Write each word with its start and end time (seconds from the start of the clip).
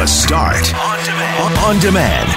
The 0.00 0.06
Start 0.06 0.74
on 0.74 1.04
demand. 1.04 1.58
On 1.58 1.78
demand. 1.78 2.30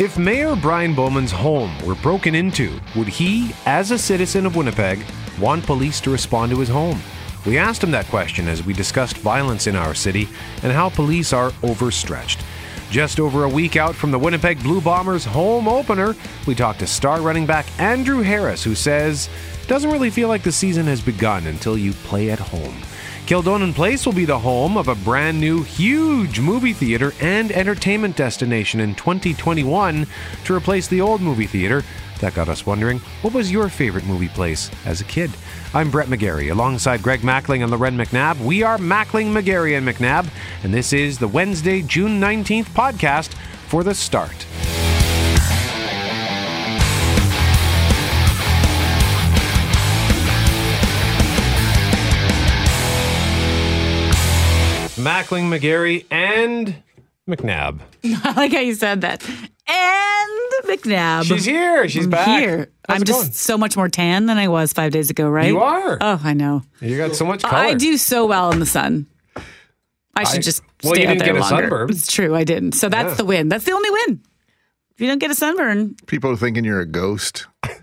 If 0.00 0.18
Mayor 0.18 0.56
Brian 0.56 0.92
Bowman's 0.92 1.30
home 1.30 1.70
were 1.86 1.94
broken 1.94 2.34
into, 2.34 2.80
would 2.96 3.06
he, 3.06 3.54
as 3.64 3.92
a 3.92 3.98
citizen 3.98 4.44
of 4.44 4.56
Winnipeg, 4.56 5.04
want 5.38 5.64
police 5.64 6.00
to 6.00 6.10
respond 6.10 6.50
to 6.50 6.58
his 6.58 6.68
home? 6.68 7.00
We 7.46 7.56
asked 7.56 7.84
him 7.84 7.92
that 7.92 8.06
question 8.06 8.48
as 8.48 8.66
we 8.66 8.72
discussed 8.72 9.18
violence 9.18 9.68
in 9.68 9.76
our 9.76 9.94
city 9.94 10.28
and 10.64 10.72
how 10.72 10.88
police 10.88 11.32
are 11.32 11.52
overstretched. 11.62 12.42
Just 12.90 13.20
over 13.20 13.44
a 13.44 13.48
week 13.48 13.76
out 13.76 13.94
from 13.94 14.10
the 14.10 14.18
Winnipeg 14.18 14.60
Blue 14.64 14.80
Bombers 14.80 15.24
home 15.24 15.68
opener, 15.68 16.16
we 16.44 16.56
talked 16.56 16.80
to 16.80 16.88
star 16.88 17.20
running 17.20 17.46
back 17.46 17.66
Andrew 17.78 18.20
Harris, 18.20 18.64
who 18.64 18.74
says, 18.74 19.28
doesn't 19.70 19.92
really 19.92 20.10
feel 20.10 20.26
like 20.26 20.42
the 20.42 20.50
season 20.50 20.84
has 20.86 21.00
begun 21.00 21.46
until 21.46 21.78
you 21.78 21.92
play 21.92 22.28
at 22.32 22.40
home. 22.40 22.74
Kildonan 23.26 23.72
Place 23.72 24.04
will 24.04 24.12
be 24.12 24.24
the 24.24 24.36
home 24.36 24.76
of 24.76 24.88
a 24.88 24.96
brand 24.96 25.38
new, 25.38 25.62
huge 25.62 26.40
movie 26.40 26.72
theater 26.72 27.12
and 27.20 27.52
entertainment 27.52 28.16
destination 28.16 28.80
in 28.80 28.96
2021 28.96 30.08
to 30.44 30.54
replace 30.56 30.88
the 30.88 31.00
old 31.00 31.20
movie 31.20 31.46
theater. 31.46 31.84
That 32.18 32.34
got 32.34 32.48
us 32.48 32.66
wondering, 32.66 32.98
what 33.22 33.32
was 33.32 33.52
your 33.52 33.68
favorite 33.68 34.06
movie 34.06 34.26
place 34.26 34.72
as 34.86 35.02
a 35.02 35.04
kid? 35.04 35.30
I'm 35.72 35.88
Brett 35.88 36.08
McGarry, 36.08 36.50
alongside 36.50 37.00
Greg 37.00 37.20
Mackling 37.20 37.62
and 37.62 37.70
Loren 37.70 37.96
McNabb. 37.96 38.44
We 38.44 38.64
are 38.64 38.76
Mackling, 38.76 39.32
McGarry, 39.32 39.78
and 39.78 39.86
McNabb, 39.86 40.28
and 40.64 40.74
this 40.74 40.92
is 40.92 41.16
the 41.16 41.28
Wednesday, 41.28 41.80
June 41.80 42.20
19th 42.20 42.70
podcast 42.70 43.34
for 43.68 43.84
The 43.84 43.94
Start. 43.94 44.49
Mackling, 55.20 55.48
McGarry, 55.58 56.06
and 56.10 56.82
McNabb. 57.28 57.80
I 58.04 58.32
like 58.32 58.52
how 58.52 58.60
you 58.60 58.74
said 58.74 59.02
that. 59.02 59.22
And 59.28 60.30
McNabb. 60.64 61.24
She's 61.24 61.44
here. 61.44 61.86
She's 61.88 62.04
I'm 62.04 62.10
back. 62.10 62.40
here. 62.40 62.70
How's 62.88 63.00
I'm 63.00 63.04
just 63.04 63.20
going? 63.20 63.32
so 63.32 63.58
much 63.58 63.76
more 63.76 63.88
tan 63.88 64.26
than 64.26 64.38
I 64.38 64.48
was 64.48 64.72
five 64.72 64.92
days 64.92 65.10
ago, 65.10 65.28
right? 65.28 65.46
You 65.48 65.60
are. 65.60 65.98
Oh, 66.00 66.20
I 66.24 66.32
know. 66.32 66.62
You 66.80 66.96
got 66.96 67.14
so 67.14 67.24
much 67.24 67.42
color. 67.42 67.54
I 67.56 67.74
do 67.74 67.96
so 67.98 68.26
well 68.26 68.50
in 68.52 68.60
the 68.60 68.66
sun. 68.66 69.06
I 70.14 70.24
should 70.24 70.38
I- 70.38 70.42
just 70.42 70.62
well, 70.82 70.94
stay 70.94 71.02
you 71.02 71.08
out 71.08 71.12
didn't 71.18 71.24
there 71.26 71.34
get 71.34 71.36
a 71.36 71.40
longer. 71.40 71.62
sunburn. 71.68 71.90
It's 71.90 72.10
true, 72.10 72.34
I 72.34 72.44
didn't. 72.44 72.72
So 72.72 72.88
that's 72.88 73.10
Yeah. 73.10 73.14
the 73.14 73.24
win. 73.26 73.48
That's 73.48 73.64
the 73.64 73.72
only 73.72 73.90
win. 73.90 74.20
If 74.94 75.00
you 75.00 75.06
don't 75.06 75.18
get 75.18 75.30
a 75.30 75.34
sunburn, 75.34 75.96
People 76.06 76.30
are 76.30 76.36
thinking 76.36 76.64
you're 76.64 76.80
a 76.80 76.86
ghost. 76.86 77.46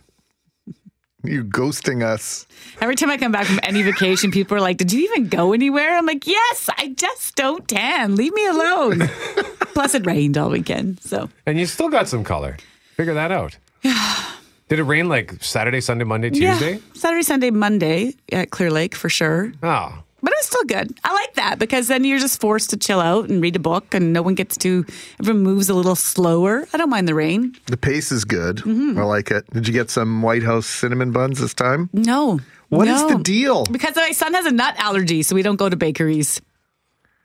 you 1.30 1.44
ghosting 1.44 2.04
us. 2.04 2.46
every 2.82 2.96
time 2.96 3.10
I 3.10 3.18
come 3.18 3.32
back 3.32 3.46
from 3.46 3.60
any 3.64 3.82
vacation, 3.84 4.32
people 4.32 4.58
are 4.58 4.62
like, 4.62 4.78
"Did 4.78 4.92
you 4.92 5.02
even 5.02 5.28
go 5.28 5.54
anywhere?" 5.54 5.96
I'm 5.98 6.06
like, 6.06 6.26
"Yes, 6.28 6.70
I 6.78 6.90
just 6.90 7.36
don't 7.36 7.68
tan. 7.68 8.16
Leave 8.16 8.34
me 8.34 8.46
alone." 8.48 9.00
Plus, 9.74 9.94
it 9.94 10.06
rained 10.06 10.38
all 10.38 10.50
weekend, 10.50 11.00
so 11.02 11.30
And 11.46 11.60
you 11.60 11.66
still 11.66 11.90
got 11.90 12.08
some 12.08 12.24
color. 12.24 12.58
Figure 12.96 13.14
that 13.14 13.32
out. 13.32 13.58
Did 14.70 14.80
it 14.80 14.84
rain 14.84 15.08
like 15.08 15.42
Saturday, 15.44 15.80
Sunday, 15.82 16.04
Monday, 16.04 16.30
Tuesday? 16.30 16.74
yeah, 16.74 16.80
Saturday, 16.94 17.24
Sunday, 17.24 17.52
Monday 17.52 18.16
at 18.32 18.50
Clear 18.50 18.70
Lake 18.72 18.96
for 18.96 19.08
sure. 19.10 19.54
Oh. 19.64 20.04
But 20.22 20.34
it's 20.38 20.48
still 20.48 20.64
good. 20.64 20.98
I 21.04 21.14
like 21.14 21.36
that 21.36 21.60
because 21.60 21.88
then 21.88 22.04
you're 22.04 22.18
just 22.18 22.42
forced 22.42 22.72
to 22.72 22.78
chill 22.78 23.00
out 23.00 23.30
and 23.30 23.40
read 23.42 23.56
a 23.56 23.60
book, 23.60 23.94
and 23.94 24.14
no 24.14 24.22
one 24.24 24.34
gets 24.34 24.58
to. 24.58 24.84
Everyone 25.20 25.44
moves 25.44 25.70
a 25.70 25.76
little 25.76 25.96
slower. 25.96 26.68
I 26.74 26.78
don't 26.78 26.90
mind 26.90 27.08
the 27.08 27.14
rain. 27.14 27.54
The 27.68 27.78
pace 27.78 28.12
is 28.12 28.26
good. 28.26 28.58
Mm-hmm. 28.58 28.98
I 28.98 29.04
like 29.04 29.30
it. 29.30 29.46
Did 29.54 29.68
you 29.68 29.74
get 29.74 29.92
some 29.92 30.24
White 30.24 30.42
House 30.44 30.66
cinnamon 30.66 31.12
buns 31.12 31.40
this 31.40 31.54
time? 31.54 31.90
No. 31.94 32.40
What 32.70 32.88
is 32.88 33.02
no. 33.02 33.10
the 33.18 33.24
deal? 33.24 33.66
Because 33.66 33.96
my 33.96 34.12
son 34.12 34.34
has 34.34 34.46
a 34.48 34.52
nut 34.52 34.74
allergy, 34.80 35.22
so 35.22 35.36
we 35.36 35.44
don't 35.44 35.56
go 35.56 35.70
to 35.70 35.76
bakeries. 35.76 36.42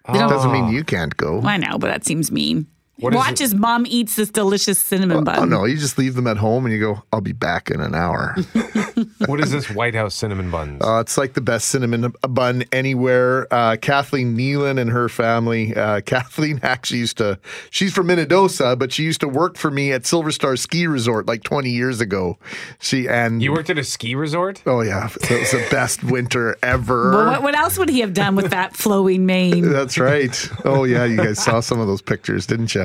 They 0.07 0.19
don't- 0.19 0.29
Doesn't 0.29 0.53
mean 0.53 0.69
you 0.73 0.85
can't 0.85 1.17
go. 1.17 1.41
I 1.43 1.57
know, 1.57 1.79
but 1.79 1.87
that 1.89 2.05
seems 2.05 2.31
mean. 2.31 2.67
What 2.97 3.15
is 3.15 3.17
Watch 3.17 3.41
as 3.41 3.55
mom 3.55 3.87
eats 3.87 4.17
this 4.17 4.31
delicious 4.31 4.79
cinnamon 4.79 5.25
bun. 5.25 5.39
Oh 5.39 5.45
no, 5.45 5.65
you 5.65 5.77
just 5.77 5.99
leave 5.99 6.15
them 6.15 6.27
at 6.27 6.37
home 6.37 6.67
and 6.67 6.75
you 6.75 6.81
go, 6.81 7.03
I'll 7.13 7.21
be 7.21 7.33
back 7.33 7.71
in 7.71 7.81
an 7.81 7.95
hour. 7.95 8.37
What 9.27 9.41
is 9.41 9.51
this 9.51 9.71
White 9.71 9.95
House 9.95 10.15
cinnamon 10.15 10.51
bun? 10.51 10.79
Uh, 10.81 11.01
it's 11.01 11.17
like 11.17 11.35
the 11.35 11.41
best 11.41 11.69
cinnamon 11.69 12.13
bun 12.29 12.65
anywhere. 12.73 13.53
Uh, 13.53 13.77
Kathleen 13.81 14.37
Nealon 14.37 14.79
and 14.79 14.91
her 14.91 15.09
family. 15.09 15.75
Uh, 15.75 16.01
Kathleen 16.07 16.61
actually 16.63 17.01
used 17.01 17.19
to, 17.19 17.39
she's 17.71 17.93
from 17.93 18.09
Minnedosa, 18.09 18.79
but 18.79 18.93
she 18.93 19.05
used 19.05 19.21
to 19.21 19.29
work 19.29 19.57
for 19.57 19.71
me 19.71 19.93
at 19.93 20.07
Silver 20.07 20.33
Star 20.33 20.57
Ski 20.57 20.87
Resort 20.87 21.27
like 21.27 21.43
20 21.45 21.71
years 21.71 22.01
ago. 22.01 22.37
She, 22.81 23.09
and, 23.09 23.43
you 23.43 23.53
worked 23.53 23.71
at 23.71 23.79
a 23.79 23.85
ski 23.85 24.15
resort? 24.15 24.63
oh 24.67 24.81
yeah, 24.81 25.07
it 25.07 25.31
was 25.31 25.53
the 25.53 25.67
best 25.71 26.03
winter 26.05 26.57
ever. 26.63 27.13
Well, 27.13 27.27
what, 27.27 27.43
what 27.43 27.55
else 27.55 27.79
would 27.79 27.89
he 27.89 28.01
have 28.01 28.13
done 28.13 28.35
with 28.37 28.51
that 28.51 28.77
flowing 28.77 29.25
mane? 29.27 29.71
That's 29.71 29.99
right. 29.99 30.51
Oh 30.65 30.85
yeah, 30.85 31.05
you 31.05 31.17
guys 31.17 31.43
saw 31.43 31.61
some 31.61 31.81
of 31.81 31.87
those 31.87 32.03
pictures, 32.03 32.47
didn't 32.47 32.75
you? 32.75 32.82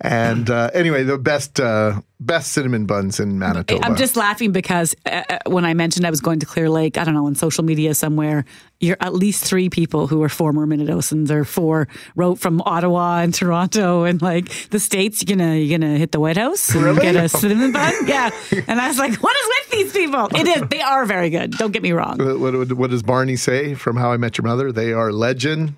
And 0.00 0.50
uh, 0.50 0.70
anyway, 0.74 1.04
the 1.04 1.18
best 1.18 1.60
uh, 1.60 2.00
best 2.20 2.52
cinnamon 2.52 2.86
buns 2.86 3.20
in 3.20 3.38
Manitoba. 3.38 3.84
I'm 3.84 3.96
just 3.96 4.16
laughing 4.16 4.52
because 4.52 4.94
uh, 5.06 5.22
uh, 5.28 5.38
when 5.46 5.64
I 5.64 5.74
mentioned 5.74 6.06
I 6.06 6.10
was 6.10 6.20
going 6.20 6.40
to 6.40 6.46
Clear 6.46 6.70
Lake, 6.70 6.96
I 6.98 7.04
don't 7.04 7.14
know, 7.14 7.26
on 7.26 7.34
social 7.34 7.64
media 7.64 7.94
somewhere, 7.94 8.44
you're 8.80 8.96
at 9.00 9.14
least 9.14 9.44
three 9.44 9.68
people 9.70 10.06
who 10.06 10.22
are 10.22 10.28
former 10.28 10.66
Minnedosans 10.66 11.30
or 11.30 11.44
four 11.44 11.88
wrote 12.16 12.38
from 12.38 12.60
Ottawa 12.62 13.20
and 13.20 13.32
Toronto 13.34 14.04
and 14.04 14.20
like 14.22 14.68
the 14.70 14.80
states. 14.80 15.22
You're 15.26 15.36
gonna 15.36 15.56
you're 15.56 15.78
gonna 15.78 15.96
hit 15.98 16.12
the 16.12 16.20
White 16.20 16.36
House 16.36 16.74
and 16.74 16.82
Really? 16.84 17.02
get 17.02 17.16
a 17.16 17.28
cinnamon 17.28 17.72
bun, 17.72 17.92
yeah. 18.06 18.30
And 18.68 18.80
I 18.80 18.88
was 18.88 18.98
like, 18.98 19.14
what 19.22 19.36
is 19.36 19.46
with 19.48 19.70
these 19.70 19.92
people? 19.92 20.26
It 20.34 20.46
is. 20.48 20.68
They 20.68 20.80
are 20.80 21.06
very 21.06 21.30
good. 21.30 21.52
Don't 21.52 21.72
get 21.72 21.82
me 21.82 21.92
wrong. 21.92 22.18
What, 22.18 22.54
what, 22.54 22.72
what 22.72 22.90
does 22.90 23.02
Barney 23.02 23.36
say 23.36 23.74
from 23.74 23.96
How 23.96 24.12
I 24.12 24.16
Met 24.16 24.38
Your 24.38 24.44
Mother? 24.44 24.72
They 24.72 24.92
are 24.92 25.12
legend. 25.12 25.74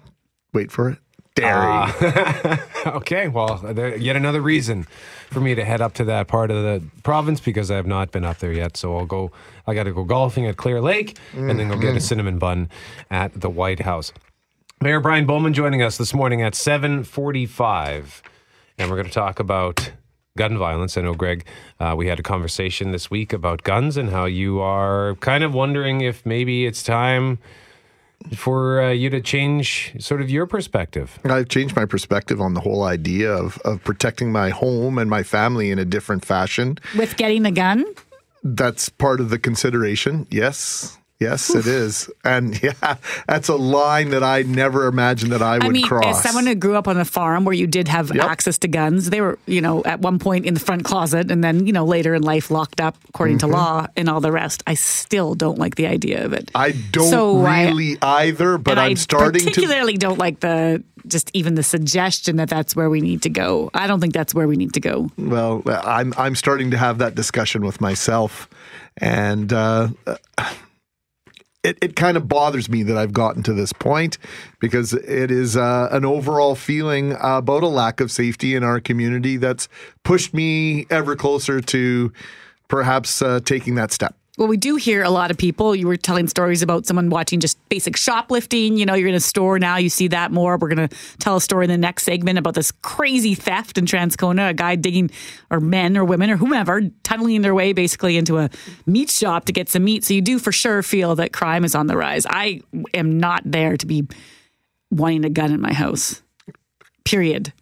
Wait 0.52 0.70
for 0.70 0.90
it. 0.90 0.98
Dairy. 1.36 2.58
Okay, 2.86 3.26
well, 3.26 3.56
there, 3.56 3.96
yet 3.96 4.14
another 4.14 4.40
reason 4.40 4.84
for 5.30 5.40
me 5.40 5.56
to 5.56 5.64
head 5.64 5.80
up 5.80 5.94
to 5.94 6.04
that 6.04 6.28
part 6.28 6.52
of 6.52 6.62
the 6.62 6.80
province 7.02 7.40
because 7.40 7.68
I 7.68 7.74
have 7.74 7.86
not 7.86 8.12
been 8.12 8.24
up 8.24 8.38
there 8.38 8.52
yet. 8.52 8.76
So 8.76 8.96
I'll 8.96 9.06
go, 9.06 9.32
I 9.66 9.74
got 9.74 9.84
to 9.84 9.92
go 9.92 10.04
golfing 10.04 10.46
at 10.46 10.56
Clear 10.56 10.80
Lake 10.80 11.18
and 11.34 11.58
then 11.58 11.68
go 11.68 11.76
get 11.78 11.96
a 11.96 12.00
cinnamon 12.00 12.38
bun 12.38 12.68
at 13.10 13.40
the 13.40 13.50
White 13.50 13.80
House. 13.80 14.12
Mayor 14.80 15.00
Brian 15.00 15.26
Bowman 15.26 15.52
joining 15.52 15.82
us 15.82 15.98
this 15.98 16.14
morning 16.14 16.42
at 16.42 16.54
745. 16.54 18.22
And 18.78 18.88
we're 18.88 18.96
going 18.96 19.08
to 19.08 19.12
talk 19.12 19.40
about 19.40 19.90
gun 20.36 20.56
violence. 20.58 20.96
I 20.96 21.00
know, 21.00 21.14
Greg, 21.14 21.44
uh, 21.80 21.94
we 21.96 22.06
had 22.06 22.20
a 22.20 22.22
conversation 22.22 22.92
this 22.92 23.10
week 23.10 23.32
about 23.32 23.64
guns 23.64 23.96
and 23.96 24.10
how 24.10 24.26
you 24.26 24.60
are 24.60 25.16
kind 25.16 25.42
of 25.42 25.54
wondering 25.54 26.02
if 26.02 26.24
maybe 26.24 26.66
it's 26.66 26.84
time 26.84 27.38
for 28.34 28.82
uh, 28.82 28.90
you 28.90 29.10
to 29.10 29.20
change 29.20 29.94
sort 29.98 30.20
of 30.20 30.30
your 30.30 30.46
perspective. 30.46 31.18
I've 31.24 31.48
changed 31.48 31.76
my 31.76 31.84
perspective 31.84 32.40
on 32.40 32.54
the 32.54 32.60
whole 32.60 32.82
idea 32.84 33.30
of, 33.32 33.58
of 33.58 33.82
protecting 33.84 34.32
my 34.32 34.50
home 34.50 34.98
and 34.98 35.08
my 35.08 35.22
family 35.22 35.70
in 35.70 35.78
a 35.78 35.84
different 35.84 36.24
fashion. 36.24 36.78
With 36.96 37.16
getting 37.16 37.42
the 37.42 37.50
gun, 37.52 37.84
That's 38.42 38.88
part 38.88 39.20
of 39.20 39.30
the 39.30 39.38
consideration. 39.38 40.26
Yes. 40.30 40.98
Yes, 41.18 41.54
it 41.54 41.66
is. 41.66 42.10
And 42.24 42.62
yeah, 42.62 42.96
that's 43.26 43.48
a 43.48 43.56
line 43.56 44.10
that 44.10 44.22
I 44.22 44.42
never 44.42 44.86
imagined 44.86 45.32
that 45.32 45.40
I 45.40 45.54
would 45.54 45.64
I 45.64 45.68
mean, 45.70 45.86
cross. 45.86 46.18
as 46.18 46.22
someone 46.22 46.46
who 46.46 46.54
grew 46.54 46.76
up 46.76 46.86
on 46.86 46.98
a 46.98 47.06
farm 47.06 47.44
where 47.46 47.54
you 47.54 47.66
did 47.66 47.88
have 47.88 48.14
Yep. 48.14 48.22
access 48.24 48.58
to 48.58 48.68
guns, 48.68 49.08
they 49.10 49.22
were, 49.22 49.38
you 49.46 49.60
know, 49.62 49.82
at 49.84 50.00
one 50.00 50.18
point 50.18 50.44
in 50.44 50.52
the 50.54 50.60
front 50.60 50.84
closet 50.84 51.30
and 51.30 51.42
then, 51.42 51.66
you 51.66 51.72
know, 51.72 51.86
later 51.86 52.14
in 52.14 52.22
life 52.22 52.50
locked 52.50 52.80
up 52.80 52.96
according 53.08 53.38
Mm-hmm. 53.38 53.46
to 53.50 53.52
law 53.56 53.86
and 53.96 54.08
all 54.10 54.20
the 54.20 54.30
rest. 54.32 54.62
I 54.66 54.74
still 54.74 55.34
don't 55.34 55.58
like 55.58 55.76
the 55.76 55.86
idea 55.86 56.24
of 56.24 56.32
it. 56.34 56.50
I 56.54 56.72
don't 56.92 57.08
So 57.08 57.44
I- 57.46 57.64
really 57.68 57.96
either, 58.02 58.58
but 58.58 58.78
I'm 58.78 58.90
I 58.90 58.94
starting 58.94 59.40
to. 59.40 59.46
I 59.46 59.48
particularly 59.48 59.96
don't 59.96 60.18
like 60.18 60.40
the 60.40 60.82
just 61.06 61.30
even 61.34 61.54
the 61.54 61.62
suggestion 61.62 62.36
that 62.36 62.48
that's 62.50 62.74
where 62.76 62.90
we 62.90 63.00
need 63.00 63.22
to 63.22 63.30
go. 63.30 63.70
I 63.72 63.86
don't 63.86 64.00
think 64.00 64.12
that's 64.12 64.34
where 64.34 64.48
we 64.48 64.56
need 64.56 64.74
to 64.74 64.80
go. 64.80 65.08
Well, 65.16 65.62
I'm 65.66 66.12
I'm 66.18 66.34
starting 66.34 66.72
to 66.72 66.76
have 66.76 66.98
that 66.98 67.14
discussion 67.14 67.64
with 67.64 67.80
myself, 67.80 68.48
and 68.98 69.52
uh, 69.52 69.88
it 71.66 71.78
it 71.82 71.96
kind 71.96 72.16
of 72.16 72.28
bothers 72.28 72.68
me 72.68 72.82
that 72.84 72.96
I've 72.96 73.12
gotten 73.12 73.42
to 73.44 73.52
this 73.52 73.72
point 73.72 74.18
because 74.60 74.92
it 74.92 75.30
is 75.30 75.56
uh, 75.56 75.88
an 75.90 76.04
overall 76.04 76.54
feeling 76.54 77.16
about 77.20 77.62
a 77.62 77.68
lack 77.68 78.00
of 78.00 78.10
safety 78.10 78.54
in 78.54 78.62
our 78.62 78.80
community 78.80 79.36
that's 79.36 79.68
pushed 80.04 80.32
me 80.32 80.86
ever 80.90 81.16
closer 81.16 81.60
to 81.60 82.12
perhaps 82.68 83.20
uh, 83.20 83.40
taking 83.44 83.74
that 83.74 83.92
step. 83.92 84.14
Well, 84.38 84.48
we 84.48 84.58
do 84.58 84.76
hear 84.76 85.02
a 85.02 85.08
lot 85.08 85.30
of 85.30 85.38
people. 85.38 85.74
You 85.74 85.86
were 85.86 85.96
telling 85.96 86.28
stories 86.28 86.60
about 86.60 86.84
someone 86.84 87.08
watching 87.08 87.40
just 87.40 87.56
basic 87.70 87.96
shoplifting. 87.96 88.76
You 88.76 88.84
know, 88.84 88.92
you're 88.92 89.08
in 89.08 89.14
a 89.14 89.20
store 89.20 89.58
now, 89.58 89.78
you 89.78 89.88
see 89.88 90.08
that 90.08 90.30
more. 90.30 90.58
We're 90.58 90.74
going 90.74 90.88
to 90.88 90.96
tell 91.18 91.36
a 91.36 91.40
story 91.40 91.64
in 91.64 91.70
the 91.70 91.78
next 91.78 92.02
segment 92.02 92.38
about 92.38 92.52
this 92.54 92.70
crazy 92.70 93.34
theft 93.34 93.78
in 93.78 93.86
Transcona, 93.86 94.50
a 94.50 94.54
guy 94.54 94.76
digging, 94.76 95.10
or 95.50 95.58
men 95.58 95.96
or 95.96 96.04
women 96.04 96.30
or 96.30 96.36
whomever, 96.36 96.82
tunneling 97.02 97.40
their 97.40 97.54
way 97.54 97.72
basically 97.72 98.18
into 98.18 98.36
a 98.36 98.50
meat 98.84 99.08
shop 99.08 99.46
to 99.46 99.52
get 99.52 99.70
some 99.70 99.84
meat. 99.84 100.04
So 100.04 100.12
you 100.12 100.20
do 100.20 100.38
for 100.38 100.52
sure 100.52 100.82
feel 100.82 101.14
that 101.14 101.32
crime 101.32 101.64
is 101.64 101.74
on 101.74 101.86
the 101.86 101.96
rise. 101.96 102.26
I 102.28 102.60
am 102.92 103.18
not 103.18 103.42
there 103.46 103.78
to 103.78 103.86
be 103.86 104.06
wanting 104.90 105.24
a 105.24 105.30
gun 105.30 105.50
in 105.50 105.62
my 105.62 105.72
house, 105.72 106.20
period. 107.06 107.54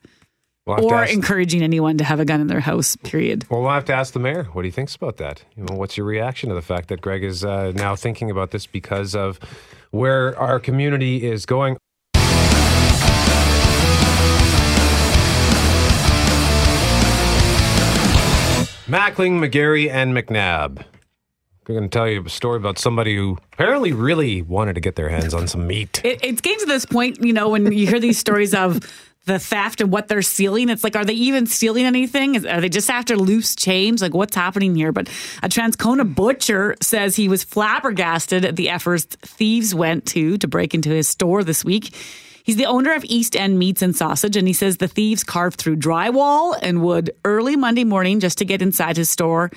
We'll 0.66 0.86
or 0.86 1.02
ask- 1.02 1.12
encouraging 1.12 1.62
anyone 1.62 1.98
to 1.98 2.04
have 2.04 2.20
a 2.20 2.24
gun 2.24 2.40
in 2.40 2.46
their 2.46 2.60
house. 2.60 2.96
Period. 2.96 3.44
Well, 3.50 3.60
we'll 3.60 3.70
have 3.70 3.84
to 3.86 3.92
ask 3.92 4.14
the 4.14 4.18
mayor 4.18 4.44
what 4.52 4.64
he 4.64 4.70
thinks 4.70 4.94
about 4.94 5.18
that. 5.18 5.44
You 5.56 5.64
know, 5.64 5.76
what's 5.76 5.96
your 5.96 6.06
reaction 6.06 6.48
to 6.48 6.54
the 6.54 6.62
fact 6.62 6.88
that 6.88 7.02
Greg 7.02 7.22
is 7.22 7.44
uh, 7.44 7.72
now 7.74 7.94
thinking 7.96 8.30
about 8.30 8.50
this 8.50 8.66
because 8.66 9.14
of 9.14 9.38
where 9.90 10.38
our 10.38 10.58
community 10.58 11.24
is 11.26 11.44
going? 11.44 11.76
Mackling, 18.86 19.40
McGarry, 19.40 19.90
and 19.90 20.14
McNabb. 20.14 20.78
I'm 21.66 21.74
going 21.74 21.82
to 21.84 21.88
tell 21.88 22.06
you 22.06 22.22
a 22.22 22.28
story 22.28 22.58
about 22.58 22.78
somebody 22.78 23.16
who 23.16 23.38
apparently 23.54 23.92
really 23.92 24.42
wanted 24.42 24.74
to 24.74 24.80
get 24.80 24.96
their 24.96 25.08
hands 25.08 25.32
on 25.32 25.48
some 25.48 25.66
meat. 25.66 26.02
It, 26.04 26.20
it's 26.22 26.42
getting 26.42 26.58
to 26.60 26.66
this 26.66 26.84
point, 26.84 27.22
you 27.22 27.32
know, 27.32 27.48
when 27.48 27.72
you 27.72 27.86
hear 27.86 27.98
these 27.98 28.18
stories 28.18 28.52
of 28.52 28.80
the 29.26 29.38
theft 29.38 29.80
and 29.80 29.90
what 29.90 30.08
they're 30.08 30.22
stealing. 30.22 30.68
It's 30.68 30.84
like, 30.84 30.96
are 30.96 31.04
they 31.04 31.14
even 31.14 31.46
stealing 31.46 31.84
anything? 31.84 32.34
Is, 32.34 32.44
are 32.44 32.60
they 32.60 32.68
just 32.68 32.90
after 32.90 33.16
loose 33.16 33.54
change? 33.56 34.02
Like, 34.02 34.14
what's 34.14 34.36
happening 34.36 34.74
here? 34.74 34.92
But 34.92 35.08
a 35.42 35.48
Transcona 35.48 36.14
butcher 36.14 36.76
says 36.82 37.16
he 37.16 37.28
was 37.28 37.44
flabbergasted 37.44 38.44
at 38.44 38.56
the 38.56 38.68
efforts 38.68 39.04
thieves 39.22 39.74
went 39.74 40.06
to 40.06 40.36
to 40.38 40.48
break 40.48 40.74
into 40.74 40.90
his 40.90 41.08
store 41.08 41.42
this 41.42 41.64
week. 41.64 41.94
He's 42.44 42.56
the 42.56 42.66
owner 42.66 42.92
of 42.94 43.04
East 43.06 43.36
End 43.36 43.58
Meats 43.58 43.80
and 43.80 43.96
Sausage, 43.96 44.36
and 44.36 44.46
he 44.46 44.52
says 44.52 44.76
the 44.76 44.86
thieves 44.86 45.24
carved 45.24 45.58
through 45.58 45.76
drywall 45.76 46.58
and 46.60 46.82
wood 46.82 47.10
early 47.24 47.56
Monday 47.56 47.84
morning 47.84 48.20
just 48.20 48.36
to 48.38 48.44
get 48.44 48.60
inside 48.60 48.98
his 48.98 49.08
store. 49.08 49.50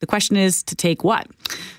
The 0.00 0.06
question 0.06 0.36
is 0.36 0.62
to 0.64 0.76
take 0.76 1.02
what? 1.02 1.26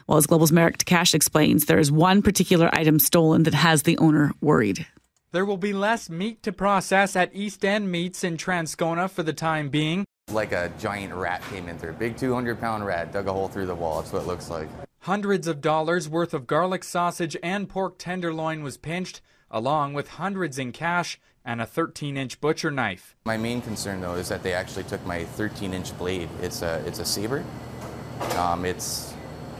Well, 0.08 0.18
as 0.18 0.26
Global's 0.26 0.52
Marek 0.52 0.80
Tkach 0.80 1.14
explains, 1.14 1.66
there 1.66 1.78
is 1.78 1.92
one 1.92 2.24
particular 2.24 2.74
item 2.74 2.98
stolen 2.98 3.44
that 3.44 3.54
has 3.54 3.84
the 3.84 4.00
owner 4.00 4.32
worried. 4.42 4.88
There 5.36 5.44
will 5.44 5.58
be 5.58 5.74
less 5.74 6.10
meat 6.10 6.44
to 6.44 6.54
process 6.54 7.14
at 7.18 7.36
East 7.36 7.66
End 7.66 7.92
Meats 7.92 8.24
in 8.24 8.38
Transcona 8.38 9.10
for 9.10 9.22
the 9.22 9.34
time 9.34 9.68
being. 9.68 10.06
Like 10.32 10.54
a 10.54 10.72
giant 10.80 11.14
rat 11.14 11.42
came 11.52 11.68
in 11.68 11.78
through. 11.78 11.90
A 11.90 11.94
big 11.94 12.16
200 12.16 12.58
pound 12.58 12.86
rat 12.86 13.12
dug 13.12 13.28
a 13.28 13.34
hole 13.34 13.50
through 13.50 13.66
the 13.66 13.76
wall. 13.76 14.00
That's 14.00 14.14
what 14.14 14.22
it 14.22 14.28
looks 14.28 14.50
like. 14.50 14.70
Hundreds 15.00 15.46
of 15.46 15.60
dollars 15.60 16.08
worth 16.08 16.34
of 16.34 16.48
garlic 16.48 16.86
sausage 16.86 17.36
and 17.44 17.68
pork 17.68 17.98
tenderloin 17.98 18.64
was 18.64 18.78
pinched, 18.78 19.20
along 19.52 19.94
with 19.94 20.08
hundreds 20.08 20.58
in 20.58 20.72
cash 20.72 21.20
and 21.44 21.60
a 21.60 21.66
13 21.66 22.16
inch 22.16 22.40
butcher 22.40 22.72
knife. 22.72 23.18
My 23.26 23.36
main 23.36 23.62
concern 23.62 24.00
though 24.00 24.16
is 24.16 24.30
that 24.30 24.42
they 24.42 24.54
actually 24.54 24.86
took 24.86 25.06
my 25.06 25.26
13 25.26 25.74
inch 25.74 25.98
blade. 25.98 26.30
It's 26.42 26.62
a 26.62 26.82
it's 26.88 27.00
a 27.00 27.06
saber. 27.06 27.44
Um, 28.38 28.64
it's 28.64 29.14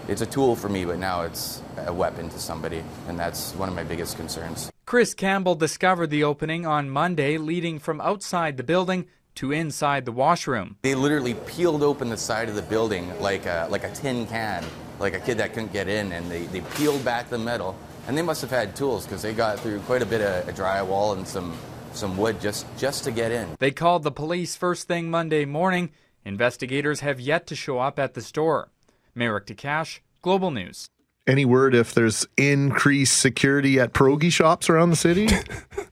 it's 0.08 0.22
a 0.22 0.26
tool 0.26 0.56
for 0.56 0.70
me, 0.70 0.86
but 0.86 1.00
now 1.00 1.24
it's 1.24 1.62
a 1.86 1.94
weapon 1.94 2.30
to 2.30 2.40
somebody, 2.40 2.84
and 3.08 3.20
that's 3.20 3.54
one 3.54 3.70
of 3.70 3.76
my 3.76 3.84
biggest 3.84 4.18
concerns. 4.18 4.72
Chris 4.86 5.14
Campbell 5.14 5.56
discovered 5.56 6.12
the 6.12 6.24
opening 6.24 6.66
on 6.66 6.90
Monday, 6.90 7.38
leading 7.38 7.80
from 7.80 8.00
outside 8.02 8.58
the 8.58 8.64
building 8.64 9.08
to 9.36 9.52
inside 9.52 10.06
the 10.06 10.12
washroom. 10.12 10.78
They 10.82 10.96
literally 10.96 11.34
peeled 11.34 11.84
open 11.84 12.10
the 12.10 12.18
side 12.18 12.50
of 12.50 12.56
the 12.56 12.62
building 12.62 13.20
like 13.20 13.46
a, 13.46 13.68
like 13.70 13.84
a 13.84 13.92
tin 13.92 14.28
can, 14.28 14.64
like 15.00 15.14
a 15.14 15.20
kid 15.20 15.38
that 15.40 15.54
couldn't 15.54 15.74
get 15.74 15.88
in, 15.88 16.12
and 16.12 16.30
they, 16.32 16.46
they 16.48 16.62
peeled 16.76 17.04
back 17.04 17.30
the 17.30 17.38
metal. 17.38 17.76
And 18.08 18.18
they 18.18 18.22
must 18.22 18.42
have 18.42 18.52
had 18.52 18.76
tools 18.76 19.06
because 19.06 19.22
they 19.22 19.34
got 19.34 19.60
through 19.60 19.80
quite 19.82 20.02
a 20.02 20.06
bit 20.06 20.22
of 20.22 20.54
drywall 20.56 21.18
and 21.18 21.28
some, 21.28 21.58
some 21.94 22.18
wood 22.18 22.40
just, 22.40 22.66
just 22.78 23.04
to 23.06 23.12
get 23.12 23.32
in. 23.32 23.50
They 23.60 23.72
called 23.72 24.04
the 24.04 24.12
police 24.12 24.56
first 24.56 24.88
thing 24.88 25.10
Monday 25.10 25.46
morning. 25.46 25.92
Investigators 26.24 27.00
have 27.00 27.20
yet 27.20 27.48
to 27.48 27.56
show 27.56 27.80
up 27.80 28.00
at 28.00 28.14
the 28.14 28.22
store. 28.22 28.70
Marek 29.16 29.48
Tkach, 29.48 30.00
Global 30.22 30.52
News. 30.52 30.88
Any 31.28 31.46
word 31.46 31.74
if 31.74 31.94
there's 31.94 32.28
increased 32.38 33.18
security 33.18 33.80
at 33.80 33.94
pierogi 33.94 34.32
shops 34.32 34.70
around 34.70 34.92
the 34.92 34.96
city? 34.96 35.28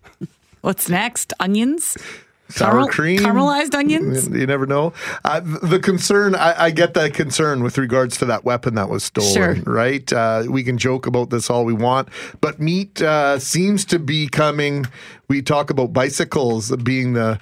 What's 0.62 0.90
next? 0.90 1.34
Onions? 1.40 1.98
Sour 2.50 2.70
Caramel- 2.72 2.88
cream? 2.90 3.20
Caramelized 3.20 3.74
onions? 3.74 4.30
You 4.34 4.46
never 4.46 4.68
know. 4.68 4.94
Uh, 5.26 5.40
the 5.40 5.80
concern, 5.80 6.36
I, 6.36 6.66
I 6.66 6.70
get 6.72 6.94
that 6.94 7.16
concern 7.16 7.64
with 7.64 7.80
regards 7.80 8.18
to 8.18 8.26
that 8.26 8.46
weapon 8.46 8.76
that 8.76 8.90
was 8.90 9.06
stolen, 9.06 9.34
Sure. 9.34 9.54
right? 9.66 10.12
Uh, 10.14 10.44
we 10.48 10.64
can 10.64 10.78
joke 10.78 11.08
about 11.08 11.32
this 11.32 11.50
all 11.50 11.66
we 11.66 11.74
want, 11.74 12.10
but 12.40 12.60
meat 12.60 13.02
uh, 13.02 13.40
seems 13.40 13.86
to 13.86 13.98
be 13.98 14.28
coming. 14.28 14.86
We 15.30 15.42
talk 15.42 15.72
about 15.72 15.94
bicycles 15.94 16.76
being 16.78 17.14
the 17.14 17.40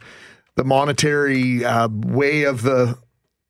the 0.55 0.63
monetary 0.65 1.63
uh, 1.65 1.87
way 1.91 2.43
of 2.43 2.61
the 2.61 2.97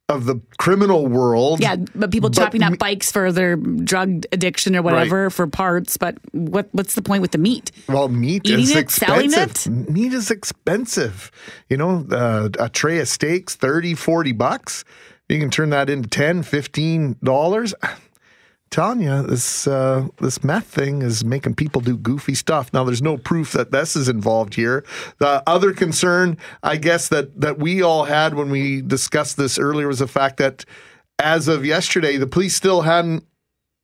of 0.09 0.25
the 0.25 0.41
criminal 0.57 1.07
world. 1.07 1.61
Yeah, 1.61 1.77
but 1.95 2.11
people 2.11 2.29
But 2.29 2.37
chopping 2.37 2.63
up 2.63 2.77
bikes 2.77 3.11
for 3.11 3.31
their 3.31 3.55
drug 3.55 4.25
addiction 4.31 4.75
or 4.75 4.81
whatever 4.81 5.29
for 5.29 5.47
parts. 5.47 5.97
But 5.97 6.17
what 6.33 6.67
what's 6.73 6.95
the 6.95 7.01
point 7.01 7.21
with 7.21 7.31
the 7.31 7.37
meat? 7.37 7.71
Well, 7.87 8.09
meat 8.09 8.41
Eating 8.45 8.59
is 8.59 8.75
it, 8.75 8.89
selling 8.89 9.27
expensive. 9.27 9.89
Meat 9.89 10.13
is 10.13 10.29
expensive. 10.29 11.31
You 11.69 11.77
know, 11.77 12.05
uh, 12.11 12.49
a 12.59 12.69
tray 12.69 12.99
of 12.99 13.07
steaks, 13.07 13.55
30, 13.55 13.95
40 13.95 14.31
bucks. 14.33 14.83
You 15.29 15.39
can 15.39 15.49
turn 15.49 15.69
that 15.69 15.89
into 15.89 16.09
10, 16.09 16.43
15 16.43 17.17
dollars. 17.23 17.73
Telling 18.71 19.01
you, 19.01 19.21
this 19.23 19.67
uh, 19.67 20.07
this 20.21 20.45
meth 20.45 20.65
thing 20.65 21.01
is 21.01 21.25
making 21.25 21.55
people 21.55 21.81
do 21.81 21.97
goofy 21.97 22.33
stuff. 22.35 22.71
Now, 22.73 22.85
there's 22.85 23.01
no 23.01 23.17
proof 23.17 23.51
that 23.51 23.71
this 23.71 23.97
is 23.97 24.07
involved 24.07 24.53
here. 24.53 24.85
The 25.19 25.43
other 25.45 25.73
concern, 25.73 26.37
I 26.63 26.77
guess, 26.77 27.09
that 27.09 27.41
that 27.41 27.59
we 27.59 27.81
all 27.81 28.05
had 28.05 28.33
when 28.33 28.49
we 28.49 28.81
discussed 28.81 29.35
this 29.35 29.59
earlier 29.59 29.89
was 29.89 29.99
the 29.99 30.07
fact 30.07 30.37
that, 30.37 30.63
as 31.19 31.49
of 31.49 31.65
yesterday, 31.65 32.15
the 32.15 32.27
police 32.27 32.55
still 32.55 32.83
hadn't 32.83 33.25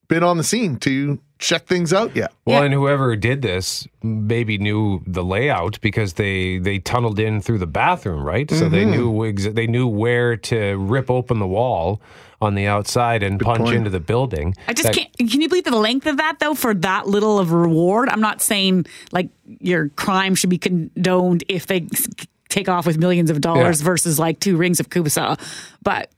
been 0.08 0.22
on 0.22 0.38
the 0.38 0.42
scene 0.44 0.78
to 0.78 1.20
check 1.38 1.66
things 1.66 1.92
out 1.92 2.16
yet. 2.16 2.32
Well, 2.46 2.60
Yeah. 2.60 2.64
and 2.64 2.72
whoever 2.72 3.14
did 3.14 3.42
this 3.42 3.86
maybe 4.02 4.56
knew 4.56 5.02
the 5.06 5.22
layout 5.22 5.78
because 5.82 6.14
they 6.14 6.56
they 6.56 6.78
tunneled 6.78 7.18
in 7.18 7.42
through 7.42 7.58
the 7.58 7.66
bathroom, 7.66 8.22
right? 8.22 8.50
So 8.50 8.70
they 8.70 8.84
Mm-hmm. 8.86 9.34
knew 9.36 9.52
they 9.52 9.66
knew 9.66 9.86
where 9.86 10.34
to 10.38 10.78
rip 10.78 11.10
open 11.10 11.40
the 11.40 11.46
wall 11.46 12.00
on 12.40 12.54
the 12.54 12.66
outside 12.66 13.22
and 13.22 13.40
punch 13.40 13.58
point. 13.60 13.74
into 13.74 13.90
the 13.90 14.00
building. 14.00 14.54
I 14.68 14.72
just 14.72 14.84
That- 14.84 14.94
can't. 14.94 15.30
Can 15.30 15.40
you 15.40 15.48
believe 15.48 15.64
the 15.64 15.76
length 15.76 16.06
of 16.06 16.16
that 16.18 16.38
though? 16.38 16.54
For 16.54 16.72
that 16.74 17.06
little 17.08 17.38
of 17.38 17.50
reward, 17.52 18.08
I'm 18.08 18.20
not 18.20 18.40
saying 18.40 18.86
like 19.12 19.28
your 19.60 19.88
crime 19.90 20.34
should 20.34 20.50
be 20.50 20.58
condoned 20.58 21.44
if 21.48 21.66
they 21.66 21.86
take 22.48 22.68
off 22.68 22.86
with 22.86 22.96
millions 22.98 23.30
of 23.30 23.40
dollars 23.40 23.80
Yeah. 23.80 23.84
versus 23.86 24.18
like 24.18 24.40
two 24.40 24.56
rings 24.56 24.80
of 24.80 24.88
kubusa, 24.88 25.38
but 25.82 26.10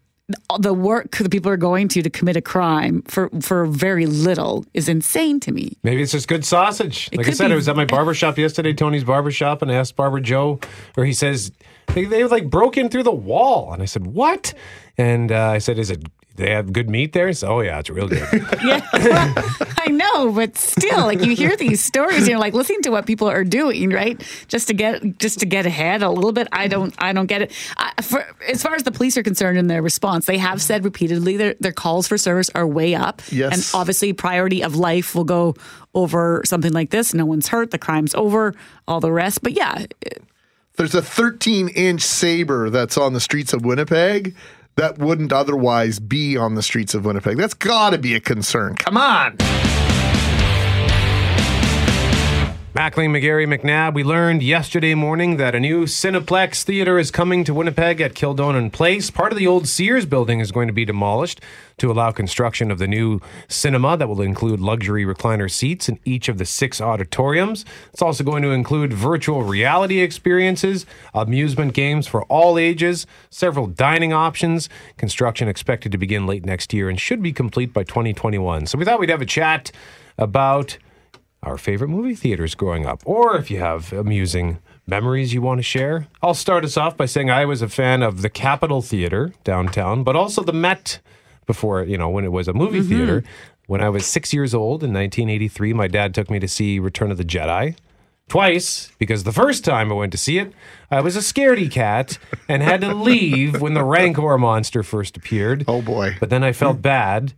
the 0.60 0.72
work 0.72 1.16
that 1.16 1.28
people 1.32 1.50
are 1.50 1.56
going 1.56 1.88
to 1.88 2.02
to 2.02 2.08
commit 2.10 2.36
a 2.36 2.40
crime 2.40 3.02
for 3.08 3.28
for 3.40 3.66
very 3.66 4.06
little 4.06 4.64
is 4.74 4.88
insane 4.88 5.40
to 5.40 5.50
me. 5.50 5.76
Maybe 5.82 6.02
it's 6.02 6.12
just 6.12 6.28
good 6.28 6.44
sausage. 6.44 7.08
It 7.10 7.16
like 7.18 7.26
I 7.26 7.30
said, 7.32 7.48
be. 7.48 7.54
I 7.54 7.56
was 7.56 7.68
at 7.68 7.74
my 7.74 7.84
barber 7.84 8.14
shop 8.14 8.38
yesterday, 8.38 8.72
Tony's 8.72 9.02
barber 9.02 9.32
shop, 9.32 9.60
and 9.60 9.72
I 9.72 9.74
asked 9.74 9.96
Barber 9.96 10.20
Joe, 10.20 10.60
or 10.96 11.04
he 11.04 11.12
says 11.14 11.50
they, 11.94 12.04
they 12.04 12.22
like 12.22 12.48
broke 12.48 12.76
in 12.76 12.90
through 12.90 13.02
the 13.02 13.10
wall, 13.10 13.72
and 13.72 13.82
I 13.82 13.86
said 13.86 14.06
what? 14.06 14.54
And 15.00 15.32
uh, 15.32 15.48
I 15.48 15.58
said, 15.58 15.78
is 15.78 15.90
it? 15.90 16.06
They 16.36 16.50
have 16.52 16.72
good 16.72 16.88
meat 16.88 17.12
there. 17.12 17.26
He 17.26 17.34
said, 17.34 17.50
oh 17.50 17.60
yeah, 17.60 17.80
it's 17.80 17.90
real 17.90 18.08
good. 18.08 18.26
Yeah, 18.64 18.80
I 19.78 19.88
know, 19.90 20.32
but 20.32 20.56
still, 20.56 21.00
like 21.00 21.22
you 21.22 21.34
hear 21.34 21.54
these 21.56 21.82
stories, 21.82 22.26
you're 22.28 22.38
like 22.38 22.54
listening 22.54 22.80
to 22.82 22.90
what 22.90 23.04
people 23.04 23.28
are 23.28 23.44
doing, 23.44 23.90
right? 23.90 24.22
Just 24.48 24.68
to 24.68 24.74
get 24.74 25.18
just 25.18 25.40
to 25.40 25.46
get 25.46 25.66
ahead 25.66 26.02
a 26.02 26.08
little 26.10 26.32
bit. 26.32 26.48
I 26.52 26.68
don't, 26.68 26.94
I 26.98 27.12
don't 27.12 27.26
get 27.26 27.42
it. 27.42 27.52
I, 27.76 27.92
for, 28.00 28.24
as 28.48 28.62
far 28.62 28.74
as 28.74 28.84
the 28.84 28.92
police 28.92 29.16
are 29.18 29.22
concerned 29.22 29.58
in 29.58 29.66
their 29.66 29.82
response, 29.82 30.26
they 30.26 30.38
have 30.38 30.62
said 30.62 30.84
repeatedly 30.84 31.36
their 31.36 31.54
their 31.60 31.72
calls 31.72 32.06
for 32.08 32.16
service 32.16 32.48
are 32.54 32.66
way 32.66 32.94
up. 32.94 33.20
Yes. 33.30 33.52
and 33.52 33.78
obviously, 33.78 34.12
priority 34.14 34.62
of 34.62 34.76
life 34.76 35.14
will 35.14 35.24
go 35.24 35.54
over 35.94 36.42
something 36.46 36.72
like 36.72 36.90
this. 36.90 37.12
No 37.12 37.26
one's 37.26 37.48
hurt. 37.48 37.70
The 37.70 37.78
crime's 37.78 38.14
over. 38.14 38.54
All 38.88 39.00
the 39.00 39.12
rest, 39.12 39.42
but 39.42 39.52
yeah, 39.52 39.84
There's 40.76 40.94
a 40.94 41.02
13 41.02 41.68
inch 41.68 42.02
saber 42.02 42.70
that's 42.70 42.96
on 42.96 43.12
the 43.12 43.20
streets 43.20 43.52
of 43.52 43.64
Winnipeg 43.64 44.34
that 44.80 44.98
wouldn't 44.98 45.30
otherwise 45.30 45.98
be 45.98 46.38
on 46.38 46.54
the 46.54 46.62
streets 46.62 46.94
of 46.94 47.04
Winnipeg. 47.04 47.36
That's 47.36 47.52
got 47.52 47.90
to 47.90 47.98
be 47.98 48.14
a 48.14 48.20
concern. 48.20 48.76
Come 48.76 48.96
on. 48.96 49.36
Mackling, 52.80 53.10
McGarry, 53.10 53.46
McNabb, 53.46 53.92
we 53.92 54.02
learned 54.02 54.42
yesterday 54.42 54.94
morning 54.94 55.36
that 55.36 55.54
a 55.54 55.60
new 55.60 55.84
Cineplex 55.84 56.62
theater 56.62 56.98
is 56.98 57.10
coming 57.10 57.44
to 57.44 57.52
Winnipeg 57.52 58.00
at 58.00 58.14
Kildonan 58.14 58.72
Place. 58.72 59.10
Part 59.10 59.32
of 59.32 59.38
the 59.38 59.46
old 59.46 59.68
Sears 59.68 60.06
building 60.06 60.40
is 60.40 60.50
going 60.50 60.66
to 60.66 60.72
be 60.72 60.86
demolished 60.86 61.42
to 61.76 61.90
allow 61.90 62.10
construction 62.10 62.70
of 62.70 62.78
the 62.78 62.88
new 62.88 63.20
cinema 63.48 63.98
that 63.98 64.08
will 64.08 64.22
include 64.22 64.60
luxury 64.60 65.04
recliner 65.04 65.50
seats 65.50 65.90
in 65.90 65.98
each 66.06 66.30
of 66.30 66.38
the 66.38 66.46
six 66.46 66.80
auditoriums. 66.80 67.66
It's 67.92 68.00
also 68.00 68.24
going 68.24 68.42
to 68.44 68.50
include 68.52 68.94
virtual 68.94 69.42
reality 69.42 70.00
experiences, 70.00 70.86
amusement 71.12 71.74
games 71.74 72.06
for 72.06 72.22
all 72.24 72.56
ages, 72.56 73.06
several 73.28 73.66
dining 73.66 74.14
options. 74.14 74.70
Construction 74.96 75.48
expected 75.48 75.92
to 75.92 75.98
begin 75.98 76.26
late 76.26 76.46
next 76.46 76.72
year 76.72 76.88
and 76.88 76.98
should 76.98 77.22
be 77.22 77.34
complete 77.34 77.74
by 77.74 77.84
2021. 77.84 78.64
So 78.64 78.78
we 78.78 78.86
thought 78.86 78.98
we'd 78.98 79.10
have 79.10 79.20
a 79.20 79.26
chat 79.26 79.70
about 80.16 80.78
our 81.42 81.56
favorite 81.56 81.88
movie 81.88 82.14
theaters 82.14 82.54
growing 82.54 82.86
up, 82.86 83.02
or 83.04 83.36
if 83.36 83.50
you 83.50 83.58
have 83.58 83.92
amusing 83.92 84.58
memories 84.86 85.32
you 85.32 85.40
want 85.40 85.58
to 85.58 85.62
share. 85.62 86.08
I'll 86.22 86.34
start 86.34 86.64
us 86.64 86.76
off 86.76 86.96
by 86.96 87.06
saying 87.06 87.30
I 87.30 87.44
was 87.44 87.62
a 87.62 87.68
fan 87.68 88.02
of 88.02 88.22
the 88.22 88.28
Capitol 88.28 88.82
Theater 88.82 89.32
downtown, 89.44 90.02
but 90.02 90.16
also 90.16 90.42
the 90.42 90.52
Met 90.52 91.00
before, 91.46 91.82
you 91.84 91.96
know, 91.96 92.10
when 92.10 92.24
it 92.24 92.32
was 92.32 92.48
a 92.48 92.52
movie 92.52 92.80
mm-hmm. 92.80 92.88
theater. 92.88 93.24
When 93.66 93.80
I 93.80 93.88
was 93.88 94.04
six 94.04 94.32
years 94.32 94.52
old 94.52 94.82
in 94.82 94.92
1983, 94.92 95.72
my 95.72 95.86
dad 95.86 96.12
took 96.12 96.28
me 96.28 96.40
to 96.40 96.48
see 96.48 96.78
Return 96.80 97.10
of 97.12 97.18
the 97.18 97.24
Jedi. 97.24 97.76
twice 98.28 98.90
because 98.98 99.24
the 99.24 99.32
first 99.32 99.64
time 99.64 99.90
I 99.90 99.94
went 99.94 100.12
to 100.12 100.18
see 100.18 100.38
it, 100.38 100.52
I 100.90 101.00
was 101.00 101.16
a 101.16 101.20
scaredy 101.20 101.70
cat 101.70 102.18
and 102.48 102.62
had 102.62 102.80
to 102.80 102.94
leave 102.94 103.60
when 103.60 103.74
the 103.74 103.84
Rancor 103.84 104.38
monster 104.38 104.82
first 104.82 105.16
appeared. 105.16 105.64
Oh, 105.68 105.82
boy. 105.82 106.16
But 106.18 106.30
then 106.30 106.42
I 106.42 106.52
felt 106.52 106.82
bad. 106.94 107.32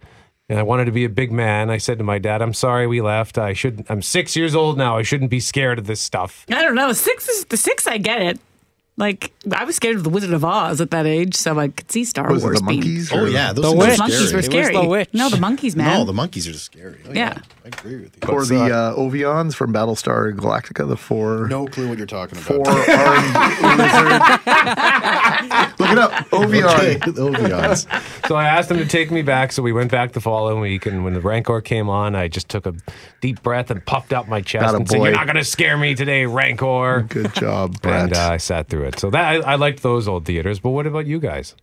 And 0.52 0.58
I 0.58 0.64
wanted 0.64 0.84
to 0.84 0.92
be 0.92 1.06
a 1.06 1.08
big 1.08 1.32
man. 1.32 1.70
I 1.70 1.78
said 1.78 1.96
to 1.96 2.04
my 2.04 2.18
dad, 2.18 2.42
"I'm 2.42 2.52
sorry 2.52 2.86
we 2.86 3.00
left. 3.00 3.38
I 3.38 3.54
should. 3.54 3.86
I'm 3.88 4.02
six 4.02 4.36
years 4.36 4.54
old 4.54 4.76
now. 4.76 4.98
I 4.98 5.02
shouldn't 5.02 5.30
be 5.30 5.40
scared 5.40 5.78
of 5.78 5.86
this 5.86 5.98
stuff." 5.98 6.44
I 6.50 6.60
don't 6.60 6.74
know. 6.74 6.92
Six 6.92 7.26
is 7.26 7.46
the 7.46 7.56
six. 7.56 7.86
I 7.86 7.96
get 7.96 8.20
it. 8.20 8.38
Like 8.98 9.32
I 9.56 9.64
was 9.64 9.76
scared 9.76 9.96
of 9.96 10.04
the 10.04 10.10
Wizard 10.10 10.34
of 10.34 10.44
Oz 10.44 10.82
at 10.82 10.90
that 10.90 11.06
age, 11.06 11.34
so 11.36 11.58
I 11.58 11.68
could 11.68 11.90
see 11.90 12.04
Star 12.04 12.30
Was 12.30 12.42
it 12.42 12.46
Wars. 12.48 12.60
the 12.60 12.66
being- 12.66 12.80
monkeys? 12.80 13.10
Oh 13.10 13.20
or- 13.20 13.28
yeah, 13.28 13.54
those 13.54 13.64
The 13.64 13.70
things 13.70 13.78
witch. 13.78 13.88
are 13.94 13.96
monkeys 14.02 14.18
scary. 14.18 14.32
were 14.32 14.32
It 14.32 14.36
was 14.36 14.44
scary. 14.44 14.76
the 14.76 14.84
witch. 14.88 15.08
No, 15.14 15.28
the 15.30 15.40
monkeys, 15.40 15.74
man. 15.76 15.98
No, 15.98 16.04
the 16.04 16.12
monkeys 16.12 16.46
are 16.46 16.52
just 16.52 16.66
scary. 16.66 16.98
Oh, 17.08 17.12
Yeah. 17.14 17.38
I 17.64 17.68
agree 17.68 17.96
with 17.96 18.14
you. 18.22 18.28
Or 18.28 18.44
the 18.44 18.60
uh, 18.64 18.94
Ovions 18.96 19.54
from 19.54 19.72
Battlestar 19.72 20.34
Galactica, 20.36 20.86
the 20.86 20.98
four. 20.98 21.46
no 21.48 21.66
clue 21.66 21.88
what 21.88 21.96
you're 21.96 22.06
talking 22.06 22.36
about. 22.36 22.46
Four 22.46 22.68
armed 22.68 23.34
lizard. 23.78 24.20
Look 25.94 26.10
it 26.12 26.18
up. 26.18 26.30
Ovion. 26.30 26.74
Okay, 26.74 26.94
the 27.10 27.22
Ovions. 27.22 27.86
So 28.28 28.36
I 28.36 28.46
asked 28.46 28.70
him 28.70 28.78
to 28.78 28.86
take 28.86 29.10
me 29.10 29.22
back. 29.22 29.52
So 29.52 29.62
we 29.62 29.72
went 29.72 29.90
back 29.90 30.12
the 30.12 30.20
following 30.20 30.60
week, 30.60 30.86
and 30.86 31.04
when 31.04 31.12
the 31.12 31.20
Rancor 31.20 31.60
came 31.60 31.88
on, 31.90 32.14
I 32.14 32.28
just 32.28 32.48
took 32.48 32.66
a 32.66 32.74
deep 33.20 33.42
breath 33.42 33.70
and 33.70 33.84
puffed 33.84 34.12
out 34.12 34.28
my 34.28 34.40
chest 34.40 34.64
Atta 34.68 34.76
and 34.76 34.88
said, 34.88 34.98
boy. 34.98 35.04
"You're 35.08 35.16
not 35.16 35.26
going 35.26 35.36
to 35.36 35.44
scare 35.44 35.76
me 35.76 35.94
today, 35.94 36.24
Rancor." 36.24 37.02
Good 37.08 37.34
job, 37.34 37.80
Brett. 37.82 38.04
And 38.04 38.16
uh, 38.16 38.30
I 38.32 38.36
sat 38.36 38.68
through 38.68 38.84
it. 38.84 38.98
So 39.00 39.10
that 39.10 39.44
I, 39.44 39.52
I 39.52 39.54
liked 39.56 39.82
those 39.82 40.06
old 40.08 40.24
theaters. 40.24 40.60
But 40.60 40.70
what 40.70 40.86
about 40.86 41.06
you 41.06 41.18
guys? 41.18 41.56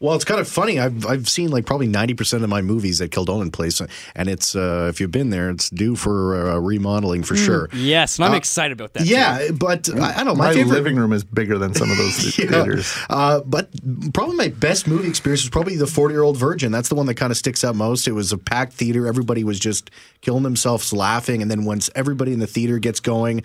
Well, 0.00 0.14
it's 0.16 0.24
kind 0.24 0.40
of 0.40 0.48
funny. 0.48 0.78
I've 0.78 1.06
I've 1.06 1.28
seen 1.28 1.50
like 1.50 1.64
probably 1.66 1.86
ninety 1.86 2.14
percent 2.14 2.42
of 2.44 2.50
my 2.50 2.60
movies 2.62 3.00
at 3.00 3.10
Kildonan 3.10 3.52
Place, 3.52 3.80
and 4.14 4.28
it's 4.28 4.54
uh, 4.54 4.88
if 4.90 5.00
you've 5.00 5.10
been 5.12 5.30
there, 5.30 5.50
it's 5.50 5.70
due 5.70 5.96
for 5.96 6.50
uh, 6.50 6.58
remodeling 6.58 7.22
for 7.22 7.36
sure. 7.36 7.68
Yes, 7.72 8.18
and 8.18 8.24
I'm 8.26 8.34
excited 8.34 8.72
about 8.72 8.92
that. 8.94 9.04
too. 9.04 9.08
Yeah, 9.08 9.50
but 9.52 9.88
I, 9.94 10.12
I 10.12 10.16
don't 10.16 10.26
know. 10.26 10.34
My, 10.34 10.48
my 10.48 10.54
favorite 10.54 10.74
living 10.74 10.96
room 10.96 11.12
is 11.12 11.24
bigger 11.24 11.56
than 11.58 11.74
some 11.74 11.90
of 11.90 11.96
those 11.96 12.38
Yeah. 12.38 12.46
theaters. 12.48 12.94
Uh, 13.08 13.40
but 13.40 13.70
probably 14.12 14.36
my 14.36 14.48
best 14.48 14.86
movie 14.86 15.08
experience 15.08 15.42
was 15.42 15.50
probably 15.50 15.76
the 15.76 15.86
40 15.86 16.12
year 16.12 16.22
old 16.22 16.36
virgin. 16.36 16.72
That's 16.72 16.88
the 16.88 16.94
one 16.96 17.06
that 17.06 17.14
kind 17.14 17.30
of 17.30 17.36
sticks 17.36 17.64
out 17.64 17.74
most. 17.76 18.06
It 18.08 18.12
was 18.12 18.32
a 18.32 18.38
packed 18.38 18.72
theater. 18.74 19.06
Everybody 19.06 19.44
was 19.44 19.58
just 19.58 19.90
killing 20.20 20.42
themselves 20.42 20.92
laughing. 20.92 21.40
And 21.40 21.50
then 21.50 21.64
once 21.64 21.88
everybody 21.94 22.32
in 22.32 22.40
the 22.40 22.46
theater 22.46 22.78
gets 22.78 23.00
going, 23.00 23.42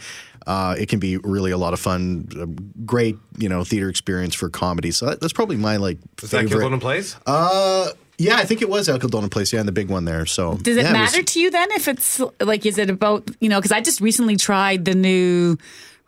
uh, 0.50 0.74
it 0.77 0.89
can 0.89 1.00
be 1.00 1.18
really 1.18 1.51
a 1.51 1.58
lot 1.58 1.74
of 1.74 1.79
fun. 1.79 2.27
A 2.41 2.48
great, 2.86 3.15
you 3.38 3.48
know, 3.48 3.63
theater 3.63 3.88
experience 3.88 4.34
for 4.34 4.50
comedy. 4.50 4.89
So 4.91 5.06
that, 5.06 5.22
that's 5.22 5.34
probably 5.34 5.58
my 5.58 5.77
like 5.77 6.00
Was 6.22 6.32
that 6.32 6.41
favorite. 6.41 6.62
Kildonan 6.62 6.79
Place? 6.82 7.15
Uh, 7.27 7.89
yeah, 8.18 8.38
I 8.38 8.46
think 8.46 8.62
it 8.62 8.68
was 8.70 8.89
Al 8.89 9.00
Kildonan 9.00 9.29
Place. 9.29 9.53
Yeah, 9.53 9.60
and 9.60 9.68
the 9.68 9.72
big 9.72 9.89
one 9.89 10.06
there. 10.06 10.25
So 10.25 10.56
Does 10.58 10.75
it 10.75 10.82
yeah, 10.82 10.91
was- 10.91 11.12
matter 11.13 11.24
to 11.24 11.39
you 11.39 11.51
then 11.51 11.72
if 11.72 11.88
it's 11.88 12.20
like, 12.41 12.65
is 12.65 12.77
it 12.77 12.89
about, 12.89 13.29
you 13.39 13.48
know, 13.48 13.60
because 13.60 13.72
I 13.72 13.79
just 13.82 14.01
recently 14.01 14.36
tried 14.38 14.86
the 14.86 14.96
new 14.96 15.58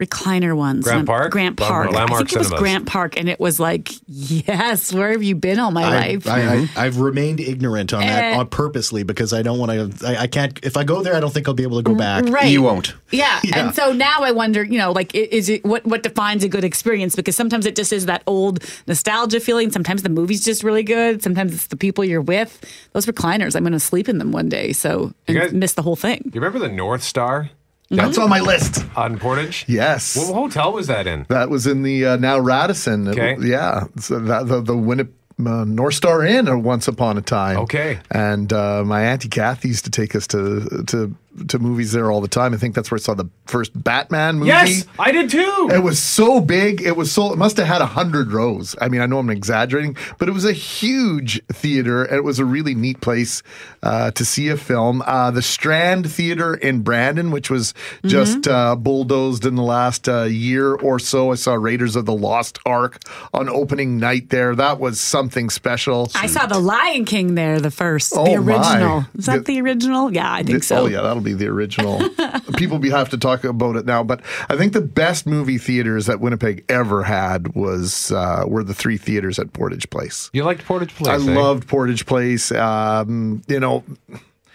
recliner 0.01 0.55
ones. 0.55 0.83
Grant 0.83 1.05
Park? 1.05 1.31
Grant 1.31 1.59
Land- 1.59 1.69
Park. 1.71 1.89
I 1.95 2.07
think 2.17 2.31
it 2.33 2.37
was 2.37 2.47
Cinemas. 2.47 2.59
Grant 2.59 2.85
Park, 2.87 3.17
and 3.17 3.29
it 3.29 3.39
was 3.39 3.59
like, 3.59 3.89
yes, 4.07 4.91
where 4.93 5.11
have 5.11 5.23
you 5.23 5.35
been 5.35 5.59
all 5.59 5.71
my 5.71 5.83
I, 5.83 5.89
life? 5.89 6.27
I, 6.27 6.41
I, 6.41 6.69
I've 6.85 6.97
remained 6.99 7.39
ignorant 7.39 7.93
on 7.93 8.01
that 8.01 8.33
Eh. 8.33 8.37
on 8.37 8.47
purposely 8.47 9.03
because 9.03 9.33
I 9.33 9.41
don't 9.41 9.59
want 9.59 9.99
to. 9.99 10.07
I, 10.07 10.23
I 10.23 10.27
can't. 10.27 10.59
If 10.63 10.77
I 10.77 10.83
go 10.83 11.01
there, 11.03 11.15
I 11.15 11.19
don't 11.19 11.33
think 11.33 11.47
I'll 11.47 11.53
be 11.53 11.63
able 11.63 11.77
to 11.77 11.83
go 11.83 11.95
back. 11.95 12.25
Right. 12.25 12.51
You 12.51 12.61
won't. 12.63 12.95
Yeah. 13.11 13.39
Yeah. 13.51 13.65
And 13.67 13.75
so 13.75 13.91
now 13.91 14.19
I 14.21 14.31
wonder, 14.31 14.63
you 14.63 14.77
know, 14.77 14.91
like, 14.91 15.13
is 15.15 15.49
it 15.49 15.65
what, 15.65 15.85
what 15.85 16.03
defines 16.03 16.43
a 16.43 16.47
good 16.49 16.63
experience? 16.63 17.15
Because 17.15 17.35
sometimes 17.35 17.65
it 17.65 17.75
just 17.75 17.91
is 17.91 18.05
that 18.05 18.23
old 18.27 18.63
nostalgia 18.87 19.39
feeling. 19.39 19.71
Sometimes 19.71 20.03
the 20.03 20.09
movie's 20.09 20.43
just 20.45 20.63
really 20.63 20.83
good. 20.83 21.21
Sometimes 21.23 21.53
it's 21.53 21.67
the 21.67 21.75
people 21.75 22.05
you're 22.05 22.21
with. 22.21 22.63
Those 22.93 23.05
recliners, 23.07 23.55
I'm 23.55 23.63
going 23.63 23.73
to 23.73 23.79
sleep 23.79 24.07
in 24.07 24.19
them 24.19 24.31
one 24.31 24.47
day. 24.47 24.73
So, 24.73 25.13
and 25.27 25.37
guys- 25.37 25.53
miss 25.53 25.73
the 25.73 25.81
whole 25.81 25.95
thing. 25.95 26.21
You 26.33 26.39
remember 26.39 26.59
the 26.59 26.69
North 26.73 27.03
Star 27.03 27.49
That's 27.91 28.17
on 28.17 28.29
my 28.29 28.39
list. 28.39 28.85
on 28.95 29.19
Portage? 29.19 29.65
Yes. 29.67 30.15
What 30.15 30.33
hotel 30.33 30.71
was 30.73 30.87
that 30.87 31.07
in? 31.07 31.25
That 31.29 31.49
was 31.49 31.67
in 31.67 31.83
the 31.83 32.05
uh, 32.05 32.17
now 32.17 32.39
Radisson. 32.39 33.07
It- 33.07 33.11
Okay. 33.11 33.35
yeah. 33.41 33.85
So 33.99 34.19
that, 34.19 34.47
the 34.47 34.61
the 34.61 34.73
Winnip, 34.73 35.09
uh, 35.45 35.65
North 35.65 35.95
Star 35.95 36.23
Inn 36.25 36.47
or 36.47 36.57
once 36.57 36.87
upon 36.87 37.17
a 37.17 37.21
time. 37.21 37.57
Okay. 37.59 37.99
And 38.09 38.51
uh, 38.53 38.83
my 38.85 39.03
auntie 39.03 39.29
Kathy 39.29 39.67
used 39.69 39.83
to 39.85 39.91
take 39.91 40.15
us 40.15 40.25
to 40.27 40.83
to 40.87 41.15
to 41.47 41.59
movies 41.59 41.91
there 41.91 42.11
all 42.11 42.21
the 42.21 42.27
time. 42.27 42.53
I 42.53 42.57
think 42.57 42.75
that's 42.75 42.91
where 42.91 42.97
I 42.97 43.01
saw 43.01 43.13
the 43.13 43.29
first 43.45 43.71
Batman 43.83 44.35
movie. 44.35 44.47
Yes, 44.49 44.85
I 44.99 45.11
did 45.11 45.29
too. 45.29 45.69
It 45.71 45.81
was 45.83 45.97
so 45.99 46.39
big. 46.41 46.81
It 46.81 46.95
was 46.97 47.11
so. 47.11 47.31
It 47.33 47.37
must 47.37 47.57
have 47.57 47.67
had 47.67 47.81
a 47.81 47.85
hundred 47.85 48.31
rows. 48.31 48.75
I 48.81 48.89
mean, 48.89 49.01
I 49.01 49.05
know 49.05 49.19
I'm 49.19 49.29
exaggerating, 49.29 49.95
but 50.17 50.27
it 50.27 50.33
was 50.33 50.45
a 50.45 50.53
huge 50.53 51.41
theater. 51.47 52.03
and 52.03 52.17
It 52.17 52.23
was 52.23 52.39
a 52.39 52.45
really 52.45 52.75
neat 52.75 53.01
place 53.01 53.43
uh, 53.83 54.11
to 54.11 54.25
see 54.25 54.49
a 54.49 54.57
film. 54.57 55.01
Uh, 55.05 55.31
the 55.31 55.41
Strand 55.41 56.11
Theater 56.11 56.53
in 56.55 56.81
Brandon, 56.81 57.31
which 57.31 57.49
was 57.49 57.73
just 58.05 58.47
uh, 58.47 58.75
bulldozed 58.75 59.45
in 59.45 59.55
the 59.55 59.63
last 59.63 60.07
uh, 60.09 60.23
year 60.23 60.73
or 60.75 60.99
so. 60.99 61.31
I 61.31 61.35
saw 61.35 61.53
Raiders 61.53 61.95
of 61.95 62.05
the 62.05 62.13
Lost 62.15 62.59
Ark 62.65 62.99
on 63.33 63.47
opening 63.49 63.97
night 63.99 64.29
there. 64.29 64.55
That 64.55 64.79
was 64.79 64.99
something 64.99 65.49
special. 65.49 66.11
I 66.15 66.27
saw 66.27 66.45
The 66.45 66.59
Lion 66.59 67.05
King 67.05 67.35
there, 67.35 67.59
the 67.59 67.71
first, 67.71 68.13
Oh, 68.15 68.25
the 68.25 68.41
my. 68.41 68.57
original. 68.57 69.05
Is 69.17 69.25
that 69.27 69.45
The- 69.45 69.53
the 69.55 69.61
original? 69.61 70.13
Yeah, 70.13 70.31
I 70.31 70.43
think 70.43 70.63
so. 70.63 70.83
Oh 70.83 70.85
yeah, 70.87 71.01
that'll 71.01 71.20
be 71.21 71.33
the 71.33 71.47
original. 71.47 72.01
People 72.57 72.79
be 72.79 72.89
have 72.89 73.09
to 73.09 73.17
talk 73.17 73.43
about 73.43 73.75
it 73.75 73.85
now, 73.85 74.03
but 74.03 74.21
I 74.49 74.57
think 74.57 74.73
the 74.73 74.81
best 74.81 75.25
movie 75.25 75.57
theaters 75.57 76.05
that 76.07 76.19
Winnipeg 76.19 76.65
ever 76.69 77.03
had 77.03 77.55
was 77.55 78.11
uh, 78.11 78.43
were 78.47 78.63
the 78.63 78.73
three 78.73 78.97
theaters 78.97 79.39
at 79.39 79.53
Portage 79.53 79.89
Place. 79.89 80.29
You 80.33 80.43
liked 80.43 80.65
Portage 80.65 80.93
Place? 80.95 81.07
I 81.07 81.15
eh? 81.15 81.35
loved 81.35 81.67
Portage 81.67 82.05
Place. 82.05 82.51
Um, 82.51 83.41
you 83.47 83.59
know, 83.59 83.83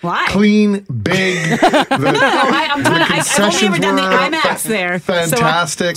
Why? 0.02 0.26
clean, 0.28 0.80
big. 1.02 1.58
The, 1.60 2.12
Oh, 2.16 2.50
I, 2.52 2.68
I'm 2.72 2.82
trying 2.84 3.06
to, 3.06 3.14
I, 3.14 3.18
I've 3.18 3.40
only 3.54 3.66
ever 3.66 3.78
done 3.78 3.96
the 3.96 4.02
IMAX 4.36 4.62
there. 4.64 4.98
so 4.98 5.14
I- 5.14 5.26
Fantastic. 5.26 5.96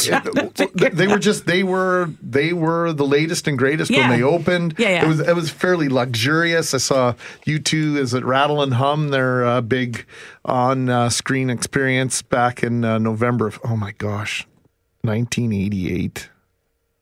they 0.93 1.07
were 1.07 1.19
just 1.19 1.45
they 1.45 1.63
were 1.63 2.09
they 2.21 2.53
were 2.53 2.93
the 2.93 3.05
latest 3.05 3.47
and 3.47 3.57
greatest 3.57 3.91
Yeah. 3.91 4.09
when 4.09 4.17
they 4.19 4.23
opened. 4.23 4.75
Yeah, 4.77 4.89
yeah. 4.89 5.05
It 5.05 5.07
was 5.07 5.19
it 5.19 5.35
was 5.35 5.49
fairly 5.49 5.89
luxurious. 5.89 6.73
I 6.73 6.77
saw 6.77 7.13
U2 7.45 7.97
is 7.97 8.13
it 8.13 8.23
Rattle 8.23 8.61
and 8.61 8.75
Hum 8.75 9.09
their 9.09 9.43
uh, 9.45 9.61
big 9.61 10.05
on 10.45 10.89
uh, 10.89 11.09
screen 11.09 11.49
experience 11.49 12.21
back 12.21 12.63
in 12.63 12.85
uh, 12.85 12.97
November 12.99 13.47
of 13.47 13.59
oh 13.65 13.75
my 13.75 13.91
gosh, 13.91 14.47
1988. 15.01 16.29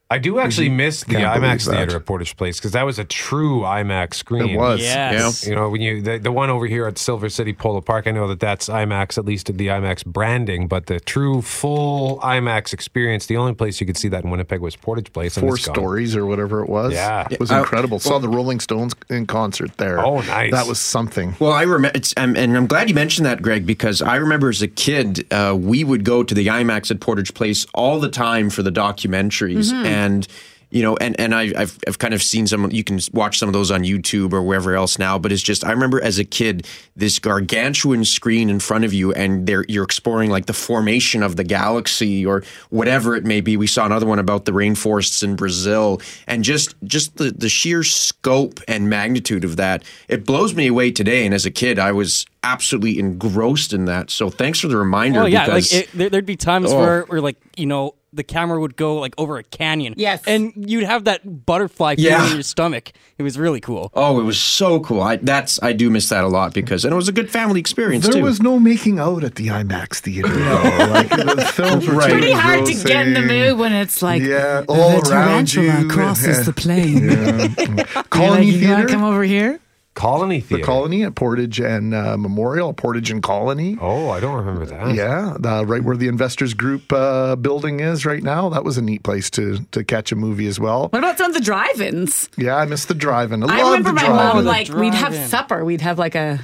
I 0.10 0.20
do 0.20 0.40
actually 0.40 0.70
miss 0.70 1.04
the 1.04 1.16
IMAX 1.16 1.70
theater 1.70 1.98
at 1.98 2.06
Portage 2.06 2.38
Place 2.38 2.58
because 2.60 2.72
that 2.72 2.86
was 2.86 2.98
a 2.98 3.04
true 3.04 3.62
IMAX 3.62 4.14
screen. 4.14 4.52
It 4.52 4.58
was. 4.58 4.80
Yes. 4.80 5.46
You 5.46 5.54
know, 5.54 5.70
when 5.70 5.82
you 5.82 6.02
the, 6.02 6.18
the 6.18 6.32
one 6.32 6.50
over 6.50 6.66
here 6.66 6.88
at 6.88 6.98
Silver 6.98 7.28
City 7.28 7.52
Polo 7.52 7.82
Park, 7.82 8.08
I 8.08 8.12
know 8.12 8.26
that 8.30 8.40
that's 8.40 8.70
IMAX, 8.70 9.18
at 9.18 9.26
least 9.26 9.48
the 9.48 9.68
IMAX 9.68 10.06
branding, 10.06 10.70
but 10.70 10.86
the 10.86 11.02
true 11.02 11.42
full 11.42 12.20
IMAX 12.22 12.72
experience, 12.72 13.26
the 13.26 13.36
only 13.36 13.54
place 13.54 13.82
you 13.82 13.88
could 13.88 13.98
see 13.98 14.08
that 14.08 14.24
in 14.24 14.30
Winnipeg 14.30 14.62
was 14.62 14.78
Portage 14.78 15.12
Place. 15.12 15.38
Four 15.38 15.58
stories 15.58 16.16
or 16.16 16.26
whatever 16.26 16.62
it 16.64 16.70
was. 16.70 16.94
Yeah. 16.94 17.28
it 17.30 17.40
was 17.40 17.52
incredible. 17.52 18.00
Saw 18.00 18.20
the 18.20 18.30
Rolling 18.30 18.62
Stones 18.62 18.94
in 19.10 19.28
concert 19.28 19.76
there. 19.78 20.00
Oh, 20.00 20.22
nice. 20.22 20.54
That 20.54 20.68
was 20.68 20.80
something. 20.80 21.36
Well, 21.40 21.52
I 21.52 21.64
remember, 21.64 22.00
um, 22.16 22.38
and 22.38 22.56
I'm 22.56 22.68
glad 22.68 22.88
you 22.88 22.96
mentioned 22.96 23.26
that, 23.26 23.42
Greg, 23.42 23.66
because 23.66 24.02
I 24.02 24.16
remember 24.16 24.48
as 24.48 24.62
a 24.62 24.70
kid, 24.70 25.32
uh, 25.34 25.54
we 25.60 25.84
would 25.84 26.06
go 26.06 26.24
to 26.24 26.34
the 26.34 26.48
IMAX 26.48 26.92
at 26.92 27.02
Portage 27.02 27.34
Place 27.34 27.66
all 27.74 28.00
the 28.00 28.10
time 28.10 28.50
for 28.50 28.64
the 28.64 28.72
documentaries, 28.72 29.74
and 29.98 30.28
you 30.70 30.82
know, 30.82 30.98
and 30.98 31.18
and 31.20 31.34
I, 31.34 31.54
I've 31.56 31.80
I've 31.88 31.98
kind 31.98 32.14
of 32.14 32.22
seen 32.22 32.46
some. 32.46 32.70
You 32.72 32.84
can 32.84 33.00
watch 33.14 33.40
some 33.40 33.48
of 33.48 33.54
those 33.54 33.72
on 33.72 33.84
YouTube 33.84 34.34
or 34.34 34.42
wherever 34.44 34.76
else 34.76 35.00
now. 35.00 35.18
But 35.18 35.32
it's 35.32 35.42
just 35.42 35.64
I 35.64 35.72
remember 35.72 36.02
as 36.04 36.20
a 36.20 36.26
kid, 36.26 36.68
this 36.96 37.20
gargantuan 37.20 38.04
screen 38.04 38.50
in 38.50 38.60
front 38.60 38.84
of 38.84 38.94
you, 38.94 39.14
and 39.14 39.50
you're 39.70 39.86
exploring 39.86 40.30
like 40.30 40.46
the 40.46 40.54
formation 40.54 41.24
of 41.24 41.38
the 41.38 41.46
galaxy 41.46 42.26
or 42.26 42.44
whatever 42.70 43.16
it 43.16 43.24
may 43.24 43.40
be. 43.40 43.56
We 43.56 43.68
saw 43.68 43.86
another 43.86 44.06
one 44.06 44.20
about 44.20 44.44
the 44.44 44.52
rainforests 44.52 45.24
in 45.24 45.38
Brazil, 45.38 46.02
and 46.28 46.44
just 46.44 46.76
just 46.84 47.16
the 47.16 47.32
the 47.32 47.50
sheer 47.50 47.84
scope 47.84 48.60
and 48.68 48.90
magnitude 48.90 49.46
of 49.46 49.56
that. 49.56 49.84
It 50.10 50.26
blows 50.26 50.54
me 50.54 50.68
away 50.68 50.92
today. 50.92 51.26
And 51.26 51.34
as 51.34 51.46
a 51.46 51.52
kid, 51.52 51.80
I 51.80 51.94
was 51.94 52.26
absolutely 52.44 53.00
engrossed 53.00 53.74
in 53.74 53.86
that. 53.86 54.10
So 54.10 54.30
thanks 54.30 54.60
for 54.60 54.68
the 54.68 54.78
reminder. 54.78 55.22
Oh 55.22 55.26
yeah, 55.26 55.40
like 55.42 55.48
because 55.48 55.74
it, 55.74 55.92
there, 55.94 56.10
there'd 56.10 56.26
be 56.26 56.36
times 56.38 56.72
Oh. 56.72 56.80
where, 56.80 57.02
where 57.04 57.22
like 57.22 57.38
you 57.56 57.66
know 57.66 57.96
the 58.14 58.24
camera 58.24 58.60
would 58.60 58.76
go 58.78 58.96
like 58.96 59.14
over 59.18 59.38
a 59.38 59.44
canyon. 59.44 59.94
Yes. 59.98 60.24
and 60.26 60.54
you'd 60.56 60.86
have 60.86 61.04
that 61.04 61.46
butterfly 61.46 61.96
feeling 61.98 62.12
Yeah. 62.12 62.28
in 62.28 62.34
your 62.36 62.42
stomach. 62.44 62.92
It 63.18 63.24
was 63.24 63.38
really 63.38 63.60
cool. 63.60 63.92
Oh, 63.94 64.20
it 64.20 64.24
was 64.24 64.40
so 64.40 64.80
cool. 64.80 65.02
I 65.02 65.18
that's 65.18 65.62
I 65.62 65.74
do 65.74 65.90
miss 65.90 66.10
that 66.10 66.24
a 66.24 66.28
lot 66.28 66.54
because 66.54 66.86
and 66.86 66.94
it 66.94 66.96
was 66.96 67.10
a 67.10 67.12
good 67.12 67.30
family 67.30 67.60
experience 67.60 68.06
There 68.06 68.14
too. 68.14 68.24
was 68.24 68.42
no 68.42 68.60
making 68.60 68.98
out 68.98 69.24
at 69.24 69.36
the 69.36 69.48
IMAX 69.48 70.00
theater. 70.00 70.30
though. 70.30 70.88
like 70.90 71.10
the 71.10 71.52
films 71.54 71.86
were 71.88 71.96
Right. 71.96 72.12
pretty 72.12 72.32
hard 72.32 72.66
to 72.66 72.74
get 72.74 73.08
in 73.08 73.14
the 73.14 73.22
mood 73.22 73.58
when 73.60 73.74
it's 73.74 74.02
like 74.02 74.22
Yeah, 74.24 74.64
all 74.70 75.02
the 75.02 75.12
around 75.12 75.48
tarantula 75.48 75.82
you. 75.82 75.88
crosses 75.90 76.46
the 76.46 76.54
plane. 76.54 77.10
Yeah. 77.10 77.48
You're 77.58 78.04
Colony 78.06 78.46
like, 78.52 78.56
you 78.56 78.62
gotta 78.68 78.76
Theater. 78.84 78.88
come 78.88 79.04
over 79.04 79.24
here. 79.24 79.60
Colony 79.98 80.42
Theater. 80.42 80.62
the 80.62 80.66
Colony 80.66 81.04
at 81.04 81.16
Portage 81.16 81.60
and 81.60 81.94
uh, 81.94 82.18
Memorial, 82.18 82.72
Portage 82.72 83.10
and 83.10 83.24
Colony. 83.24 83.78
Oh, 83.82 84.10
I 84.10 84.20
don't 84.20 84.36
remember 84.36 84.66
that. 84.68 84.94
Yeah, 84.94 85.36
the, 85.40 85.66
right 85.66 85.84
where 85.84 85.98
the 85.98 86.08
Investors 86.08 86.54
Group 86.54 86.94
uh, 86.94 87.36
building 87.36 87.80
is 87.80 88.06
right 88.06 88.22
now. 88.22 88.50
That 88.50 88.64
was 88.64 88.78
a 88.78 88.82
neat 88.84 89.02
place 89.04 89.32
to 89.32 89.66
to 89.72 89.84
catch 89.84 90.12
a 90.12 90.16
movie 90.16 90.46
as 90.46 90.60
well. 90.60 90.90
What 90.90 91.00
about 91.00 91.18
some 91.18 91.32
of 91.32 91.34
the 91.36 91.44
drive-ins? 91.44 92.30
Yeah, 92.38 92.56
I 92.56 92.66
missed 92.66 92.88
the 92.88 92.94
driving. 92.94 93.44
I, 93.44 93.48
I 93.48 93.64
love 93.64 93.80
remember 93.80 93.90
the 93.90 93.94
my 93.94 94.02
drive-in. 94.02 94.36
mom 94.36 94.38
The 94.38 94.44
like 94.44 94.70
we'd 94.70 94.94
have 94.94 95.16
supper. 95.30 95.66
We'd 95.66 95.82
have 95.82 95.98
like 95.98 96.14
a 96.16 96.40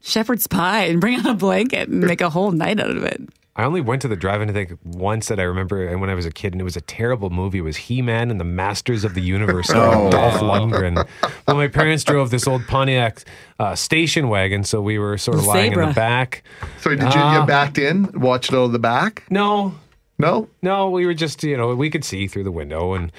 shepherd's 0.00 0.46
pie 0.46 0.84
and 0.84 1.00
bring 1.00 1.16
out 1.18 1.26
a 1.26 1.34
blanket 1.34 1.88
and 1.88 2.00
make 2.06 2.20
a 2.20 2.30
whole 2.30 2.52
night 2.52 2.78
out 2.78 2.90
of 2.96 3.02
it. 3.02 3.20
I 3.54 3.64
only 3.64 3.82
went 3.82 4.00
to 4.02 4.08
the 4.08 4.16
drive-in 4.16 4.48
I 4.48 4.52
think 4.54 4.78
once 4.82 5.28
that 5.28 5.38
I 5.38 5.42
remember 5.42 5.86
and 5.86 6.00
when 6.00 6.08
I 6.08 6.14
was 6.14 6.24
a 6.24 6.30
kid 6.32 6.52
and 6.54 6.60
it 6.60 6.64
was 6.64 6.76
a 6.76 6.80
terrible 6.80 7.28
movie. 7.28 7.58
It 7.58 7.62
was 7.62 7.76
He-Man 7.76 8.30
and 8.30 8.40
the 8.40 8.44
Masters 8.44 9.04
of 9.04 9.12
the 9.14 9.20
Universe 9.20 9.66
starring 9.68 10.08
Dolph 10.10 10.40
Lundgren. 10.40 11.06
Well, 11.46 11.56
my 11.56 11.68
parents 11.68 12.02
drove 12.02 12.30
this 12.30 12.46
old 12.48 12.66
Pontiac 12.66 13.22
uh, 13.58 13.74
station 13.74 14.28
wagon, 14.28 14.64
so 14.64 14.80
we 14.80 14.98
were 14.98 15.18
sort 15.18 15.36
of 15.36 15.42
The 15.44 15.48
lying 15.48 15.72
in 15.74 15.80
the 15.88 15.92
back. 15.94 16.44
So 16.80 16.90
did 16.90 17.00
you 17.02 17.08
Ah. 17.14 17.40
get 17.40 17.46
backed 17.48 17.76
in, 17.76 18.10
watched 18.18 18.52
out 18.54 18.64
of 18.64 18.72
the 18.72 18.78
back? 18.78 19.24
No, 19.28 19.74
No? 20.18 20.48
no, 20.62 20.88
we 20.88 21.04
were 21.04 21.14
just 21.14 21.44
you 21.44 21.56
know 21.58 21.74
we 21.74 21.90
could 21.90 22.04
see 22.04 22.26
through 22.28 22.44
the 22.44 22.52
window 22.52 22.94
and 22.94 23.12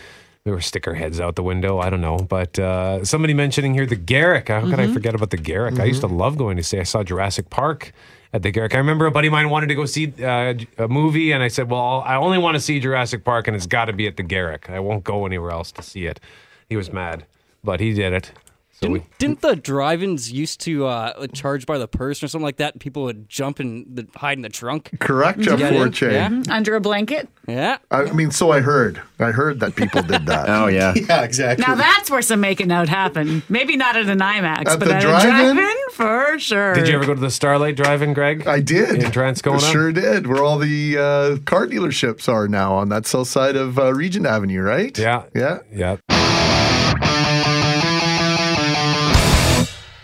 there 0.45 0.53
were 0.53 0.61
sticker 0.61 0.95
heads 0.95 1.19
out 1.21 1.35
the 1.35 1.43
window. 1.43 1.77
I 1.79 1.89
don't 1.91 2.01
know, 2.01 2.17
but 2.17 2.57
uh, 2.57 3.05
somebody 3.05 3.33
mentioning 3.35 3.73
here 3.75 3.85
the 3.85 3.95
Garrick. 3.95 4.49
How 4.49 4.61
could 4.61 4.79
I 4.79 4.91
forget 4.91 5.13
about 5.15 5.29
the 5.29 5.37
Garrick? 5.37 5.79
I 5.79 5.85
used 5.85 6.01
to 6.01 6.07
love 6.07 6.37
going 6.37 6.57
to 6.57 6.63
see. 6.63 6.79
I 6.79 6.83
saw 6.83 7.01
Jurassic 7.03 7.49
Park 7.49 7.93
at 8.33 8.41
the 8.41 8.51
Garrick. 8.51 8.73
I 8.73 8.79
remember 8.79 9.05
a 9.05 9.11
buddy 9.11 9.27
of 9.27 9.31
mine 9.31 9.49
wanted 9.49 9.67
to 9.67 9.75
go 9.75 9.85
see 9.85 10.11
uh, 10.21 10.55
a 10.77 10.87
movie, 10.87 11.31
and 11.31 11.43
I 11.43 11.47
said, 11.47 11.69
"Well, 11.69 12.03
I 12.05 12.15
only 12.15 12.39
want 12.39 12.55
to 12.55 12.59
see 12.59 12.79
Jurassic 12.79 13.23
Park, 13.23 13.47
and 13.47 13.55
it's 13.55 13.67
got 13.67 13.85
to 13.85 13.93
be 13.93 14.07
at 14.07 14.17
the 14.17 14.23
Garrick. 14.23 14.69
I 14.69 14.79
won't 14.79 15.03
go 15.03 15.25
anywhere 15.25 15.51
else 15.51 15.71
to 15.73 15.83
see 15.83 16.07
it." 16.07 16.19
He 16.67 16.75
was 16.75 16.91
mad, 16.91 17.25
but 17.63 17.79
he 17.79 17.93
did 17.93 18.13
it. 18.13 18.31
So 18.83 18.89
we. 18.89 18.99
Didn't, 18.99 19.17
didn't 19.19 19.41
the 19.41 19.55
drive-ins 19.55 20.31
used 20.31 20.61
to 20.61 20.85
uh, 20.85 21.27
charge 21.27 21.65
by 21.65 21.77
the 21.77 21.87
person 21.87 22.25
or 22.25 22.27
something 22.29 22.43
like 22.43 22.57
that? 22.57 22.73
And 22.73 22.81
people 22.81 23.03
would 23.03 23.27
jump 23.29 23.59
and 23.59 23.85
the, 23.95 24.07
hide 24.15 24.37
in 24.37 24.41
the 24.41 24.49
trunk. 24.49 24.91
Correct, 24.99 25.39
Jeff 25.39 25.57
Get 25.59 25.73
in? 25.73 25.81
Forche. 25.81 26.01
Yeah. 26.03 26.43
Under 26.49 26.75
a 26.75 26.81
blanket. 26.81 27.27
Yeah. 27.47 27.77
I 27.91 28.11
mean, 28.11 28.31
so 28.31 28.51
I 28.51 28.61
heard. 28.61 29.01
I 29.19 29.31
heard 29.31 29.59
that 29.61 29.75
people 29.75 30.01
did 30.01 30.25
that. 30.27 30.49
Oh 30.53 30.67
yeah. 30.67 30.93
Yeah, 31.09 31.23
exactly. 31.23 31.65
Now 31.65 31.75
that's 31.75 32.09
where 32.11 32.21
some 32.21 32.39
making 32.39 32.71
out 32.71 32.87
happened. 32.89 33.43
Maybe 33.49 33.75
not 33.75 33.95
at 33.95 34.07
an 34.07 34.19
IMAX, 34.19 34.67
At 34.67 34.79
but 34.79 34.87
the 34.87 34.95
at 34.95 35.01
drive-in? 35.01 35.29
a 35.29 35.53
drive-in 35.53 35.75
for 35.91 36.39
sure. 36.39 36.73
Did 36.73 36.87
you 36.87 36.95
ever 36.95 37.05
go 37.05 37.13
to 37.15 37.19
the 37.19 37.31
Starlight 37.31 37.75
Drive-In, 37.75 38.13
Greg? 38.13 38.45
I 38.47 38.59
did. 38.59 39.03
In 39.03 39.11
Transcona? 39.11 39.71
Sure 39.71 39.91
did. 39.91 40.27
Where 40.27 40.43
all 40.43 40.57
the 40.59 40.97
uh, 40.97 41.37
car 41.45 41.67
dealerships 41.67 42.27
are 42.29 42.47
now 42.47 42.73
on 42.75 42.89
that 42.89 43.05
south 43.05 43.27
side 43.27 43.55
of 43.55 43.79
uh, 43.79 43.93
Regent 43.93 44.25
Avenue, 44.25 44.61
right? 44.61 44.97
Yeah. 44.97 45.23
Yeah. 45.33 45.59
Yeah. 45.73 45.97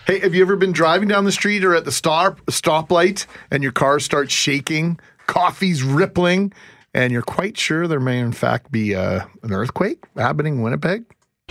Hey, 0.09 0.17
have 0.21 0.33
you 0.33 0.41
ever 0.41 0.55
been 0.55 0.71
driving 0.71 1.07
down 1.07 1.25
the 1.25 1.31
street 1.31 1.63
or 1.63 1.75
at 1.75 1.85
the 1.85 1.91
stop 1.91 2.41
stoplight 2.47 3.27
and 3.51 3.61
your 3.61 3.71
car 3.71 3.99
starts 3.99 4.33
shaking, 4.33 4.99
coffee's 5.27 5.83
rippling, 5.83 6.51
and 6.95 7.13
you're 7.13 7.21
quite 7.21 7.59
sure 7.59 7.87
there 7.87 7.99
may 7.99 8.17
in 8.17 8.31
fact 8.31 8.71
be 8.71 8.95
uh, 8.95 9.23
an 9.43 9.53
earthquake 9.53 10.03
happening 10.17 10.55
in 10.55 10.61
Winnipeg? 10.63 11.05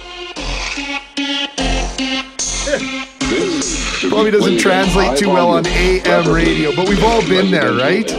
Probably 4.09 4.33
doesn't 4.33 4.59
translate 4.59 5.17
too 5.17 5.29
well 5.29 5.50
on 5.50 5.65
AM 5.65 6.29
radio, 6.29 6.75
but 6.75 6.88
we've 6.88 7.05
all 7.05 7.23
been 7.29 7.53
there, 7.53 7.75
right? 7.75 8.11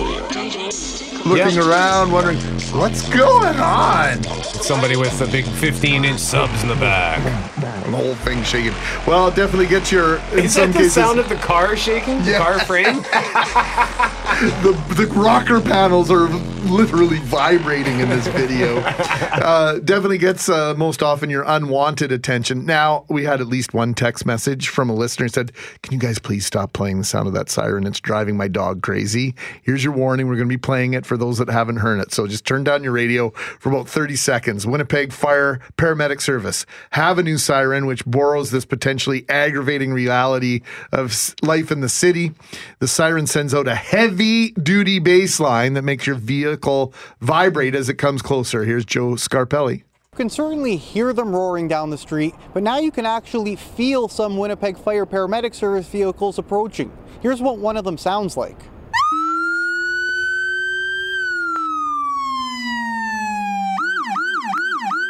Looking 1.25 1.57
around, 1.57 2.13
wondering 2.13 2.39
what's 2.73 3.07
going 3.09 3.57
on. 3.57 4.21
Somebody 4.43 4.95
with 4.95 5.17
the 5.19 5.25
big 5.27 5.45
15-inch 5.45 6.19
subs 6.19 6.61
in 6.63 6.69
the 6.69 6.75
back. 6.75 7.21
The 7.59 7.67
whole 7.95 8.15
thing 8.15 8.43
shaking. 8.43 8.73
Well, 9.07 9.31
definitely 9.31 9.67
get 9.67 9.91
your. 9.91 10.17
In 10.33 10.39
Is 10.39 10.53
some 10.53 10.67
that 10.71 10.73
the 10.73 10.79
cases, 10.79 10.93
sound 10.93 11.19
of 11.19 11.27
the 11.29 11.35
car 11.35 11.75
shaking? 11.75 12.23
The 12.23 12.31
Yeah. 12.31 12.37
car 12.37 12.59
frame? 12.59 13.03
the 14.61 14.71
the 14.95 15.07
rocker 15.19 15.59
panels 15.59 16.11
are 16.11 16.29
literally 16.69 17.17
vibrating 17.19 17.99
in 17.99 18.09
this 18.09 18.27
video. 18.27 18.77
uh, 18.79 19.79
definitely 19.79 20.19
gets 20.19 20.47
uh, 20.47 20.73
most 20.75 21.01
often 21.01 21.29
your 21.29 21.43
unwanted 21.47 22.11
attention. 22.11 22.65
Now 22.65 23.05
we 23.09 23.23
had 23.23 23.41
at 23.41 23.47
least 23.47 23.73
one 23.73 23.93
text 23.93 24.25
message 24.25 24.69
from 24.69 24.89
a 24.89 24.93
listener 24.93 25.25
who 25.25 25.29
said, 25.29 25.51
"Can 25.81 25.93
you 25.93 25.99
guys 25.99 26.19
please 26.19 26.45
stop 26.45 26.73
playing 26.73 26.99
the 26.99 27.05
sound 27.05 27.27
of 27.27 27.33
that 27.33 27.49
siren? 27.49 27.87
It's 27.87 27.99
driving 27.99 28.37
my 28.37 28.47
dog 28.47 28.83
crazy." 28.83 29.33
Here's 29.63 29.83
your 29.83 29.93
warning: 29.93 30.27
we're 30.27 30.35
going 30.35 30.47
to 30.47 30.53
be 30.53 30.57
playing 30.57 30.93
it 30.93 31.07
for 31.07 31.17
those 31.17 31.39
that 31.39 31.49
haven't 31.49 31.77
heard 31.77 31.99
it. 31.99 32.13
So 32.13 32.27
just 32.27 32.45
turn 32.45 32.63
down 32.63 32.83
your 32.83 32.93
radio 32.93 33.31
for 33.31 33.69
about 33.69 33.89
30 33.89 34.15
seconds. 34.15 34.67
Winnipeg 34.67 35.11
Fire 35.11 35.59
Paramedic 35.77 36.21
Service 36.21 36.65
have 36.91 37.17
a 37.17 37.23
new 37.23 37.39
siren 37.39 37.87
which 37.87 38.05
borrows 38.05 38.51
this 38.51 38.63
potentially 38.63 39.25
aggravating 39.27 39.91
reality 39.91 40.61
of 40.91 41.33
life 41.41 41.71
in 41.71 41.81
the 41.81 41.89
city. 41.89 42.31
The 42.77 42.87
siren 42.87 43.25
sends 43.25 43.53
out 43.53 43.67
a 43.67 43.75
heavy 43.75 44.18
duty 44.19 44.99
bass 44.99 45.39
line 45.39 45.73
that 45.73 45.83
makes 45.83 46.05
your 46.05 46.15
vehicle 46.15 46.93
vibrate 47.21 47.75
as 47.75 47.89
it 47.89 47.95
comes 47.95 48.21
closer. 48.21 48.63
Here's 48.63 48.85
Joe 48.85 49.11
Scarpelli. 49.11 49.77
You 50.11 50.17
can 50.17 50.29
certainly 50.29 50.75
hear 50.75 51.13
them 51.13 51.33
roaring 51.33 51.67
down 51.67 51.89
the 51.89 51.97
street, 51.97 52.35
but 52.53 52.61
now 52.61 52.79
you 52.79 52.91
can 52.91 53.05
actually 53.05 53.55
feel 53.55 54.07
some 54.07 54.37
Winnipeg 54.37 54.77
Fire 54.77 55.05
Paramedic 55.05 55.55
Service 55.55 55.87
vehicles 55.87 56.37
approaching. 56.37 56.91
Here's 57.21 57.41
what 57.41 57.57
one 57.57 57.77
of 57.77 57.85
them 57.85 57.97
sounds 57.97 58.35
like. 58.35 58.57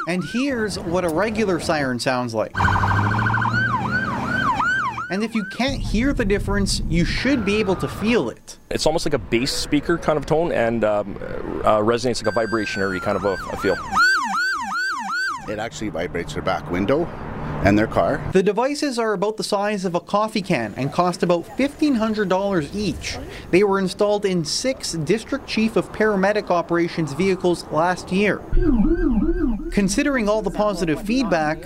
And 0.07 0.23
here's 0.23 0.79
what 0.79 1.05
a 1.05 1.09
regular 1.09 1.59
siren 1.59 1.99
sounds 1.99 2.33
like. 2.33 2.55
And 5.09 5.23
if 5.23 5.33
you 5.33 5.43
can't 5.45 5.81
hear 5.81 6.13
the 6.13 6.25
difference, 6.25 6.81
you 6.87 7.03
should 7.03 7.43
be 7.43 7.57
able 7.57 7.75
to 7.77 7.87
feel 7.87 8.29
it. 8.29 8.59
It's 8.69 8.85
almost 8.85 9.05
like 9.05 9.15
a 9.15 9.19
bass 9.19 9.51
speaker 9.51 9.97
kind 9.97 10.17
of 10.17 10.27
tone 10.27 10.51
and 10.51 10.83
um, 10.83 11.15
uh, 11.63 11.79
resonates 11.79 12.23
like 12.23 12.35
a 12.35 12.39
vibrationary 12.39 13.01
kind 13.01 13.17
of 13.17 13.25
a, 13.25 13.33
a 13.51 13.57
feel. 13.57 13.75
It 15.49 15.57
actually 15.57 15.89
vibrates 15.89 16.33
their 16.33 16.43
back 16.43 16.69
window 16.69 17.05
and 17.63 17.77
their 17.77 17.87
car. 17.87 18.23
The 18.33 18.43
devices 18.43 18.99
are 18.99 19.13
about 19.13 19.37
the 19.37 19.43
size 19.43 19.83
of 19.83 19.95
a 19.95 19.99
coffee 19.99 20.43
can 20.43 20.75
and 20.77 20.93
cost 20.93 21.23
about 21.23 21.45
$1,500 21.57 22.75
each. 22.75 23.17
They 23.49 23.63
were 23.63 23.79
installed 23.79 24.25
in 24.25 24.45
six 24.45 24.93
District 24.93 25.47
Chief 25.47 25.75
of 25.75 25.91
Paramedic 25.91 26.51
Operations 26.51 27.13
vehicles 27.13 27.65
last 27.71 28.11
year. 28.11 28.41
Considering 29.71 30.29
all 30.29 30.43
the 30.43 30.51
positive 30.51 31.01
feedback, 31.01 31.65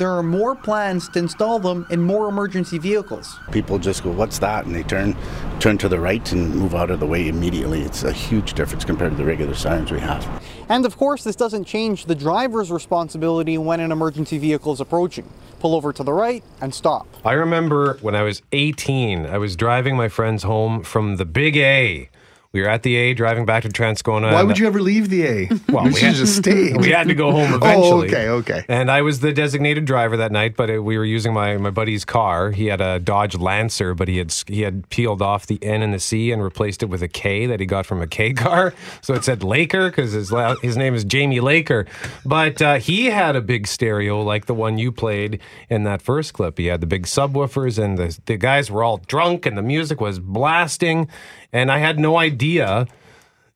there 0.00 0.10
are 0.10 0.22
more 0.22 0.54
plans 0.56 1.10
to 1.10 1.18
install 1.18 1.58
them 1.58 1.86
in 1.90 2.00
more 2.00 2.26
emergency 2.26 2.78
vehicles. 2.78 3.38
People 3.52 3.78
just 3.78 4.02
go, 4.02 4.10
"What's 4.10 4.38
that?" 4.38 4.64
and 4.64 4.74
they 4.74 4.82
turn 4.82 5.14
turn 5.60 5.76
to 5.76 5.90
the 5.90 6.00
right 6.00 6.32
and 6.32 6.54
move 6.54 6.74
out 6.74 6.90
of 6.90 7.00
the 7.00 7.06
way 7.06 7.28
immediately. 7.28 7.82
It's 7.82 8.02
a 8.02 8.10
huge 8.10 8.54
difference 8.54 8.82
compared 8.82 9.12
to 9.12 9.18
the 9.18 9.26
regular 9.26 9.54
sirens 9.54 9.92
we 9.92 10.00
have. 10.00 10.26
And 10.70 10.86
of 10.86 10.96
course, 10.96 11.22
this 11.22 11.36
doesn't 11.36 11.66
change 11.66 12.06
the 12.06 12.14
driver's 12.14 12.72
responsibility 12.72 13.58
when 13.58 13.78
an 13.78 13.92
emergency 13.92 14.38
vehicle 14.38 14.72
is 14.72 14.80
approaching. 14.80 15.26
Pull 15.58 15.74
over 15.74 15.92
to 15.92 16.02
the 16.02 16.14
right 16.14 16.42
and 16.62 16.72
stop. 16.72 17.06
I 17.22 17.32
remember 17.32 17.98
when 18.00 18.14
I 18.14 18.22
was 18.22 18.40
18, 18.52 19.26
I 19.26 19.36
was 19.36 19.54
driving 19.54 19.96
my 19.96 20.08
friends 20.08 20.44
home 20.44 20.82
from 20.82 21.16
the 21.16 21.26
Big 21.26 21.58
A. 21.58 22.08
We 22.52 22.62
were 22.62 22.68
at 22.68 22.82
the 22.82 22.96
A 22.96 23.14
driving 23.14 23.44
back 23.46 23.62
to 23.62 23.68
Transcona. 23.68 24.32
Why 24.32 24.42
would 24.42 24.58
you 24.58 24.66
ever 24.66 24.80
leave 24.82 25.08
the 25.08 25.24
A? 25.24 25.48
Well, 25.70 25.84
you 25.84 25.92
we 25.92 26.00
should 26.00 26.08
had, 26.08 26.14
just 26.16 26.36
stay. 26.36 26.72
we 26.76 26.90
had 26.90 27.06
to 27.06 27.14
go 27.14 27.30
home 27.30 27.54
eventually. 27.54 27.60
Oh, 27.80 28.02
okay, 28.02 28.28
okay. 28.28 28.64
And 28.68 28.90
I 28.90 29.02
was 29.02 29.20
the 29.20 29.32
designated 29.32 29.84
driver 29.84 30.16
that 30.16 30.32
night, 30.32 30.56
but 30.56 30.68
uh 30.68 30.82
we 30.82 30.98
were 30.98 31.04
using 31.04 31.32
my, 31.32 31.56
my 31.58 31.70
buddy's 31.70 32.04
car. 32.04 32.50
He 32.50 32.66
had 32.66 32.80
a 32.80 32.98
Dodge 32.98 33.36
Lancer, 33.36 33.94
but 33.94 34.08
he 34.08 34.18
had 34.18 34.34
he 34.48 34.62
had 34.62 34.88
peeled 34.90 35.22
off 35.22 35.46
the 35.46 35.62
N 35.62 35.80
and 35.82 35.94
the 35.94 36.00
C 36.00 36.32
and 36.32 36.42
replaced 36.42 36.82
it 36.82 36.86
with 36.86 37.02
a 37.02 37.08
K 37.08 37.46
that 37.46 37.60
he 37.60 37.66
got 37.66 37.86
from 37.86 38.02
a 38.02 38.06
K 38.08 38.32
car. 38.32 38.74
So 39.00 39.14
it 39.14 39.22
said 39.22 39.44
Laker 39.44 39.88
because 39.88 40.12
his 40.12 40.32
la- 40.32 40.56
his 40.56 40.76
name 40.76 40.94
is 40.94 41.04
Jamie 41.04 41.40
Laker. 41.40 41.86
But 42.24 42.60
uh, 42.60 42.78
he 42.78 43.06
had 43.06 43.36
a 43.36 43.40
big 43.40 43.68
stereo 43.68 44.22
like 44.22 44.46
the 44.46 44.54
one 44.54 44.76
you 44.76 44.90
played 44.90 45.40
in 45.68 45.84
that 45.84 46.02
first 46.02 46.32
clip. 46.32 46.58
He 46.58 46.66
had 46.66 46.80
the 46.80 46.86
big 46.86 47.06
subwoofers, 47.06 47.78
and 47.82 47.96
the 47.96 48.18
the 48.26 48.36
guys 48.36 48.70
were 48.70 48.82
all 48.82 48.96
drunk, 48.98 49.46
and 49.46 49.56
the 49.56 49.62
music 49.62 50.00
was 50.00 50.18
blasting, 50.18 51.08
and 51.52 51.70
I 51.70 51.78
had 51.78 51.98
no 51.98 52.16
idea 52.16 52.86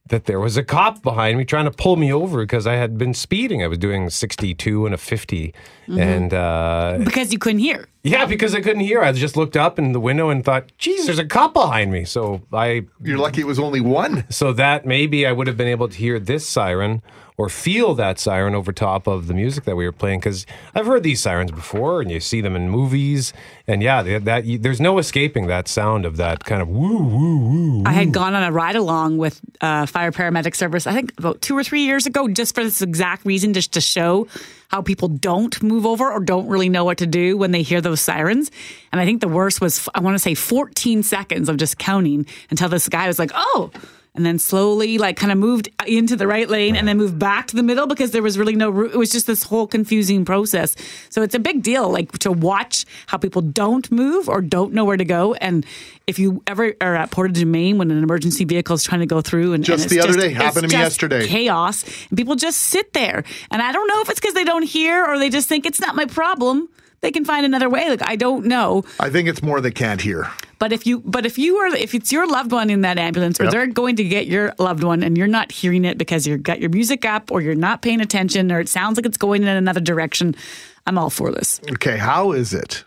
that 0.09 0.27
there 0.27 0.39
was 0.39 0.59
a 0.59 0.63
cop 0.63 1.03
behind 1.03 1.39
me 1.39 1.45
trying 1.47 1.65
to 1.65 1.71
pull 1.71 1.97
me 1.97 2.13
over 2.13 2.43
because 2.43 2.67
I 2.67 2.75
had 2.75 2.99
been 2.99 3.15
speeding. 3.15 3.63
I 3.63 3.69
was 3.69 3.79
doing 3.79 4.11
62 4.11 4.85
and 4.85 4.95
a 4.95 4.99
50. 4.99 5.55
And 5.89 6.35
uh, 6.35 6.99
because 7.03 7.33
you 7.33 7.39
couldn't 7.39 7.61
hear. 7.61 7.89
yeah, 8.03 8.27
because 8.27 8.55
I 8.55 8.61
couldn't 8.61 8.83
hear. 8.83 9.01
I 9.01 9.13
just 9.13 9.35
looked 9.35 9.57
up 9.57 9.79
in 9.79 9.93
the 9.93 10.01
window 10.01 10.29
and 10.29 10.45
thought, 10.45 10.71
geez, 10.77 11.07
there's 11.07 11.19
a 11.19 11.25
cop 11.25 11.55
behind 11.55 11.91
me. 11.91 12.05
So 12.05 12.43
I. 12.53 12.85
You're 13.03 13.17
lucky 13.17 13.41
it 13.41 13.47
was 13.47 13.59
only 13.59 13.81
one. 13.81 14.27
So 14.31 14.53
that 14.53 14.85
maybe 14.85 15.27
I 15.27 15.33
would 15.33 15.47
have 15.47 15.57
been 15.57 15.69
able 15.69 15.89
to 15.89 15.97
hear 15.97 16.19
this 16.21 16.47
siren 16.47 17.03
or 17.37 17.49
feel 17.49 17.95
that 17.97 18.19
siren 18.21 18.55
over 18.55 18.73
top 18.73 19.09
of 19.09 19.27
the 19.27 19.35
music 19.35 19.65
that 19.65 19.75
we 19.75 19.85
were 19.85 19.91
playing 19.93 20.21
because 20.21 20.47
I've 20.73 20.87
heard 20.87 21.03
these 21.03 21.21
sirens 21.21 21.51
before 21.51 22.01
and 22.01 22.09
you 22.09 22.21
see 22.21 22.41
them 22.41 22.55
in 22.55 22.71
movies. 22.71 23.33
And 23.67 23.83
yeah, 23.83 24.03
they- 24.05 24.19
that 24.19 24.45
there's 24.61 24.81
no 24.81 24.99
escaping 24.99 25.49
that 25.49 25.67
sound 25.67 26.05
of 26.07 26.17
that 26.19 26.45
kind 26.45 26.63
of 26.63 26.69
woo, 26.69 26.97
woo, 27.03 27.39
woo. 27.39 27.83
I 27.87 27.93
had 27.93 28.13
gone 28.13 28.35
on 28.35 28.45
a 28.45 28.53
ride 28.53 28.77
along 28.77 29.19
with 29.19 29.41
uh, 29.61 29.87
fire 29.87 30.13
paramedic 30.13 30.55
service, 30.55 30.87
I 30.87 30.93
think 30.93 31.13
about 31.19 31.41
two 31.43 31.57
or 31.57 31.65
three 31.65 31.83
years 31.85 32.07
ago, 32.07 32.29
just 32.29 32.55
for 32.55 32.63
this 32.63 32.83
exact 32.83 33.27
reason, 33.27 33.53
just 33.53 33.73
to 33.73 33.81
show 33.81 34.29
how 34.69 34.81
people 34.83 35.09
don't 35.09 35.61
move 35.63 35.87
over 35.87 36.11
or 36.13 36.21
don't 36.21 36.47
really 36.47 36.69
know 36.69 36.85
what 36.85 36.99
to 36.99 37.07
do 37.07 37.37
when 37.37 37.51
they 37.51 37.63
hear 37.63 37.81
those 37.81 38.01
sirens. 38.01 38.51
And 38.93 39.01
I 39.01 39.05
think 39.05 39.21
the 39.21 39.29
worst 39.29 39.61
was, 39.61 39.89
I 39.95 40.01
want 40.01 40.15
to 40.15 40.19
say 40.21 40.35
14 40.35 41.03
seconds 41.03 41.49
of 41.49 41.57
just 41.57 41.79
counting 41.79 42.27
until 42.51 42.69
this 42.69 42.89
guy 42.89 43.09
was 43.09 43.19
like, 43.19 43.31
oh, 43.35 43.71
and 44.15 44.25
then 44.25 44.39
slowly 44.39 44.97
like 44.97 45.17
kind 45.17 45.33
of 45.33 45.39
moved 45.39 45.69
into 45.87 46.15
the 46.15 46.27
right 46.27 46.49
lane 46.49 46.77
and 46.77 46.87
then 46.87 46.97
moved 46.97 47.19
back 47.19 47.49
to 47.49 47.57
the 47.57 47.63
middle 47.63 47.87
because 47.87 48.13
there 48.13 48.23
was 48.23 48.39
really 48.39 48.55
no 48.55 48.71
route. 48.71 48.93
It 48.93 48.97
was 48.97 49.11
just 49.11 49.27
this 49.27 49.43
whole 49.43 49.67
confusing 49.67 50.25
process. 50.25 50.77
So 51.11 51.23
it's 51.23 51.35
a 51.35 51.41
big 51.41 51.63
deal 51.63 51.91
like 51.91 52.13
to 52.21 52.31
watch 52.31 52.87
how 53.07 53.19
people 53.19 53.43
don't 53.43 53.91
move 53.91 54.29
or 54.29 54.41
don't 54.41 54.73
know 54.73 54.85
where 54.85 54.97
to 54.97 55.05
go. 55.05 55.35
And 55.35 55.67
if 56.07 56.19
you 56.19 56.43
ever 56.47 56.75
are 56.81 56.95
at 56.95 57.11
Portage 57.11 57.43
and 57.43 57.51
Main 57.51 57.77
when 57.77 57.91
an 57.91 58.03
emergency 58.03 58.45
vehicle 58.45 58.75
is 58.75 58.85
trying 58.85 59.01
to 59.01 59.07
go 59.07 59.21
through 59.21 59.53
and 59.53 59.65
Just 59.65 59.85
and 59.85 59.91
the 59.91 60.01
other 60.01 60.17
day, 60.17 60.33
happened 60.33 60.71
to 60.71 60.77
me 60.77 60.81
yesterday. 60.81 61.27
Chaos 61.27 61.85
and 62.09 62.17
people 62.17 62.37
just 62.37 62.61
sit 62.61 62.93
there. 62.93 63.25
And 63.51 63.63
I 63.63 63.73
don't 63.73 63.89
know 63.89 64.01
if 64.01 64.11
it's 64.11 64.21
because 64.21 64.35
they 64.35 64.45
don't 64.45 64.63
hear 64.63 65.05
or 65.05 65.19
they 65.19 65.31
just 65.31 65.49
think 65.49 65.67
it's 65.67 65.81
not 65.81 65.97
my 65.97 66.07
problem. 66.07 66.69
They 67.05 67.13
can 67.13 67.27
find 67.27 67.45
another 67.45 67.69
way. 67.69 67.91
Like 67.91 68.01
I 68.09 68.17
don't 68.17 68.47
know. 68.47 68.83
I 68.99 69.11
think 69.11 69.29
it's 69.29 69.43
more 69.43 69.61
they 69.61 69.71
can't 69.71 70.01
hear. 70.01 70.31
But 70.59 70.73
if 70.73 70.87
you, 70.87 71.01
but 71.05 71.27
if 71.27 71.37
you 71.39 71.57
are, 71.59 71.67
if 71.67 71.95
it's 71.95 72.11
your 72.11 72.27
loved 72.27 72.51
one 72.51 72.71
in 72.71 72.81
that 72.81 72.97
ambulance, 72.97 73.39
or 73.39 73.45
Yep. 73.45 73.53
they're 73.53 73.67
going 73.67 73.97
to 73.97 74.05
get 74.05 74.27
your 74.27 74.55
loved 74.59 74.83
one, 74.83 75.03
and 75.03 75.19
you're 75.19 75.27
not 75.27 75.53
hearing 75.53 75.85
it 75.85 75.99
because 75.99 76.27
you've 76.27 76.43
got 76.43 76.61
your 76.61 76.71
music 76.71 77.05
up, 77.05 77.31
or 77.31 77.43
you're 77.43 77.55
not 77.55 77.83
paying 77.83 78.01
attention, 78.01 78.51
or 78.51 78.59
it 78.61 78.71
sounds 78.71 78.97
like 78.97 79.05
it's 79.05 79.19
going 79.19 79.43
in 79.43 79.49
another 79.49 79.81
direction, 79.83 80.35
I'm 80.87 80.97
all 80.97 81.11
for 81.11 81.31
this. 81.31 81.61
Okay, 81.73 81.99
how 81.99 82.33
is 82.33 82.55
it 82.55 82.85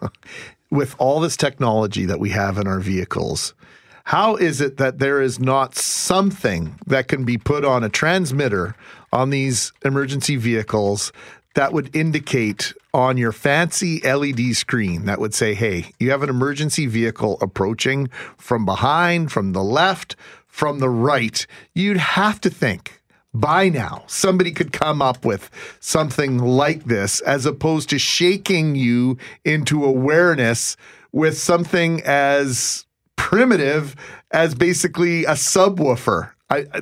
with 0.70 0.96
all 0.98 1.20
this 1.20 1.36
technology 1.36 2.06
that 2.06 2.18
we 2.18 2.30
have 2.30 2.58
in 2.58 2.66
our 2.66 2.80
vehicles? 2.80 3.54
How 4.02 4.34
is 4.34 4.60
it 4.60 4.78
that 4.78 4.98
there 4.98 5.20
is 5.22 5.38
not 5.38 5.76
something 5.76 6.76
that 6.88 7.06
can 7.06 7.24
be 7.24 7.38
put 7.38 7.64
on 7.64 7.84
a 7.84 7.88
transmitter 7.88 8.74
on 9.12 9.30
these 9.30 9.72
emergency 9.84 10.34
vehicles 10.34 11.12
that 11.54 11.72
would 11.72 11.94
indicate 11.94 12.74
on 12.92 13.16
your 13.16 13.32
fancy 13.32 14.00
LED 14.00 14.54
screen 14.54 15.06
that 15.06 15.18
would 15.18 15.34
say, 15.34 15.54
hey, 15.54 15.90
you 15.98 16.10
have 16.10 16.22
an 16.22 16.30
emergency 16.30 16.86
vehicle 16.86 17.38
approaching 17.40 18.08
from 18.36 18.64
behind, 18.64 19.32
from 19.32 19.52
the 19.52 19.62
left, 19.62 20.16
from 20.46 20.78
the 20.78 20.90
right? 20.90 21.46
You'd 21.74 21.96
have 21.96 22.40
to 22.42 22.50
think 22.50 23.00
by 23.32 23.68
now 23.68 24.04
somebody 24.06 24.52
could 24.52 24.72
come 24.72 25.02
up 25.02 25.24
with 25.24 25.50
something 25.80 26.38
like 26.38 26.84
this 26.84 27.20
as 27.22 27.46
opposed 27.46 27.88
to 27.90 27.98
shaking 27.98 28.76
you 28.76 29.18
into 29.44 29.84
awareness 29.84 30.76
with 31.10 31.36
something 31.36 32.00
as 32.04 32.86
primitive 33.16 33.96
as 34.30 34.54
basically 34.54 35.24
a 35.24 35.32
subwoofer. 35.32 36.30
I, 36.50 36.66
I, 36.72 36.80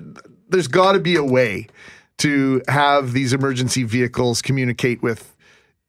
there's 0.48 0.68
got 0.68 0.92
to 0.92 1.00
be 1.00 1.16
a 1.16 1.24
way 1.24 1.68
to 2.22 2.62
have 2.68 3.12
these 3.12 3.32
emergency 3.32 3.82
vehicles 3.82 4.40
communicate 4.40 5.02
with 5.02 5.34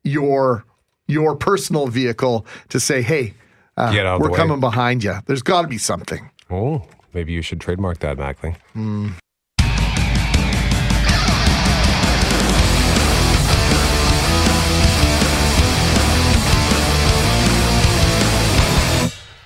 your 0.04 0.66
your 1.08 1.36
personal 1.36 1.86
vehicle 1.86 2.46
to 2.70 2.80
say, 2.80 3.04
"Hey, 3.04 3.36
uh, 3.78 4.18
we're 4.20 4.32
coming 4.32 4.60
behind 4.60 5.04
you." 5.04 5.16
There's 5.28 5.44
got 5.44 5.62
to 5.62 5.68
be 5.68 5.78
something. 5.78 6.32
Oh, 6.50 6.88
maybe 7.14 7.34
you 7.34 7.44
should 7.44 7.62
trademark 7.62 8.00
that, 8.00 8.18
Mackling. 8.18 8.56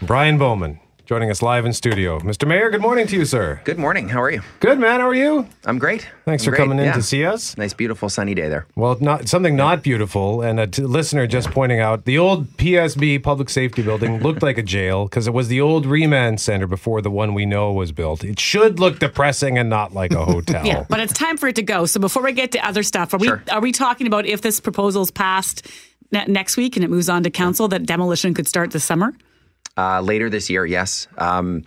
Brian 0.02 0.38
Bowman 0.38 0.80
joining 1.08 1.32
us 1.32 1.42
live 1.42 1.66
in 1.66 1.72
studio. 1.72 2.20
Mr. 2.20 2.46
Mayor, 2.46 2.70
good 2.70 2.82
morning 2.82 3.08
to 3.08 3.16
you, 3.16 3.24
sir. 3.24 3.62
Good 3.64 3.80
morning. 3.80 4.10
How 4.10 4.22
are 4.22 4.30
you? 4.30 4.42
Good, 4.60 4.78
man. 4.78 5.00
How 5.00 5.08
are 5.08 5.16
you? 5.16 5.48
I'm 5.66 5.80
great. 5.80 6.06
Thanks 6.26 6.44
I'm 6.44 6.46
for 6.46 6.52
great, 6.52 6.58
coming 6.66 6.80
in 6.80 6.86
yeah. 6.86 6.94
to 6.96 7.02
see 7.02 7.24
us. 7.24 7.58
Nice, 7.58 7.74
beautiful, 7.74 8.10
sunny 8.10 8.36
day 8.36 8.50
there. 8.50 8.68
Well, 8.76 8.98
not 9.00 9.30
something 9.30 9.56
not 9.56 9.82
beautiful, 9.82 10.42
and 10.42 10.60
a 10.60 10.68
t- 10.68 10.82
listener 10.82 11.26
just 11.26 11.50
pointing 11.52 11.80
out 11.80 12.04
the 12.04 12.18
old 12.18 12.48
PSB 12.58 13.24
Public 13.24 13.50
Safety 13.50 13.82
Building 13.82 14.20
looked 14.22 14.44
like 14.44 14.58
a 14.58 14.62
jail 14.62 15.06
because 15.06 15.28
it 15.28 15.34
was 15.34 15.48
the 15.48 15.62
old 15.62 15.86
remand 15.86 16.42
center 16.42 16.68
before 16.68 17.02
the 17.02 17.10
one 17.10 17.34
we 17.34 17.46
know 17.46 17.72
was 17.72 17.94
built. 17.94 18.26
It 18.26 18.38
should 18.38 18.78
look 18.78 19.00
depressing 19.00 19.58
and 19.58 19.70
not 19.70 19.94
like 19.94 20.12
a 20.12 20.26
hotel. 20.26 20.66
Yeah, 20.66 20.84
but 20.90 21.00
it's 21.00 21.14
time 21.14 21.38
for 21.38 21.48
it 21.48 21.56
to 21.56 21.64
go. 21.64 21.86
So 21.86 22.02
before 22.02 22.22
we 22.22 22.34
get 22.34 22.52
to 22.52 22.68
other 22.68 22.84
stuff, 22.84 23.14
are 23.14 23.18
we 23.18 23.30
are 23.30 23.62
we 23.62 23.72
talking 23.72 24.08
about 24.08 24.26
if 24.26 24.42
this 24.42 24.60
proposal's 24.60 25.12
passed 25.12 25.66
next 26.12 26.58
week 26.58 26.76
and 26.76 26.84
it 26.84 26.90
moves 26.90 27.08
on 27.08 27.24
to 27.24 27.30
council 27.30 27.70
that 27.70 27.86
demolition 27.86 28.34
could 28.34 28.48
start 28.48 28.72
this 28.72 28.84
summer? 28.84 29.14
Uh, 29.78 30.02
later 30.02 30.30
this 30.30 30.50
year, 30.50 30.66
yes. 30.66 31.08
Um, 31.18 31.64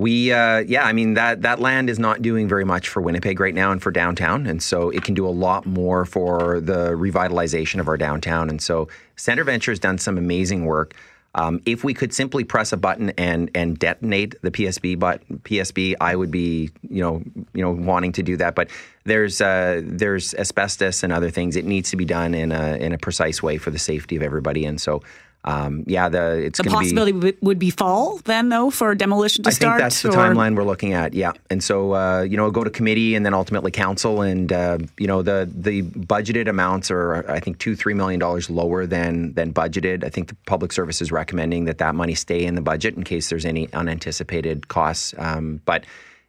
we, 0.00 0.32
uh, 0.32 0.60
yeah, 0.60 0.84
I 0.84 0.94
mean 0.94 1.14
that 1.14 1.42
that 1.42 1.60
land 1.60 1.90
is 1.90 1.98
not 1.98 2.22
doing 2.22 2.48
very 2.48 2.64
much 2.64 2.88
for 2.88 3.02
Winnipeg 3.02 3.38
right 3.38 3.54
now 3.54 3.70
and 3.70 3.82
for 3.82 3.90
downtown, 3.90 4.46
and 4.46 4.62
so 4.62 4.88
it 4.88 5.04
can 5.04 5.12
do 5.12 5.26
a 5.26 5.30
lot 5.30 5.66
more 5.66 6.06
for 6.06 6.58
the 6.60 6.92
revitalization 6.92 7.80
of 7.80 7.88
our 7.88 7.98
downtown. 7.98 8.48
And 8.48 8.62
so 8.62 8.88
CentreVenture 9.18 9.68
has 9.68 9.78
done 9.78 9.98
some 9.98 10.16
amazing 10.16 10.64
work. 10.64 10.94
Um, 11.34 11.60
if 11.66 11.84
we 11.84 11.92
could 11.92 12.14
simply 12.14 12.44
press 12.44 12.72
a 12.72 12.78
button 12.78 13.10
and 13.18 13.50
and 13.54 13.78
detonate 13.78 14.40
the 14.40 14.50
PSB, 14.50 14.98
but 14.98 15.22
PSB, 15.44 15.94
I 16.00 16.16
would 16.16 16.30
be 16.30 16.70
you 16.88 17.02
know 17.02 17.22
you 17.52 17.62
know 17.62 17.70
wanting 17.70 18.12
to 18.12 18.22
do 18.22 18.38
that. 18.38 18.54
But 18.54 18.70
there's 19.04 19.42
uh, 19.42 19.82
there's 19.84 20.32
asbestos 20.34 21.02
and 21.02 21.12
other 21.12 21.28
things. 21.28 21.56
It 21.56 21.66
needs 21.66 21.90
to 21.90 21.96
be 21.96 22.06
done 22.06 22.32
in 22.34 22.52
a 22.52 22.76
in 22.76 22.92
a 22.92 22.98
precise 22.98 23.42
way 23.42 23.58
for 23.58 23.70
the 23.70 23.78
safety 23.78 24.16
of 24.16 24.22
everybody. 24.22 24.64
And 24.64 24.80
so. 24.80 25.02
Um, 25.42 25.84
yeah, 25.86 26.10
the 26.10 26.32
it's 26.44 26.58
The 26.58 26.64
gonna 26.64 26.78
be- 26.80 26.84
possibility 26.84 27.34
would- 27.40 27.58
be 27.58 27.70
fall 27.70 28.20
then, 28.24 28.50
though, 28.50 28.68
for 28.70 28.94
demolition 28.94 29.42
to 29.44 29.48
I 29.48 29.52
start. 29.52 29.78
think 29.78 29.84
that's 29.84 30.02
the 30.02 30.10
or- 30.10 30.12
timeline 30.12 30.54
we're 30.54 30.64
looking 30.64 30.92
at. 30.92 31.14
Yeah, 31.14 31.32
and 31.48 31.64
so 31.64 31.94
uh, 31.94 32.22
you 32.22 32.36
know, 32.36 32.50
go 32.50 32.62
to 32.62 32.68
committee 32.68 33.14
and 33.14 33.24
then 33.24 33.32
ultimately 33.32 33.70
council, 33.70 34.20
and 34.20 34.52
uh, 34.52 34.78
you 34.98 35.06
know, 35.06 35.22
the 35.22 35.48
the 35.50 35.82
budgeted 35.82 36.46
amounts 36.46 36.90
are 36.90 37.24
I 37.30 37.40
think 37.40 37.58
two 37.58 37.74
three 37.74 37.94
million 37.94 38.20
dollars 38.20 38.50
lower 38.50 38.84
than 38.84 39.32
than 39.32 39.52
budgeted. 39.54 40.04
I 40.04 40.10
think 40.10 40.28
the 40.28 40.36
public 40.46 40.72
service 40.72 41.00
is 41.00 41.10
recommending 41.10 41.64
that 41.64 41.78
that 41.78 41.94
money 41.94 42.14
stay 42.14 42.44
in 42.44 42.54
the 42.54 42.60
budget 42.62 42.96
in 42.96 43.04
case 43.04 43.30
there's 43.30 43.46
any 43.46 43.72
unanticipated 43.72 44.68
costs. 44.68 45.14
Um, 45.16 45.62
but 45.64 45.84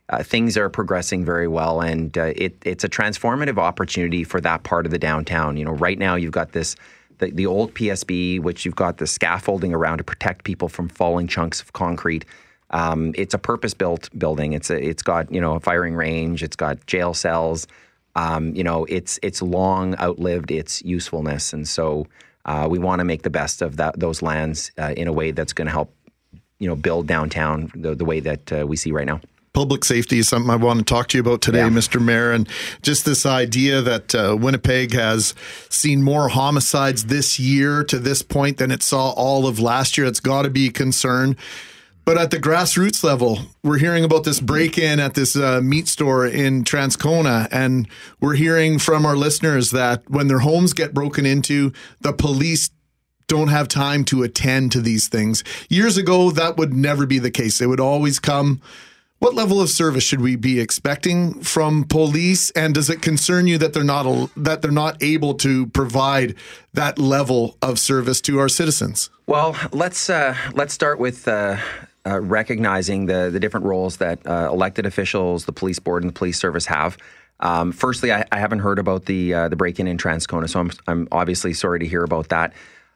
uh, 0.10 0.24
things 0.24 0.56
are 0.58 0.70
progressing 0.70 1.26
very 1.26 1.48
well, 1.50 1.82
and 1.82 2.18
uh, 2.18 2.32
it, 2.36 2.56
it's 2.66 2.84
a 2.86 2.90
transformative 2.90 3.58
opportunity 3.58 4.24
for 4.24 4.40
that 4.42 4.64
part 4.64 4.86
of 4.86 4.92
the 4.92 5.00
downtown. 5.00 5.58
You 5.58 5.66
know, 5.66 5.72
right 5.72 5.98
now 6.00 6.16
you've 6.16 6.32
got 6.34 6.52
this 6.54 6.76
the, 7.22 7.32
the 7.32 7.46
old 7.46 7.74
PSB, 7.74 8.42
which 8.42 8.66
you've 8.66 8.76
got 8.76 8.98
the 8.98 9.08
scaffolding 9.08 9.74
around 9.74 10.00
to 10.00 10.04
protect 10.04 10.44
people 10.44 10.68
from 10.68 10.90
falling 10.90 11.28
chunks 11.28 11.62
of 11.62 11.72
concrete. 11.72 12.26
Um, 12.72 13.14
it's 13.16 13.34
a 13.34 13.38
purpose-built 13.38 14.10
building. 14.18 14.54
It's 14.54 14.70
a, 14.70 14.82
it's 14.82 15.04
got 15.04 15.32
you 15.32 15.40
know 15.40 15.56
a 15.56 15.60
firing 15.60 15.96
range. 15.96 16.44
It's 16.44 16.56
got 16.56 16.86
jail 16.88 17.14
cells. 17.14 17.68
Um, 18.16 18.54
you 18.56 18.64
know, 18.64 18.86
it's 18.86 19.20
it's 19.24 19.42
long 19.42 19.96
outlived 19.98 20.52
its 20.52 20.82
usefulness, 20.84 21.54
and 21.54 21.68
so 21.68 22.08
uh, 22.46 22.68
we 22.70 22.80
want 22.80 23.00
to 23.00 23.06
make 23.06 23.22
the 23.22 23.30
best 23.30 23.62
of 23.62 23.78
that 23.78 24.00
those 24.00 24.22
lands 24.22 24.72
uh, 24.78 24.94
in 24.98 25.08
a 25.08 25.14
way 25.14 25.32
that's 25.32 25.54
going 25.54 25.68
to 25.68 25.72
help 25.72 25.94
you 26.60 26.68
know 26.68 26.76
build 26.76 27.08
downtown 27.08 27.72
the, 27.76 27.96
the 27.96 28.06
way 28.06 28.20
that 28.20 28.52
uh, 28.52 28.66
we 28.68 28.76
see 28.76 28.92
right 28.92 29.08
now. 29.08 29.22
Public 29.54 29.84
safety 29.84 30.20
is 30.20 30.30
something 30.30 30.50
I 30.50 30.56
want 30.56 30.80
to 30.80 30.86
talk 30.86 31.08
to 31.10 31.18
you 31.18 31.22
about 31.22 31.42
today, 31.42 31.62
Mr. 31.62 32.02
Mayor, 32.02 32.32
and 32.32 32.48
just 32.82 33.06
this 33.06 33.26
idea 33.26 33.82
that 33.82 34.16
uh, 34.16 34.38
Winnipeg 34.40 34.94
has 34.94 35.34
seen 35.70 36.04
more 36.04 36.30
homicides 36.30 37.06
this 37.06 37.40
year 37.40 37.84
to 37.86 38.00
this 38.00 38.22
point 38.22 38.58
than 38.58 38.72
it 38.72 38.82
saw 38.82 39.12
all 39.12 39.48
of 39.48 39.60
last 39.60 39.98
year. 39.98 40.08
It's 40.08 40.20
got 40.20 40.44
to 40.44 40.50
be 40.50 40.68
a 40.68 40.72
concern. 40.72 41.36
But 42.04 42.18
at 42.18 42.32
the 42.32 42.38
grassroots 42.38 43.04
level, 43.04 43.40
we're 43.64 43.78
hearing 43.78 44.04
about 44.04 44.24
this 44.24 44.40
break 44.40 44.78
in 44.78 45.00
at 45.00 45.14
this 45.14 45.36
uh, 45.36 45.62
meat 45.62 45.88
store 45.88 46.26
in 46.26 46.64
Transcona, 46.64 47.48
and 47.52 47.88
we're 48.20 48.34
hearing 48.34 48.80
from 48.80 49.06
our 49.06 49.16
listeners 49.16 49.72
that 49.72 50.10
when 50.10 50.28
their 50.28 50.40
homes 50.40 50.74
get 50.74 50.94
broken 50.94 51.26
into, 51.26 51.72
the 52.00 52.12
police 52.12 52.72
don't 53.28 53.50
have 53.50 53.68
time 53.68 54.04
to 54.06 54.24
attend 54.24 54.72
to 54.72 54.82
these 54.82 55.08
things. 55.08 55.44
Years 55.70 55.96
ago, 55.96 56.32
that 56.32 56.58
would 56.58 56.74
never 56.74 57.06
be 57.06 57.20
the 57.20 57.32
case. 57.32 57.60
They 57.60 57.68
would 57.68 57.80
always 57.80 58.20
come. 58.20 58.62
What 59.22 59.36
level 59.36 59.62
of 59.62 59.70
service 59.70 60.04
should 60.04 60.22
we 60.22 60.36
be 60.36 60.60
expecting 60.60 61.44
from 61.44 61.84
police? 61.84 62.50
And 62.52 62.74
does 62.74 62.90
it 62.90 63.04
concern 63.04 63.46
you 63.46 63.60
that 63.60 63.72
they're 63.72 63.84
not 63.84 64.08
al- 64.08 64.32
that 64.36 64.64
they're 64.64 64.72
not 64.72 64.98
able 65.04 65.36
to 65.36 65.68
provide 65.68 66.34
that 66.74 66.98
level 66.98 67.56
of 67.62 67.78
service 67.78 68.20
to 68.22 68.40
our 68.40 68.50
citizens? 68.50 69.12
Well, 69.28 69.56
let's 69.74 70.10
uh, 70.10 70.36
let's 70.54 70.74
start 70.74 70.98
with 70.98 71.28
uh, 71.28 71.58
uh, 72.04 72.20
recognizing 72.20 73.06
the 73.06 73.30
the 73.32 73.40
different 73.40 73.68
roles 73.68 73.98
that 73.98 74.26
uh, 74.26 74.50
elected 74.52 74.88
officials, 74.88 75.46
the 75.46 75.54
police 75.54 75.78
board, 75.78 76.02
and 76.02 76.10
the 76.10 76.18
police 76.18 76.40
service 76.40 76.66
have. 76.66 76.98
Um, 77.42 77.72
firstly, 77.72 78.12
I, 78.12 78.26
I 78.32 78.40
haven't 78.40 78.60
heard 78.60 78.80
about 78.80 79.06
the 79.06 79.36
uh, 79.36 79.50
the 79.50 79.56
break 79.56 79.80
in 79.80 79.86
in 79.86 79.98
Transcona, 79.98 80.50
so 80.50 80.62
I'm 80.62 80.72
I'm 80.88 81.08
obviously 81.12 81.54
sorry 81.54 81.78
to 81.78 81.86
hear 81.86 82.04
about 82.04 82.30
that. 82.30 82.54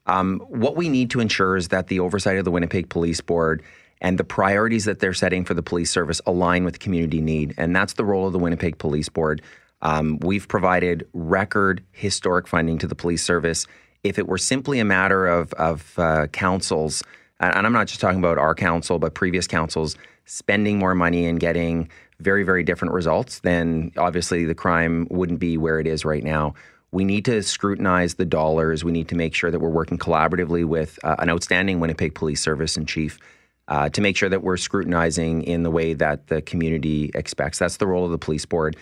Um, 0.08 0.40
what 0.50 0.76
we 0.76 0.90
need 0.90 1.12
to 1.12 1.20
ensure 1.20 1.56
is 1.56 1.68
that 1.68 1.86
the 1.86 2.00
oversight 2.00 2.38
of 2.38 2.46
the 2.46 2.52
Winnipeg 2.52 2.90
Police 2.90 3.22
Board 3.22 3.62
and 4.06 4.20
the 4.20 4.24
priorities 4.24 4.86
that 4.86 5.00
they're 5.00 5.16
setting 5.16 5.44
for 5.44 5.56
the 5.56 5.64
police 5.64 5.90
service 5.90 6.22
align 6.28 6.64
with 6.64 6.78
community 6.78 7.22
need, 7.22 7.56
and 7.58 7.76
that's 7.76 7.94
the 7.94 8.06
role 8.06 8.28
of 8.28 8.34
the 8.34 8.38
Winnipeg 8.38 8.78
Police 8.78 9.10
Board. 9.10 9.42
Um, 9.82 10.20
we've 10.20 10.48
provided 10.48 11.08
record 11.14 11.84
historic 11.92 12.48
funding 12.48 12.78
to 12.78 12.88
the 12.88 12.94
police 12.94 13.24
service. 13.24 13.66
If 14.04 14.20
it 14.20 14.28
were 14.28 14.38
simply 14.38 14.80
a 14.80 14.86
matter 14.86 15.26
of, 15.26 15.54
of 15.54 15.98
uh, 15.98 16.28
councils, 16.28 17.02
and 17.40 17.66
I'm 17.66 17.74
not 17.74 17.88
just 17.88 18.00
talking 18.00 18.20
about 18.20 18.38
our 18.38 18.54
council, 18.54 19.00
but 19.00 19.16
previous 19.16 19.48
councils 19.48 19.98
spending 20.26 20.78
more 20.78 20.94
money 20.94 21.26
and 21.26 21.40
getting 21.40 21.90
very, 22.20 22.44
very 22.44 22.64
different 22.64 22.94
results, 22.94 23.40
then 23.40 23.92
obviously 23.98 24.46
the 24.46 24.54
crime 24.54 25.08
wouldn't 25.10 25.40
be 25.40 25.58
where 25.58 25.80
it 25.80 25.88
is 25.88 26.06
right 26.06 26.24
now. 26.24 26.54
We 26.92 27.06
need 27.06 27.26
to 27.26 27.42
scrutinize 27.42 28.14
the 28.14 28.26
dollars. 28.26 28.84
We 28.84 28.92
need 28.92 29.08
to 29.08 29.16
make 29.16 29.34
sure 29.34 29.50
that 29.50 29.60
we're 29.60 29.70
working 29.70 29.98
collaboratively 29.98 30.64
with 30.64 31.00
uh, 31.04 31.16
an 31.18 31.32
outstanding 31.32 31.80
Winnipeg 31.80 32.14
Police 32.14 32.42
Service 32.44 32.78
and 32.78 32.88
Chief 32.88 33.18
uh, 33.68 33.90
to 33.90 34.02
make 34.02 34.16
sure 34.16 34.30
that 34.30 34.44
we're 34.44 34.58
scrutinizing 34.58 35.44
in 35.44 35.64
the 35.64 35.72
way 35.72 35.94
that 35.94 36.28
the 36.28 36.42
community 36.42 37.12
expects. 37.16 37.60
That's 37.60 37.78
the 37.78 37.88
role 37.88 38.06
of 38.06 38.12
the 38.12 38.18
police 38.18 38.46
board. 38.46 38.78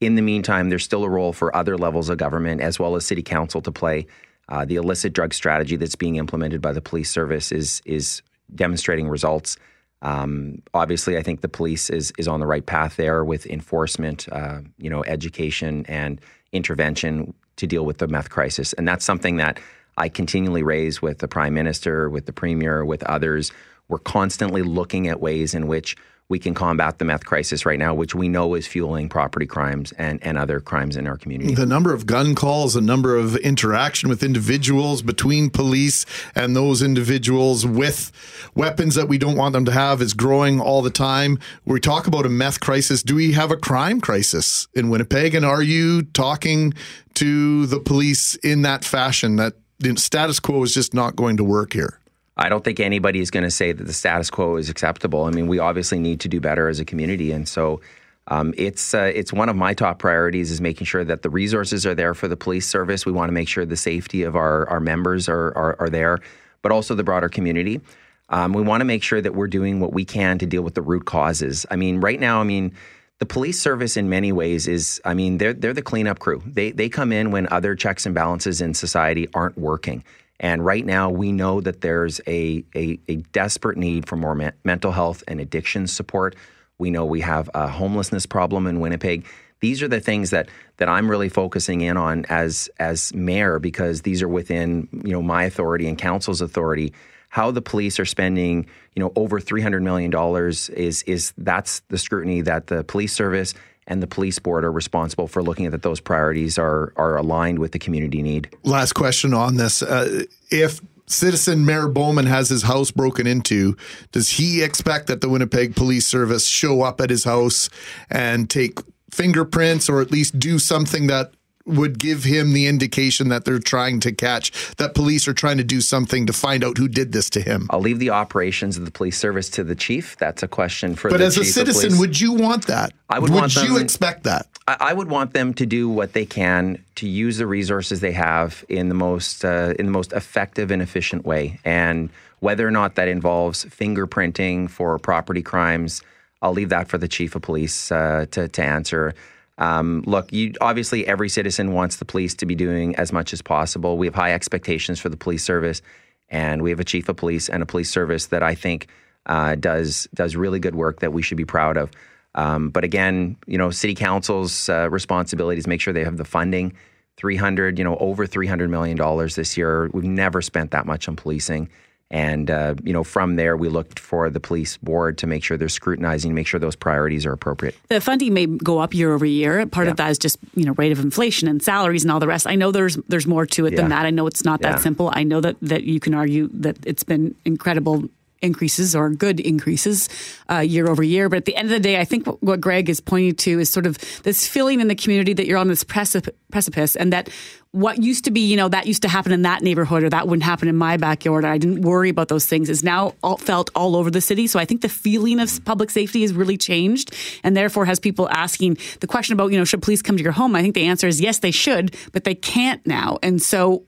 In 0.00 0.14
the 0.14 0.22
meantime, 0.22 0.68
there's 0.68 0.84
still 0.84 1.04
a 1.04 1.08
role 1.08 1.32
for 1.32 1.54
other 1.56 1.78
levels 1.78 2.10
of 2.10 2.18
government 2.18 2.60
as 2.60 2.78
well 2.78 2.96
as 2.96 3.06
city 3.06 3.22
council 3.22 3.62
to 3.62 3.72
play. 3.72 4.06
Uh, 4.48 4.64
the 4.64 4.76
illicit 4.76 5.12
drug 5.12 5.34
strategy 5.34 5.76
that's 5.76 5.96
being 5.96 6.16
implemented 6.16 6.60
by 6.60 6.72
the 6.72 6.82
police 6.82 7.10
service 7.10 7.50
is 7.50 7.82
is 7.84 8.22
demonstrating 8.54 9.08
results. 9.08 9.56
Um, 10.02 10.62
obviously, 10.74 11.16
I 11.16 11.22
think 11.22 11.40
the 11.40 11.48
police 11.48 11.90
is 11.90 12.12
is 12.18 12.28
on 12.28 12.40
the 12.40 12.46
right 12.46 12.64
path 12.64 12.96
there 12.96 13.24
with 13.24 13.46
enforcement, 13.46 14.28
uh, 14.30 14.60
you 14.78 14.90
know, 14.90 15.02
education 15.04 15.84
and 15.88 16.20
intervention 16.52 17.34
to 17.56 17.66
deal 17.66 17.84
with 17.84 17.98
the 17.98 18.06
meth 18.06 18.30
crisis, 18.30 18.72
and 18.74 18.86
that's 18.86 19.04
something 19.04 19.36
that 19.38 19.58
I 19.96 20.08
continually 20.08 20.62
raise 20.62 21.00
with 21.00 21.18
the 21.18 21.28
prime 21.28 21.54
minister, 21.54 22.08
with 22.10 22.26
the 22.26 22.32
premier, 22.32 22.84
with 22.84 23.02
others. 23.04 23.50
We're 23.88 23.98
constantly 23.98 24.62
looking 24.62 25.08
at 25.08 25.20
ways 25.20 25.54
in 25.54 25.66
which 25.66 25.96
we 26.28 26.38
can 26.40 26.54
combat 26.54 26.98
the 26.98 27.04
meth 27.04 27.24
crisis 27.24 27.64
right 27.64 27.78
now, 27.78 27.94
which 27.94 28.14
we 28.14 28.28
know 28.28 28.54
is 28.54 28.66
fueling 28.66 29.08
property 29.08 29.46
crimes 29.46 29.92
and, 29.92 30.20
and 30.24 30.36
other 30.36 30.58
crimes 30.58 30.96
in 30.96 31.06
our 31.06 31.16
community. 31.16 31.54
The 31.54 31.66
number 31.66 31.94
of 31.94 32.04
gun 32.04 32.34
calls, 32.34 32.74
the 32.74 32.80
number 32.80 33.16
of 33.16 33.36
interaction 33.36 34.08
with 34.08 34.24
individuals 34.24 35.02
between 35.02 35.50
police 35.50 36.04
and 36.34 36.56
those 36.56 36.82
individuals 36.82 37.64
with 37.64 38.10
weapons 38.56 38.96
that 38.96 39.08
we 39.08 39.18
don't 39.18 39.36
want 39.36 39.52
them 39.52 39.64
to 39.66 39.72
have 39.72 40.02
is 40.02 40.14
growing 40.14 40.60
all 40.60 40.82
the 40.82 40.90
time. 40.90 41.38
We 41.64 41.78
talk 41.78 42.08
about 42.08 42.26
a 42.26 42.30
meth 42.30 42.58
crisis. 42.58 43.04
Do 43.04 43.14
we 43.14 43.32
have 43.32 43.52
a 43.52 43.56
crime 43.56 44.00
crisis 44.00 44.66
in 44.74 44.90
Winnipeg? 44.90 45.34
And 45.34 45.44
are 45.44 45.62
you 45.62 46.02
talking 46.02 46.74
to 47.14 47.66
the 47.66 47.78
police 47.78 48.34
in 48.36 48.62
that 48.62 48.84
fashion 48.84 49.36
that 49.36 49.54
the 49.78 49.96
status 49.96 50.40
quo 50.40 50.64
is 50.64 50.74
just 50.74 50.92
not 50.92 51.14
going 51.14 51.36
to 51.36 51.44
work 51.44 51.72
here? 51.72 52.00
I 52.36 52.48
don't 52.48 52.62
think 52.62 52.80
anybody 52.80 53.20
is 53.20 53.30
going 53.30 53.44
to 53.44 53.50
say 53.50 53.72
that 53.72 53.84
the 53.84 53.92
status 53.92 54.30
quo 54.30 54.56
is 54.56 54.68
acceptable. 54.68 55.24
I 55.24 55.30
mean, 55.30 55.46
we 55.46 55.58
obviously 55.58 55.98
need 55.98 56.20
to 56.20 56.28
do 56.28 56.40
better 56.40 56.68
as 56.68 56.80
a 56.80 56.84
community, 56.84 57.32
and 57.32 57.48
so 57.48 57.80
um, 58.28 58.52
it's 58.56 58.92
uh, 58.92 59.10
it's 59.14 59.32
one 59.32 59.48
of 59.48 59.56
my 59.56 59.72
top 59.72 59.98
priorities 59.98 60.50
is 60.50 60.60
making 60.60 60.84
sure 60.86 61.04
that 61.04 61.22
the 61.22 61.30
resources 61.30 61.86
are 61.86 61.94
there 61.94 62.12
for 62.12 62.28
the 62.28 62.36
police 62.36 62.66
service. 62.66 63.06
We 63.06 63.12
want 63.12 63.28
to 63.28 63.32
make 63.32 63.48
sure 63.48 63.64
the 63.64 63.76
safety 63.76 64.22
of 64.22 64.36
our 64.36 64.68
our 64.68 64.80
members 64.80 65.28
are 65.28 65.48
are, 65.56 65.76
are 65.78 65.88
there, 65.88 66.20
but 66.62 66.72
also 66.72 66.94
the 66.94 67.04
broader 67.04 67.28
community. 67.28 67.80
Um, 68.28 68.52
we 68.52 68.62
want 68.62 68.80
to 68.80 68.84
make 68.84 69.04
sure 69.04 69.20
that 69.20 69.34
we're 69.34 69.46
doing 69.46 69.78
what 69.78 69.92
we 69.92 70.04
can 70.04 70.38
to 70.38 70.46
deal 70.46 70.62
with 70.62 70.74
the 70.74 70.82
root 70.82 71.04
causes. 71.04 71.64
I 71.70 71.76
mean, 71.76 72.00
right 72.00 72.20
now, 72.20 72.40
I 72.40 72.44
mean. 72.44 72.72
The 73.18 73.24
police 73.24 73.58
service, 73.58 73.96
in 73.96 74.10
many 74.10 74.30
ways, 74.30 74.68
is 74.68 75.00
I 75.02 75.14
mean 75.14 75.38
they're 75.38 75.54
they're 75.54 75.72
the 75.72 75.80
cleanup 75.80 76.18
crew. 76.18 76.42
They 76.44 76.70
they 76.70 76.90
come 76.90 77.12
in 77.12 77.30
when 77.30 77.48
other 77.50 77.74
checks 77.74 78.04
and 78.04 78.14
balances 78.14 78.60
in 78.60 78.74
society 78.74 79.26
aren't 79.32 79.56
working, 79.56 80.04
and 80.40 80.64
right 80.64 80.84
now, 80.84 81.08
we 81.10 81.32
know 81.32 81.60
that 81.60 81.80
there's 81.80 82.20
a, 82.26 82.64
a, 82.74 82.98
a 83.08 83.16
desperate 83.32 83.78
need 83.78 84.06
for 84.06 84.16
more 84.16 84.34
me- 84.34 84.50
mental 84.64 84.92
health 84.92 85.24
and 85.26 85.40
addiction 85.40 85.86
support. 85.86 86.36
We 86.78 86.90
know 86.90 87.06
we 87.06 87.22
have 87.22 87.48
a 87.54 87.68
homelessness 87.68 88.26
problem 88.26 88.66
in 88.66 88.80
Winnipeg. 88.80 89.26
These 89.60 89.82
are 89.82 89.88
the 89.88 90.00
things 90.00 90.30
that 90.30 90.50
that 90.76 90.88
I'm 90.88 91.10
really 91.10 91.30
focusing 91.30 91.80
in 91.80 91.96
on 91.96 92.26
as 92.28 92.68
as 92.78 93.14
mayor 93.14 93.58
because 93.58 94.02
these 94.02 94.22
are 94.22 94.28
within 94.28 94.88
you 94.92 95.12
know 95.12 95.22
my 95.22 95.44
authority 95.44 95.88
and 95.88 95.96
council's 95.96 96.42
authority. 96.42 96.92
How 97.30 97.50
the 97.50 97.62
police 97.62 97.98
are 97.98 98.04
spending 98.04 98.66
you 98.94 99.00
know 99.00 99.12
over 99.16 99.40
300 99.40 99.82
million 99.82 100.10
dollars 100.10 100.68
is 100.68 101.02
is 101.04 101.32
that's 101.38 101.80
the 101.88 101.96
scrutiny 101.96 102.42
that 102.42 102.66
the 102.66 102.84
police 102.84 103.14
service 103.14 103.54
and 103.86 104.02
the 104.02 104.06
police 104.06 104.38
board 104.38 104.64
are 104.64 104.72
responsible 104.72 105.28
for 105.28 105.42
looking 105.42 105.66
at 105.66 105.72
that 105.72 105.82
those 105.82 106.00
priorities 106.00 106.58
are 106.58 106.92
are 106.96 107.16
aligned 107.16 107.58
with 107.58 107.72
the 107.72 107.78
community 107.78 108.22
need. 108.22 108.50
Last 108.64 108.92
question 108.92 109.34
on 109.34 109.56
this: 109.56 109.82
uh, 109.82 110.24
If 110.50 110.80
citizen 111.06 111.64
Mayor 111.64 111.88
Bowman 111.88 112.26
has 112.26 112.48
his 112.48 112.62
house 112.62 112.90
broken 112.90 113.26
into, 113.26 113.76
does 114.12 114.30
he 114.30 114.62
expect 114.62 115.06
that 115.06 115.20
the 115.20 115.28
Winnipeg 115.28 115.76
Police 115.76 116.06
Service 116.06 116.46
show 116.46 116.82
up 116.82 117.00
at 117.00 117.10
his 117.10 117.24
house 117.24 117.70
and 118.10 118.50
take 118.50 118.78
fingerprints 119.10 119.88
or 119.88 120.00
at 120.00 120.10
least 120.10 120.38
do 120.38 120.58
something 120.58 121.06
that 121.06 121.32
would 121.66 121.98
give 121.98 122.24
him 122.24 122.52
the 122.52 122.66
indication 122.66 123.28
that 123.28 123.44
they're 123.44 123.58
trying 123.58 124.00
to 124.00 124.12
catch 124.12 124.52
that 124.76 124.94
police 124.94 125.26
are 125.26 125.34
trying 125.34 125.58
to 125.58 125.64
do 125.64 125.80
something 125.80 126.26
to 126.26 126.32
find 126.32 126.64
out 126.64 126.78
who 126.78 126.88
did 126.88 127.12
this 127.12 127.28
to 127.30 127.40
him. 127.40 127.66
I'll 127.70 127.80
leave 127.80 127.98
the 127.98 128.10
operations 128.10 128.76
of 128.76 128.84
the 128.84 128.90
police 128.90 129.18
service 129.18 129.50
to 129.50 129.64
the 129.64 129.74
chief. 129.74 130.16
That's 130.16 130.42
a 130.42 130.48
question 130.48 130.94
for. 130.94 131.08
The 131.08 131.14
But 131.14 131.22
as 131.22 131.36
a 131.36 131.44
citizen, 131.44 131.98
would 131.98 132.20
you 132.20 132.32
want 132.32 132.66
that? 132.68 132.92
I 133.10 133.18
would 133.18 133.30
Would 133.30 133.40
want 133.40 133.56
you 133.56 133.74
them- 133.74 133.82
expect 133.82 134.24
that? 134.24 134.46
I, 134.68 134.76
I 134.80 134.92
would 134.92 135.08
want 135.08 135.32
them 135.32 135.54
to 135.54 135.66
do 135.66 135.88
what 135.88 136.12
they 136.12 136.24
can 136.26 136.82
to 136.96 137.08
use 137.08 137.38
the 137.38 137.46
resources 137.46 138.00
they 138.00 138.12
have 138.12 138.64
in 138.68 138.88
the 138.88 138.94
most 138.94 139.44
uh, 139.44 139.74
in 139.78 139.86
the 139.86 139.92
most 139.92 140.12
effective 140.12 140.70
and 140.70 140.80
efficient 140.80 141.24
way. 141.26 141.58
And 141.64 142.10
whether 142.40 142.66
or 142.66 142.70
not 142.70 142.94
that 142.94 143.08
involves 143.08 143.64
fingerprinting 143.64 144.70
for 144.70 144.98
property 144.98 145.42
crimes, 145.42 146.02
I'll 146.42 146.52
leave 146.52 146.68
that 146.68 146.88
for 146.88 146.98
the 146.98 147.08
chief 147.08 147.34
of 147.34 147.42
police 147.42 147.90
uh, 147.90 148.26
to 148.32 148.48
to 148.48 148.62
answer. 148.62 149.14
Um, 149.58 150.02
look, 150.06 150.32
you, 150.32 150.52
obviously, 150.60 151.06
every 151.06 151.28
citizen 151.28 151.72
wants 151.72 151.96
the 151.96 152.04
police 152.04 152.34
to 152.36 152.46
be 152.46 152.54
doing 152.54 152.94
as 152.96 153.12
much 153.12 153.32
as 153.32 153.40
possible. 153.40 153.96
We 153.96 154.06
have 154.06 154.14
high 154.14 154.32
expectations 154.32 155.00
for 155.00 155.08
the 155.08 155.16
police 155.16 155.44
service, 155.44 155.80
and 156.28 156.62
we 156.62 156.70
have 156.70 156.80
a 156.80 156.84
chief 156.84 157.08
of 157.08 157.16
police 157.16 157.48
and 157.48 157.62
a 157.62 157.66
police 157.66 157.90
service 157.90 158.26
that 158.26 158.42
I 158.42 158.54
think 158.54 158.88
uh, 159.26 159.54
does 159.54 160.08
does 160.14 160.36
really 160.36 160.58
good 160.60 160.74
work 160.74 161.00
that 161.00 161.12
we 161.12 161.22
should 161.22 161.36
be 161.36 161.44
proud 161.44 161.76
of. 161.76 161.90
Um, 162.34 162.68
but 162.68 162.84
again, 162.84 163.36
you 163.46 163.56
know, 163.56 163.70
city 163.70 163.94
council's 163.94 164.68
uh, 164.68 164.90
responsibility 164.90 165.58
is 165.58 165.66
make 165.66 165.80
sure 165.80 165.92
they 165.92 166.04
have 166.04 166.18
the 166.18 166.24
funding. 166.24 166.74
300, 167.16 167.78
you 167.78 167.84
know, 167.84 167.96
over 167.96 168.26
300 168.26 168.68
million 168.68 168.96
dollars 168.96 169.36
this 169.36 169.56
year. 169.56 169.88
We've 169.94 170.04
never 170.04 170.42
spent 170.42 170.70
that 170.72 170.84
much 170.84 171.08
on 171.08 171.16
policing. 171.16 171.70
And, 172.10 172.50
uh, 172.50 172.76
you 172.84 172.92
know, 172.92 173.02
from 173.02 173.34
there, 173.34 173.56
we 173.56 173.68
looked 173.68 173.98
for 173.98 174.30
the 174.30 174.38
police 174.38 174.76
board 174.76 175.18
to 175.18 175.26
make 175.26 175.42
sure 175.42 175.56
they're 175.56 175.68
scrutinizing, 175.68 176.34
make 176.34 176.46
sure 176.46 176.60
those 176.60 176.76
priorities 176.76 177.26
are 177.26 177.32
appropriate. 177.32 177.74
The 177.88 178.00
funding 178.00 178.32
may 178.32 178.46
go 178.46 178.78
up 178.78 178.94
year 178.94 179.12
over 179.12 179.26
year. 179.26 179.66
Part 179.66 179.88
of 179.88 179.96
that 179.96 180.10
is 180.12 180.18
just 180.18 180.38
you 180.54 180.64
know 180.64 180.72
rate 180.74 180.92
of 180.92 181.00
inflation 181.00 181.48
and 181.48 181.60
salaries 181.60 182.04
and 182.04 182.12
all 182.12 182.20
the 182.20 182.28
rest. 182.28 182.46
I 182.46 182.54
know 182.54 182.70
there's 182.70 182.94
there's 183.08 183.26
more 183.26 183.44
to 183.46 183.66
it 183.66 183.72
Yeah. 183.72 183.78
than 183.80 183.88
that. 183.90 184.06
I 184.06 184.10
know 184.10 184.28
it's 184.28 184.44
not 184.44 184.60
Yeah. 184.62 184.72
that 184.72 184.82
simple. 184.82 185.10
I 185.12 185.24
know 185.24 185.40
that 185.40 185.56
that 185.62 185.82
you 185.82 185.98
can 185.98 186.14
argue 186.14 186.48
that 186.54 186.76
it's 186.86 187.02
been 187.02 187.34
incredible 187.44 188.04
increases 188.42 188.94
or 188.94 189.08
good 189.10 189.40
increases 189.40 190.08
uh, 190.50 190.58
year 190.58 190.88
over 190.88 191.02
year. 191.02 191.28
But 191.28 191.38
at 191.38 191.44
the 191.46 191.56
end 191.56 191.66
of 191.66 191.70
the 191.70 191.80
day, 191.80 191.98
I 191.98 192.04
think 192.04 192.26
what, 192.26 192.40
what 192.42 192.60
Greg 192.60 192.88
is 192.90 193.00
pointing 193.00 193.34
to 193.36 193.58
is 193.58 193.70
sort 193.70 193.86
of 193.86 193.96
this 194.22 194.46
feeling 194.46 194.80
in 194.80 194.88
the 194.88 194.94
community 194.94 195.32
that 195.32 195.46
you're 195.46 195.56
on 195.58 195.68
this 195.68 195.82
precip- 195.82 196.28
precipice 196.52 196.94
and 196.96 197.12
that 197.14 197.30
what 197.72 198.02
used 198.02 198.24
to 198.24 198.30
be, 198.30 198.40
you 198.40 198.56
know, 198.56 198.68
that 198.68 198.86
used 198.86 199.02
to 199.02 199.08
happen 199.08 199.32
in 199.32 199.42
that 199.42 199.62
neighborhood 199.62 200.02
or 200.02 200.08
that 200.08 200.26
wouldn't 200.26 200.44
happen 200.44 200.66
in 200.66 200.76
my 200.76 200.96
backyard. 200.96 201.44
I 201.44 201.58
didn't 201.58 201.82
worry 201.82 202.08
about 202.08 202.28
those 202.28 202.46
things 202.46 202.70
is 202.70 202.82
now 202.82 203.14
all, 203.22 203.36
felt 203.36 203.70
all 203.74 203.96
over 203.96 204.10
the 204.10 204.20
city. 204.20 204.46
So 204.46 204.58
I 204.58 204.64
think 204.64 204.80
the 204.80 204.88
feeling 204.88 205.40
of 205.40 205.62
public 205.64 205.90
safety 205.90 206.22
has 206.22 206.32
really 206.32 206.56
changed 206.56 207.14
and 207.44 207.56
therefore 207.56 207.84
has 207.84 208.00
people 208.00 208.28
asking 208.30 208.78
the 209.00 209.06
question 209.06 209.34
about, 209.34 209.52
you 209.52 209.58
know, 209.58 209.64
should 209.64 209.82
police 209.82 210.00
come 210.00 210.16
to 210.16 210.22
your 210.22 210.32
home? 210.32 210.56
I 210.56 210.62
think 210.62 210.74
the 210.74 210.86
answer 210.86 211.06
is 211.06 211.20
yes, 211.20 211.40
they 211.40 211.50
should, 211.50 211.94
but 212.12 212.24
they 212.24 212.34
can't 212.34 212.84
now. 212.86 213.18
And 213.22 213.42
so 213.42 213.82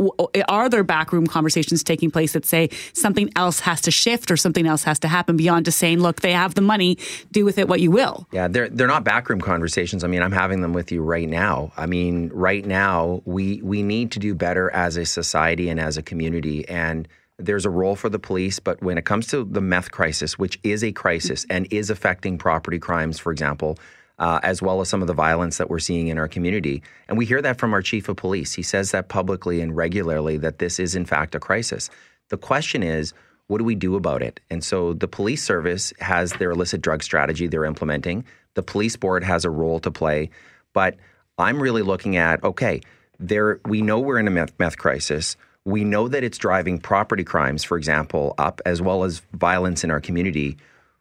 are 0.49 0.69
there 0.69 0.85
backroom 0.85 1.27
conversations 1.27 1.83
taking 1.83 2.11
place 2.11 2.35
that 2.35 2.45
say 2.45 2.69
something 2.93 3.31
else 3.37 3.61
has 3.61 3.81
to 3.83 3.91
shift 3.91 4.31
or 4.31 4.37
something 4.37 4.67
else 4.67 4.85
has 4.85 4.99
to 4.99 5.09
happen 5.09 5.37
beyond 5.37 5.65
just 5.65 5.79
saying, 5.79 6.01
look, 6.01 6.21
they 6.21 6.33
have 6.33 6.55
the 6.55 6.61
money, 6.61 6.99
do 7.33 7.45
with 7.45 7.59
it 7.59 7.69
what 7.69 7.81
you 7.81 7.91
will? 7.91 8.27
Yeah, 8.33 8.49
they're 8.49 8.69
they're 8.69 8.87
not 8.87 9.05
backroom 9.05 9.41
conversations. 9.41 10.05
I 10.05 10.09
mean, 10.09 10.23
I'm 10.23 10.33
having 10.33 10.61
them 10.61 10.73
with 10.73 10.93
you 10.93 11.03
right 11.03 11.29
now. 11.29 11.73
I 11.77 11.87
mean, 11.87 12.31
right 12.35 12.67
now 12.67 13.23
we 13.25 13.63
we 13.69 13.83
need 13.83 14.11
to 14.13 14.19
do 14.19 14.35
better 14.35 14.71
as 14.73 14.97
a 14.97 15.05
society 15.05 15.69
and 15.69 15.79
as 15.79 15.97
a 15.97 16.03
community 16.03 16.69
and 16.69 17.09
there's 17.39 17.65
a 17.65 17.71
role 17.71 17.95
for 17.95 18.09
the 18.09 18.19
police, 18.19 18.59
but 18.59 18.83
when 18.83 18.99
it 18.99 19.05
comes 19.05 19.29
to 19.29 19.45
the 19.45 19.61
meth 19.61 19.93
crisis, 19.93 20.39
which 20.39 20.59
is 20.65 20.83
a 20.83 20.91
crisis 20.91 21.47
and 21.49 21.69
is 21.71 21.89
affecting 21.89 22.37
property 22.37 22.81
crimes, 22.81 23.19
for 23.19 23.31
example, 23.31 23.79
uh, 24.19 24.41
as 24.43 24.61
well 24.61 24.81
as 24.81 24.89
some 24.89 25.01
of 25.01 25.07
the 25.07 25.15
violence 25.15 25.59
that 25.59 25.71
we're 25.71 25.79
seeing 25.79 26.09
in 26.09 26.19
our 26.19 26.27
community. 26.27 26.83
And 27.07 27.17
we 27.17 27.25
hear 27.25 27.41
that 27.43 27.59
from 27.59 27.73
our 27.73 27.83
chief 27.83 28.09
of 28.09 28.17
police. 28.17 28.55
He 28.55 28.63
says 28.63 28.91
that 28.91 29.09
publicly 29.09 29.61
and 29.61 29.77
regularly 29.77 30.37
that 30.39 30.59
this 30.59 30.81
is, 30.81 30.97
in 30.97 31.05
fact, 31.05 31.37
a 31.37 31.41
crisis. 31.41 31.89
The 32.29 32.37
question 32.37 32.83
is, 32.83 33.15
what 33.47 33.59
do 33.59 33.65
we 33.65 33.77
do 33.77 33.95
about 33.95 34.23
it? 34.23 34.41
And 34.51 34.63
so 34.63 34.93
the 34.93 35.09
police 35.09 35.43
service 35.43 35.93
has 36.01 36.33
their 36.33 36.51
illicit 36.51 36.83
drug 36.83 37.05
strategy 37.05 37.47
they're 37.47 37.65
implementing. 37.65 38.25
The 38.55 38.63
police 38.65 38.97
board 38.97 39.23
has 39.23 39.45
a 39.45 39.51
role 39.51 39.79
to 39.81 39.91
play. 39.91 40.31
But 40.75 40.97
I'm 41.39 41.63
really 41.63 41.83
looking 41.83 42.17
at 42.17 42.43
okay, 42.43 42.81
there 43.19 43.61
we 43.67 43.83
know 43.83 43.99
we're 43.99 44.19
in 44.19 44.29
a 44.29 44.31
meth, 44.31 44.53
meth 44.59 44.79
crisis. 44.79 45.37
We 45.65 45.85
know 45.85 46.09
that 46.09 46.25
it's 46.25 46.39
driving 46.39 46.79
property 46.79 47.25
crimes, 47.25 47.65
for 47.65 47.77
example, 47.77 48.35
up, 48.39 48.61
as 48.65 48.81
well 48.81 49.05
as 49.05 49.21
violence 49.35 49.85
in 49.85 49.91
our 49.91 50.01
community. 50.01 50.57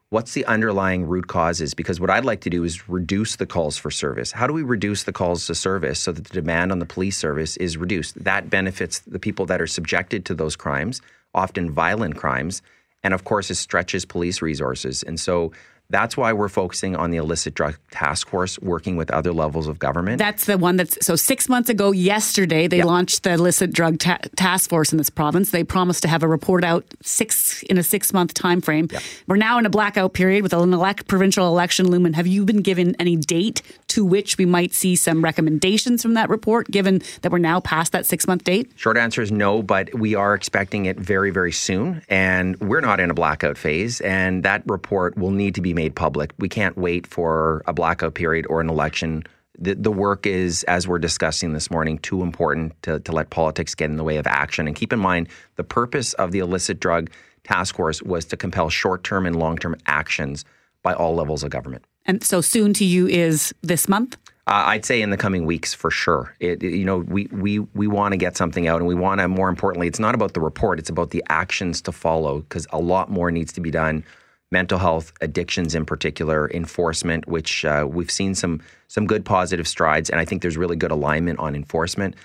What's 0.09 0.33
the 0.33 0.45
underlying 0.45 1.05
root 1.05 1.27
causes? 1.27 1.73
Because 1.73 1.99
what 1.99 2.09
I'd 2.09 2.25
like 2.25 2.41
to 2.41 2.49
do 2.49 2.63
is 2.63 2.87
reduce 2.89 3.35
the 3.35 3.45
calls 3.45 3.77
for 3.77 3.91
service. 3.91 4.31
How 4.31 4.47
do 4.47 4.53
we 4.53 4.63
reduce 4.63 5.03
the 5.03 5.11
calls 5.13 5.45
to 5.47 5.55
service 5.55 5.99
so 5.99 6.11
that 6.11 6.25
the 6.25 6.33
demand 6.33 6.71
on 6.71 6.79
the 6.79 6.85
police 6.85 7.17
service 7.17 7.57
is 7.57 7.77
reduced? 7.77 8.21
That 8.23 8.49
benefits 8.49 8.99
the 8.99 9.19
people 9.19 9.45
that 9.47 9.61
are 9.61 9.67
subjected 9.67 10.25
to 10.25 10.33
those 10.33 10.55
crimes, 10.55 11.01
often 11.33 11.71
violent 11.71 12.15
crimes, 12.15 12.61
and 13.03 13.13
of 13.13 13.23
course, 13.23 13.51
it 13.51 13.55
stretches 13.55 14.05
police 14.05 14.41
resources. 14.41 15.03
And 15.03 15.19
so 15.19 15.51
That's 15.89 16.17
why 16.17 16.33
we're 16.33 16.49
focusing 16.49 16.95
on 16.95 17.11
the 17.11 17.17
illicit 17.17 17.53
drug 17.53 17.77
task 17.91 18.27
force, 18.27 18.59
working 18.59 18.97
with 18.97 19.09
other 19.11 19.31
levels 19.31 19.67
of 19.67 19.79
government. 19.79 20.19
That's 20.19 20.45
the 20.45 20.57
one 20.57 20.75
that's 20.75 21.05
so 21.05 21.15
six 21.15 21.47
months 21.47 21.69
ago 21.69 21.91
yesterday 21.91 22.67
they 22.67 22.83
launched 22.83 23.23
the 23.23 23.33
illicit 23.33 23.71
drug 23.71 23.99
ta- 23.99 24.19
task 24.35 24.69
force 24.69 24.91
in 24.91 24.97
this 24.97 25.09
province. 25.09 25.51
They 25.51 25.63
promised 25.63 26.01
to 26.01 26.09
have 26.09 26.23
a 26.23 26.27
report 26.27 26.63
out 26.63 26.85
six 27.01 27.63
in 27.63 27.77
a 27.77 27.83
six 27.83 28.11
month 28.11 28.33
time 28.33 28.59
frame. 28.59 28.89
We're 29.27 29.37
now 29.37 29.59
in 29.59 29.65
a 29.65 29.69
blackout 29.69 30.13
period 30.13 30.43
with 30.43 30.53
an 30.53 30.73
elect 30.73 31.07
provincial 31.07 31.47
election 31.47 31.89
looming. 31.89 32.13
Have 32.13 32.27
you 32.27 32.43
been 32.43 32.61
given 32.61 32.95
any 32.99 33.15
date 33.15 33.61
to 33.87 34.03
which 34.03 34.37
we 34.37 34.45
might 34.45 34.73
see 34.73 34.95
some 34.95 35.23
recommendations 35.23 36.01
from 36.01 36.15
that 36.15 36.29
report? 36.29 36.69
Given 36.69 37.01
that 37.21 37.31
we're 37.31 37.37
now 37.37 37.61
past 37.61 37.93
that 37.93 38.05
six 38.05 38.27
month 38.27 38.43
date. 38.43 38.71
Short 38.75 38.97
answer 38.97 39.21
is 39.21 39.31
no, 39.31 39.63
but 39.63 39.93
we 39.93 40.15
are 40.15 40.33
expecting 40.33 40.85
it 40.85 40.97
very, 40.97 41.31
very 41.31 41.53
soon. 41.53 42.01
And 42.09 42.59
we're 42.59 42.81
not 42.81 42.99
in 42.99 43.09
a 43.09 43.13
blackout 43.13 43.57
phase. 43.57 44.01
And 44.01 44.43
that 44.43 44.63
report 44.65 45.17
will 45.17 45.31
need 45.31 45.55
to 45.55 45.61
be 45.61 45.76
made 45.77 45.95
public. 45.95 46.31
We 46.39 46.49
can't 46.49 46.77
wait 46.77 47.07
for 47.07 47.61
a 47.67 47.73
blackout 47.73 48.15
period 48.15 48.45
or 48.49 48.59
an 48.59 48.69
election. 48.69 49.23
The, 49.59 49.75
the 49.75 49.91
work 49.91 50.25
is, 50.25 50.63
as 50.63 50.87
we're 50.87 50.99
discussing 50.99 51.53
this 51.53 51.71
morning, 51.71 51.99
too 51.99 52.21
important 52.23 52.73
to, 52.81 52.99
to 52.99 53.11
let 53.11 53.29
politics 53.29 53.75
get 53.75 53.89
in 53.89 53.97
the 53.97 54.03
way 54.03 54.17
of 54.17 54.27
action. 54.27 54.67
And 54.67 54.75
keep 54.75 54.91
in 54.91 54.99
mind, 54.99 55.29
the 55.55 55.63
purpose 55.63 56.13
of 56.13 56.31
the 56.31 56.39
illicit 56.39 56.79
drug 56.79 57.09
task 57.43 57.75
force 57.75 58.01
was 58.01 58.25
to 58.25 58.37
compel 58.37 58.69
short 58.69 59.03
term 59.03 59.25
and 59.25 59.35
long 59.35 59.57
term 59.57 59.75
actions 59.85 60.43
by 60.81 60.93
all 60.93 61.15
levels 61.15 61.43
of 61.43 61.51
government. 61.51 61.85
And 62.05 62.23
so 62.23 62.41
soon 62.41 62.73
to 62.73 62.85
you 62.85 63.07
is 63.07 63.53
this 63.61 63.87
month. 63.87 64.17
Uh, 64.47 64.63
I'd 64.67 64.85
say 64.85 65.01
in 65.01 65.09
the 65.09 65.17
coming 65.17 65.45
weeks 65.45 65.73
for 65.73 65.91
sure. 65.91 66.33
It, 66.39 66.63
you 66.63 66.85
know, 66.85 66.99
we 66.99 67.27
we 67.31 67.59
we 67.59 67.87
want 67.87 68.13
to 68.13 68.17
get 68.17 68.37
something 68.37 68.65
out, 68.67 68.77
and 68.79 68.87
we 68.87 68.95
want 68.95 69.19
to. 69.19 69.27
More 69.27 69.49
importantly, 69.49 69.87
it's 69.87 69.99
not 69.99 70.15
about 70.15 70.33
the 70.33 70.39
report; 70.39 70.79
it's 70.79 70.89
about 70.89 71.09
the 71.09 71.21
actions 71.27 71.81
to 71.81 71.91
follow, 71.91 72.39
because 72.39 72.65
a 72.71 72.79
lot 72.79 73.11
more 73.11 73.29
needs 73.29 73.51
to 73.53 73.61
be 73.61 73.71
done. 73.71 74.05
Mental 74.51 74.79
health, 74.79 75.11
addictions 75.19 75.75
in 75.75 75.85
particular, 75.85 76.49
enforcement, 76.51 77.27
which 77.27 77.65
uh, 77.65 77.85
we've 77.89 78.11
seen 78.11 78.33
some 78.33 78.61
some 78.87 79.05
good 79.05 79.25
positive 79.25 79.67
strides, 79.67 80.09
and 80.09 80.21
I 80.21 80.25
think 80.25 80.41
there's 80.41 80.55
really 80.55 80.77
good 80.77 80.91
alignment 80.91 81.39
on 81.39 81.53
enforcement. 81.53 82.15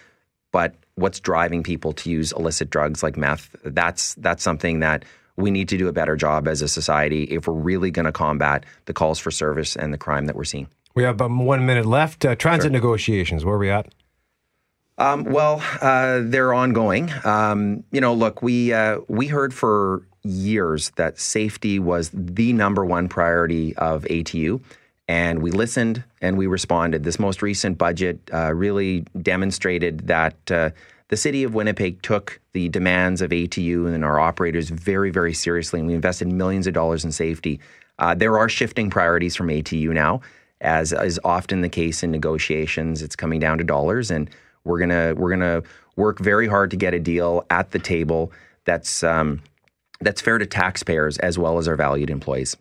But 0.52 0.74
what's 0.94 1.18
driving 1.18 1.62
people 1.62 1.92
to 1.94 2.10
use 2.10 2.30
illicit 2.32 2.70
drugs 2.70 3.02
like 3.02 3.16
meth? 3.16 3.56
That's 3.64 4.14
that's 4.14 4.42
something 4.42 4.80
that 4.80 5.04
we 5.36 5.50
need 5.50 5.68
to 5.70 5.78
do 5.78 5.88
a 5.88 5.92
better 5.92 6.14
job 6.14 6.46
as 6.46 6.62
a 6.62 6.68
society 6.68 7.24
if 7.24 7.48
we're 7.48 7.54
really 7.54 7.90
going 7.90 8.04
to 8.04 8.12
combat 8.12 8.64
the 8.84 8.92
calls 8.92 9.18
for 9.18 9.30
service 9.30 9.74
and 9.74 9.92
the 9.92 9.98
crime 9.98 10.26
that 10.26 10.36
we're 10.36 10.44
seeing. 10.44 10.68
We 10.94 11.04
have 11.04 11.20
um, 11.20 11.44
one 11.44 11.64
minute 11.64 11.86
left. 11.86 12.24
Uh, 12.24 12.36
transit 12.36 12.70
negotiations, 12.70 13.44
where 13.44 13.54
are 13.54 13.58
we 13.58 13.70
at? 13.70 13.92
Um, 14.98 15.24
well, 15.24 15.62
uh, 15.80 16.20
they're 16.22 16.52
ongoing. 16.52 17.10
Um, 17.24 17.82
you 17.90 18.00
know, 18.00 18.12
look, 18.14 18.42
we 18.42 18.72
uh, 18.72 18.98
we 19.08 19.26
heard 19.26 19.54
for 19.54 20.06
years 20.24 20.90
that 20.96 21.18
safety 21.18 21.78
was 21.78 22.10
the 22.12 22.52
number 22.52 22.84
one 22.84 23.08
priority 23.08 23.74
of 23.76 24.04
ATU, 24.04 24.60
and 25.08 25.42
we 25.42 25.50
listened 25.50 26.04
and 26.20 26.38
we 26.38 26.46
responded. 26.46 27.04
This 27.04 27.18
most 27.18 27.42
recent 27.42 27.78
budget 27.78 28.20
uh, 28.32 28.54
really 28.54 29.04
demonstrated 29.20 30.06
that 30.06 30.50
uh, 30.50 30.70
the 31.08 31.16
city 31.16 31.44
of 31.44 31.54
Winnipeg 31.54 32.00
took 32.02 32.40
the 32.52 32.68
demands 32.68 33.20
of 33.20 33.30
ATU 33.30 33.92
and 33.92 34.04
our 34.04 34.18
operators 34.18 34.70
very, 34.70 35.10
very 35.10 35.34
seriously, 35.34 35.80
and 35.80 35.88
we 35.88 35.94
invested 35.94 36.28
millions 36.28 36.66
of 36.66 36.74
dollars 36.74 37.04
in 37.04 37.12
safety. 37.12 37.60
Uh, 37.98 38.14
there 38.14 38.38
are 38.38 38.48
shifting 38.48 38.88
priorities 38.88 39.36
from 39.36 39.48
ATU 39.48 39.92
now, 39.92 40.20
as 40.60 40.92
is 40.92 41.20
often 41.24 41.60
the 41.60 41.68
case 41.68 42.02
in 42.02 42.10
negotiations. 42.10 43.02
It's 43.02 43.16
coming 43.16 43.40
down 43.40 43.58
to 43.58 43.64
dollars, 43.64 44.10
and 44.10 44.30
we're 44.64 44.78
gonna 44.78 45.14
we're 45.14 45.30
gonna 45.30 45.62
work 45.96 46.18
very 46.18 46.48
hard 46.48 46.70
to 46.70 46.76
get 46.76 46.94
a 46.94 46.98
deal 46.98 47.44
at 47.50 47.72
the 47.72 47.78
table 47.78 48.32
that's 48.64 49.02
um, 49.02 49.42
that's 50.02 50.20
fair 50.20 50.38
to 50.38 50.46
taxpayers 50.46 51.18
as 51.18 51.38
well 51.38 51.58
as 51.58 51.68
our 51.68 51.76
valued 51.76 52.10
employees. 52.10 52.56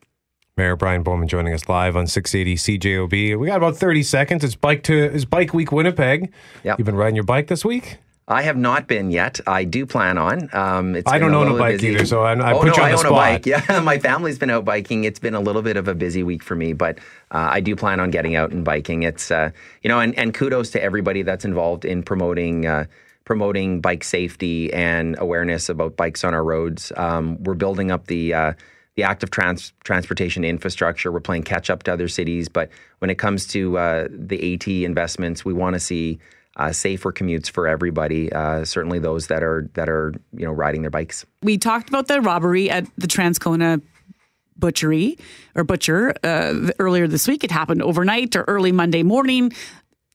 Mayor 0.58 0.76
Brian 0.76 1.02
Bowman 1.02 1.28
joining 1.28 1.54
us 1.54 1.70
live 1.70 1.96
on 1.96 2.08
680 2.08 2.78
CJOB. 2.80 3.40
We 3.40 3.48
got 3.48 3.58
about 3.58 3.78
30 3.78 4.04
seconds. 4.04 4.44
It's 4.44 4.56
bike 4.56 4.84
to 4.84 4.94
is 4.98 5.26
Bike 5.26 5.54
Week 5.54 5.72
Winnipeg. 5.72 6.32
Yep. 6.64 6.78
You've 6.78 6.86
been 6.86 6.96
riding 6.96 7.16
your 7.16 7.24
bike 7.24 7.48
this 7.48 7.64
week? 7.64 7.98
I 8.28 8.44
have 8.44 8.56
not 8.56 8.88
been 8.88 9.12
yet. 9.12 9.40
I 9.48 9.64
do 9.66 9.86
plan 9.86 10.18
on. 10.18 10.50
Um, 10.54 10.96
it's 10.96 11.12
I 11.12 11.20
don't 11.20 11.34
own 11.34 11.50
a 11.54 11.58
bike 11.58 11.76
busy. 11.76 11.90
either, 11.90 12.06
so 12.06 12.22
I- 12.22 12.34
I 12.34 12.54
oh, 12.54 12.60
put 12.62 12.68
no, 12.68 12.74
you 12.76 12.82
on 12.82 12.86
I 12.88 12.92
the 12.92 12.98
own 12.98 13.00
spot. 13.00 13.12
a 13.12 13.16
bike. 13.16 13.46
Yeah, 13.70 13.80
my 13.82 13.98
family's 13.98 14.38
been 14.38 14.50
out 14.50 14.64
biking. 14.64 15.04
It's 15.04 15.20
been 15.20 15.34
a 15.34 15.40
little 15.42 15.62
bit 15.62 15.76
of 15.76 15.88
a 15.88 15.96
busy 15.96 16.22
week 16.24 16.44
for 16.44 16.56
me, 16.56 16.72
but 16.74 17.00
uh, 17.32 17.50
I 17.52 17.60
do 17.60 17.76
plan 17.76 18.00
on 18.00 18.10
getting 18.12 18.36
out 18.36 18.52
and 18.52 18.64
biking. 18.64 19.04
It's 19.04 19.32
uh, 19.32 19.52
you 19.82 19.90
know, 19.90 20.00
and, 20.00 20.18
and 20.18 20.34
kudos 20.34 20.70
to 20.72 20.82
everybody 20.84 21.24
that's 21.24 21.44
involved 21.44 21.84
in 21.84 22.04
promoting. 22.04 22.66
Uh, 22.68 22.86
promoting 23.32 23.80
bike 23.80 24.04
safety 24.04 24.74
and 24.74 25.16
awareness 25.18 25.70
about 25.70 25.96
bikes 25.96 26.26
on 26.26 26.34
our 26.34 26.44
roads. 26.44 26.92
Um, 26.98 27.42
we're 27.42 27.54
building 27.54 27.90
up 27.90 28.08
the 28.08 28.34
uh, 28.34 28.54
the 28.98 29.04
active 29.04 29.32
trans- 29.32 29.72
transportation 29.86 30.44
infrastructure. 30.44 31.14
We're 31.14 31.22
playing 31.22 31.44
catch 31.44 31.70
up 31.70 31.84
to 31.84 31.94
other 31.94 32.10
cities, 32.10 32.50
but 32.50 32.70
when 33.00 33.10
it 33.10 33.16
comes 33.16 33.48
to 33.48 33.78
uh, 33.78 34.10
the 34.12 34.54
AT 34.54 34.68
investments, 34.68 35.46
we 35.46 35.54
want 35.54 35.76
to 35.76 35.80
see 35.80 36.20
uh, 36.58 36.74
safer 36.74 37.14
commutes 37.14 37.50
for 37.50 37.70
everybody. 37.70 38.30
Uh, 38.34 38.66
certainly, 38.66 39.00
those 39.00 39.28
that 39.28 39.44
are 39.44 39.70
that 39.76 39.88
are 39.88 40.14
you 40.34 40.46
know 40.46 40.52
riding 40.52 40.82
their 40.82 40.92
bikes. 40.92 41.26
We 41.42 41.58
talked 41.58 41.88
about 41.88 42.10
the 42.10 42.20
robbery 42.20 42.70
at 42.70 42.86
the 42.98 43.08
Transcona 43.08 43.82
butchery 44.58 45.18
or 45.56 45.64
butcher 45.64 46.14
uh, 46.22 46.72
earlier 46.80 47.08
this 47.08 47.30
week. 47.30 47.46
It 47.46 47.52
happened 47.52 47.82
overnight 47.82 48.36
or 48.36 48.44
early 48.44 48.74
Monday 48.74 49.04
morning. 49.04 49.54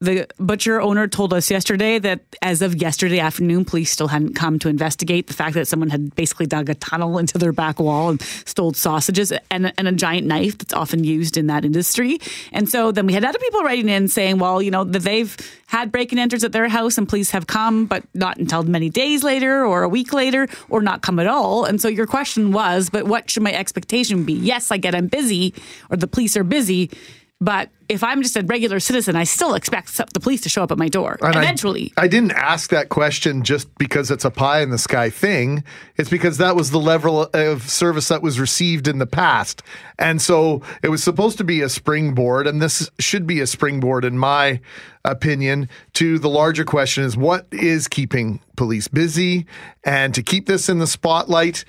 The 0.03 0.27
butcher 0.39 0.79
owner 0.79 1.09
told 1.09 1.33
us 1.33 1.51
yesterday 1.51 1.99
that 1.99 2.21
as 2.43 2.61
of 2.61 2.75
yesterday 2.75 3.19
afternoon, 3.19 3.65
police 3.65 3.91
still 3.91 4.09
hadn't 4.09 4.35
come 4.35 4.59
to 4.59 4.69
investigate 4.69 5.27
the 5.27 5.33
fact 5.33 5.55
that 5.55 5.67
someone 5.67 5.89
had 5.89 6.15
basically 6.15 6.45
dug 6.45 6.69
a 6.69 6.75
tunnel 6.75 7.17
into 7.19 7.39
their 7.39 7.53
back 7.53 7.81
wall 7.81 8.11
and 8.11 8.21
stole 8.21 8.75
sausages 8.75 9.33
and, 9.51 9.73
and 9.79 9.89
a 9.89 9.93
giant 9.93 10.27
knife 10.27 10.59
that's 10.59 10.75
often 10.75 11.03
used 11.03 11.39
in 11.39 11.47
that 11.47 11.65
industry. 11.65 12.19
And 12.53 12.69
so 12.69 12.93
then 12.93 13.07
we 13.07 13.15
had 13.15 13.25
other 13.25 13.39
people 13.39 13.63
writing 13.63 13.89
in 13.89 14.09
saying, 14.09 14.39
well, 14.39 14.61
you 14.61 14.71
know, 14.71 14.85
that 14.85 14.99
they've 14.99 15.35
had 15.67 15.91
break 15.91 16.13
and 16.13 16.21
enters 16.21 16.45
at 16.45 16.53
their 16.53 16.69
house 16.69 16.99
and 16.99 17.09
police 17.09 17.31
have 17.31 17.47
come, 17.47 17.87
but 17.87 18.05
not 18.13 18.37
until 18.37 18.65
many 18.65 18.91
days 18.91 19.25
later 19.25 19.65
or 19.65 19.83
a 19.83 19.89
week 19.89 20.13
later 20.13 20.47
or 20.69 20.83
not 20.83 21.01
come 21.01 21.19
at 21.19 21.27
all. 21.27 21.65
And 21.65 21.81
so 21.81 21.89
your 21.89 22.07
question 22.07 22.53
was, 22.53 22.91
but 22.91 23.07
what 23.07 23.31
should 23.31 23.43
my 23.43 23.53
expectation 23.53 24.25
be? 24.25 24.35
Yes, 24.35 24.71
I 24.71 24.77
get 24.77 24.95
I'm 24.95 25.07
busy 25.07 25.55
or 25.89 25.97
the 25.97 26.07
police 26.07 26.37
are 26.37 26.45
busy. 26.45 26.91
But 27.39 27.69
if 27.91 28.03
I'm 28.03 28.23
just 28.23 28.35
a 28.37 28.43
regular 28.43 28.81
citizen, 28.81 29.15
I 29.15 29.25
still 29.25 29.55
expect 29.55 29.95
the 30.15 30.21
police 30.21 30.41
to 30.43 30.49
show 30.49 30.63
up 30.63 30.73
at 30.73 30.79
my 30.79 30.89
door 30.89 31.19
And 31.21 31.37
I- 31.37 31.43
eventually. 31.43 31.93
I, 31.97 32.09
didn't 32.09 32.33
ask 32.33 32.71
that 32.71 32.89
question 32.89 33.43
just 33.45 33.73
because 33.77 34.11
it's 34.11 34.25
a 34.25 34.31
pie 34.31 34.63
in 34.63 34.71
the 34.71 34.79
sky 34.79 35.11
thing. 35.11 35.63
It's 35.97 36.09
because 36.09 36.39
that 36.39 36.57
was 36.57 36.71
the 36.71 36.81
level 36.81 37.29
of 37.35 37.69
service 37.69 38.09
that 38.09 38.23
was 38.23 38.41
received 38.41 38.89
in 38.89 38.99
the 38.99 39.07
past. 39.07 39.63
And 39.99 40.21
so 40.23 40.63
it 40.83 40.89
was 40.89 41.05
supposed 41.05 41.37
to 41.39 41.45
be 41.45 41.61
a 41.61 41.69
springboard, 41.69 42.47
and 42.47 42.63
this 42.63 42.91
should 42.99 43.27
be 43.27 43.41
a 43.41 43.47
springboard, 43.47 44.07
in 44.07 44.19
my 44.19 44.61
opinion, 45.05 45.69
to 45.95 46.19
the 46.19 46.31
larger 46.31 46.65
question 46.65 47.05
is 47.05 47.17
what 47.19 47.47
is 47.53 47.87
keeping 47.87 48.41
police 48.57 48.89
busy? 48.89 49.47
And 49.85 50.15
to 50.15 50.23
keep 50.23 50.47
this 50.47 50.71
in 50.71 50.79
the 50.79 50.87
spotlight 50.87 51.67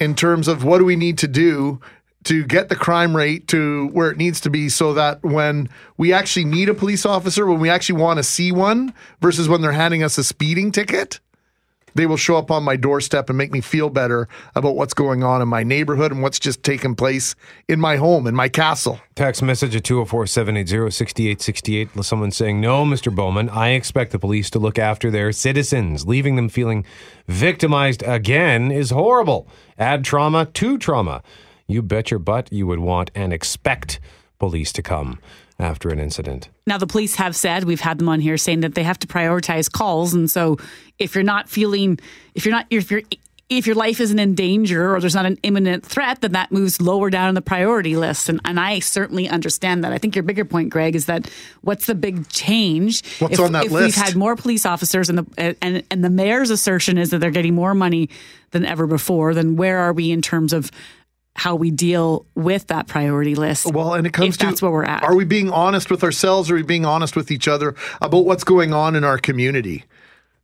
in 0.00 0.16
terms 0.16 0.48
of 0.48 0.64
what 0.64 0.78
do 0.78 0.84
we 0.84 0.96
need 0.96 1.18
to 1.18 1.28
do 1.28 1.80
to 2.24 2.44
get 2.44 2.68
the 2.68 2.76
crime 2.76 3.14
rate 3.16 3.48
to 3.48 3.88
where 3.88 4.10
it 4.10 4.16
needs 4.16 4.40
to 4.40 4.50
be 4.50 4.68
so 4.68 4.94
that 4.94 5.22
when 5.22 5.68
we 5.96 6.12
actually 6.12 6.44
need 6.44 6.68
a 6.68 6.74
police 6.74 7.06
officer, 7.06 7.46
when 7.46 7.60
we 7.60 7.70
actually 7.70 8.00
want 8.00 8.18
to 8.18 8.22
see 8.22 8.50
one 8.50 8.92
versus 9.20 9.48
when 9.48 9.60
they're 9.60 9.72
handing 9.72 10.02
us 10.02 10.18
a 10.18 10.24
speeding 10.24 10.72
ticket, 10.72 11.20
they 11.94 12.06
will 12.06 12.16
show 12.16 12.36
up 12.36 12.50
on 12.50 12.64
my 12.64 12.76
doorstep 12.76 13.28
and 13.28 13.38
make 13.38 13.52
me 13.52 13.60
feel 13.60 13.88
better 13.88 14.28
about 14.54 14.74
what's 14.74 14.94
going 14.94 15.22
on 15.22 15.40
in 15.40 15.48
my 15.48 15.62
neighborhood 15.62 16.10
and 16.10 16.22
what's 16.22 16.40
just 16.40 16.62
taken 16.62 16.94
place 16.94 17.34
in 17.68 17.80
my 17.80 17.96
home, 17.96 18.26
in 18.26 18.34
my 18.34 18.48
castle. 18.48 19.00
Text 19.14 19.42
message 19.42 19.76
at 19.76 19.84
204 19.84 20.26
780 20.26 20.90
6868. 20.90 22.04
Someone 22.04 22.30
saying, 22.32 22.60
No, 22.60 22.84
Mr. 22.84 23.14
Bowman, 23.14 23.48
I 23.48 23.70
expect 23.70 24.10
the 24.10 24.18
police 24.18 24.50
to 24.50 24.58
look 24.58 24.78
after 24.78 25.10
their 25.10 25.30
citizens. 25.30 26.06
Leaving 26.06 26.36
them 26.36 26.48
feeling 26.48 26.84
victimized 27.28 28.02
again 28.02 28.72
is 28.72 28.90
horrible. 28.90 29.46
Add 29.78 30.04
trauma 30.04 30.46
to 30.46 30.78
trauma. 30.78 31.22
You 31.66 31.82
bet 31.82 32.10
your 32.10 32.20
butt 32.20 32.52
you 32.52 32.66
would 32.66 32.80
want 32.80 33.10
and 33.14 33.32
expect 33.32 34.00
police 34.38 34.72
to 34.72 34.82
come 34.82 35.18
after 35.58 35.88
an 35.88 35.98
incident. 35.98 36.48
Now, 36.66 36.78
the 36.78 36.86
police 36.86 37.14
have 37.14 37.36
said, 37.36 37.64
we've 37.64 37.80
had 37.80 37.98
them 37.98 38.08
on 38.08 38.20
here 38.20 38.36
saying 38.36 38.60
that 38.60 38.74
they 38.74 38.82
have 38.82 38.98
to 38.98 39.06
prioritize 39.06 39.70
calls. 39.70 40.12
And 40.12 40.30
so 40.30 40.58
if 40.98 41.14
you're 41.14 41.24
not 41.24 41.48
feeling, 41.48 41.98
if 42.34 42.44
you're 42.44 42.54
not, 42.54 42.66
if 42.70 42.90
you're, 42.90 43.02
if 43.50 43.66
your 43.66 43.76
life 43.76 44.00
isn't 44.00 44.18
in 44.18 44.34
danger 44.34 44.94
or 44.94 45.00
there's 45.00 45.14
not 45.14 45.26
an 45.26 45.38
imminent 45.42 45.84
threat, 45.84 46.22
then 46.22 46.32
that 46.32 46.50
moves 46.50 46.80
lower 46.80 47.10
down 47.10 47.28
on 47.28 47.34
the 47.34 47.42
priority 47.42 47.94
list. 47.94 48.28
And, 48.28 48.40
and 48.44 48.58
I 48.58 48.78
certainly 48.78 49.28
understand 49.28 49.84
that. 49.84 49.92
I 49.92 49.98
think 49.98 50.16
your 50.16 50.22
bigger 50.22 50.44
point, 50.44 50.70
Greg, 50.70 50.96
is 50.96 51.06
that 51.06 51.30
what's 51.60 51.86
the 51.86 51.94
big 51.94 52.28
change? 52.28 53.04
What's 53.18 53.34
if, 53.34 53.40
on 53.40 53.52
that 53.52 53.66
if 53.66 53.72
list? 53.72 53.96
We've 53.96 54.04
had 54.04 54.16
more 54.16 54.34
police 54.34 54.64
officers, 54.64 55.10
and 55.10 55.18
the 55.18 55.56
and 55.60 55.84
and 55.90 56.02
the 56.02 56.10
mayor's 56.10 56.50
assertion 56.50 56.96
is 56.96 57.10
that 57.10 57.18
they're 57.18 57.30
getting 57.30 57.54
more 57.54 57.74
money 57.74 58.08
than 58.52 58.64
ever 58.64 58.86
before. 58.86 59.34
Then 59.34 59.56
where 59.56 59.78
are 59.78 59.92
we 59.92 60.10
in 60.10 60.22
terms 60.22 60.52
of 60.52 60.70
how 61.34 61.54
we 61.56 61.70
deal 61.70 62.26
with 62.34 62.68
that 62.68 62.86
priority 62.86 63.34
list? 63.34 63.66
Well, 63.66 63.94
and 63.94 64.06
it 64.06 64.12
comes 64.12 64.36
to 64.38 64.46
that's 64.46 64.62
where 64.62 64.70
we're 64.70 64.84
at. 64.84 65.02
Are 65.02 65.16
we 65.16 65.24
being 65.24 65.50
honest 65.50 65.90
with 65.90 66.04
ourselves? 66.04 66.50
Are 66.50 66.54
we 66.54 66.62
being 66.62 66.84
honest 66.84 67.16
with 67.16 67.30
each 67.30 67.48
other 67.48 67.74
about 68.00 68.24
what's 68.24 68.44
going 68.44 68.72
on 68.72 68.94
in 68.94 69.04
our 69.04 69.18
community? 69.18 69.84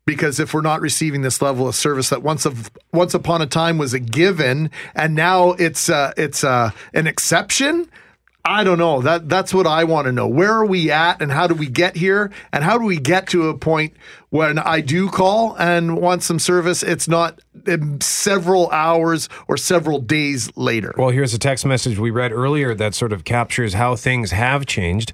Because 0.04 0.40
if 0.40 0.52
we're 0.52 0.62
not 0.62 0.80
receiving 0.80 1.22
this 1.22 1.40
level 1.40 1.68
of 1.68 1.76
service 1.76 2.08
that 2.08 2.22
once 2.22 2.44
of 2.44 2.70
once 2.92 3.14
upon 3.14 3.42
a 3.42 3.46
time 3.46 3.78
was 3.78 3.94
a 3.94 4.00
given, 4.00 4.70
and 4.94 5.14
now 5.14 5.50
it's 5.52 5.88
uh, 5.88 6.12
it's 6.16 6.42
uh, 6.42 6.70
an 6.92 7.06
exception, 7.06 7.88
I 8.44 8.64
don't 8.64 8.78
know. 8.78 9.02
That 9.02 9.28
that's 9.28 9.52
what 9.52 9.66
I 9.66 9.84
want 9.84 10.06
to 10.06 10.12
know. 10.12 10.26
Where 10.26 10.52
are 10.52 10.64
we 10.64 10.90
at, 10.90 11.20
and 11.20 11.30
how 11.30 11.46
do 11.46 11.54
we 11.54 11.66
get 11.66 11.96
here, 11.96 12.30
and 12.52 12.64
how 12.64 12.78
do 12.78 12.84
we 12.84 12.98
get 12.98 13.26
to 13.28 13.48
a 13.48 13.56
point 13.56 13.94
when 14.30 14.58
I 14.58 14.80
do 14.80 15.10
call 15.10 15.54
and 15.56 15.98
want 15.98 16.22
some 16.22 16.38
service? 16.38 16.82
It's 16.82 17.06
not 17.06 17.40
um, 17.68 18.00
several 18.00 18.70
hours 18.70 19.28
or 19.46 19.56
several 19.56 20.00
days 20.00 20.50
later. 20.56 20.94
Well, 20.96 21.10
here's 21.10 21.34
a 21.34 21.38
text 21.38 21.66
message 21.66 21.98
we 21.98 22.10
read 22.10 22.32
earlier 22.32 22.74
that 22.74 22.94
sort 22.94 23.12
of 23.12 23.24
captures 23.24 23.74
how 23.74 23.94
things 23.96 24.30
have 24.30 24.64
changed. 24.66 25.12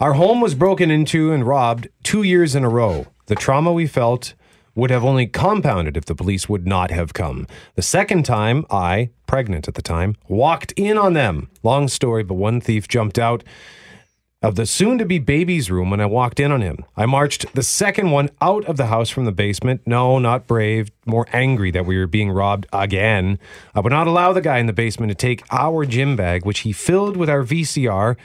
Our 0.00 0.14
home 0.14 0.40
was 0.40 0.54
broken 0.54 0.90
into 0.90 1.32
and 1.32 1.46
robbed 1.46 1.88
two 2.02 2.22
years 2.22 2.54
in 2.54 2.64
a 2.64 2.68
row. 2.68 3.06
The 3.26 3.34
trauma 3.34 3.72
we 3.72 3.86
felt 3.86 4.34
would 4.76 4.90
have 4.90 5.04
only 5.04 5.26
compounded 5.26 5.96
if 5.96 6.04
the 6.04 6.14
police 6.14 6.48
would 6.48 6.66
not 6.66 6.92
have 6.92 7.12
come. 7.14 7.48
The 7.74 7.82
second 7.82 8.24
time, 8.24 8.64
I, 8.70 9.10
pregnant 9.26 9.66
at 9.66 9.74
the 9.74 9.82
time, 9.82 10.14
walked 10.28 10.72
in 10.76 10.96
on 10.96 11.14
them. 11.14 11.50
Long 11.64 11.88
story, 11.88 12.22
but 12.22 12.34
one 12.34 12.60
thief 12.60 12.86
jumped 12.86 13.18
out 13.18 13.42
of 14.42 14.54
the 14.54 14.66
soon 14.66 14.98
to 14.98 15.04
be 15.04 15.18
baby's 15.18 15.70
room 15.70 15.90
when 15.90 16.00
I 16.00 16.06
walked 16.06 16.38
in 16.38 16.52
on 16.52 16.60
him. 16.60 16.84
I 16.94 17.06
marched 17.06 17.52
the 17.54 17.62
second 17.62 18.10
one 18.10 18.28
out 18.40 18.64
of 18.66 18.76
the 18.76 18.86
house 18.86 19.08
from 19.08 19.24
the 19.24 19.32
basement. 19.32 19.80
No, 19.86 20.18
not 20.18 20.46
brave, 20.46 20.90
more 21.06 21.26
angry 21.32 21.70
that 21.70 21.86
we 21.86 21.98
were 21.98 22.06
being 22.06 22.30
robbed 22.30 22.66
again. 22.72 23.38
I 23.74 23.80
would 23.80 23.92
not 23.92 24.06
allow 24.06 24.32
the 24.32 24.42
guy 24.42 24.58
in 24.58 24.66
the 24.66 24.72
basement 24.74 25.10
to 25.10 25.16
take 25.16 25.42
our 25.50 25.86
gym 25.86 26.16
bag, 26.16 26.44
which 26.44 26.60
he 26.60 26.72
filled 26.72 27.16
with 27.16 27.30
our 27.30 27.42
VCR. 27.42 28.16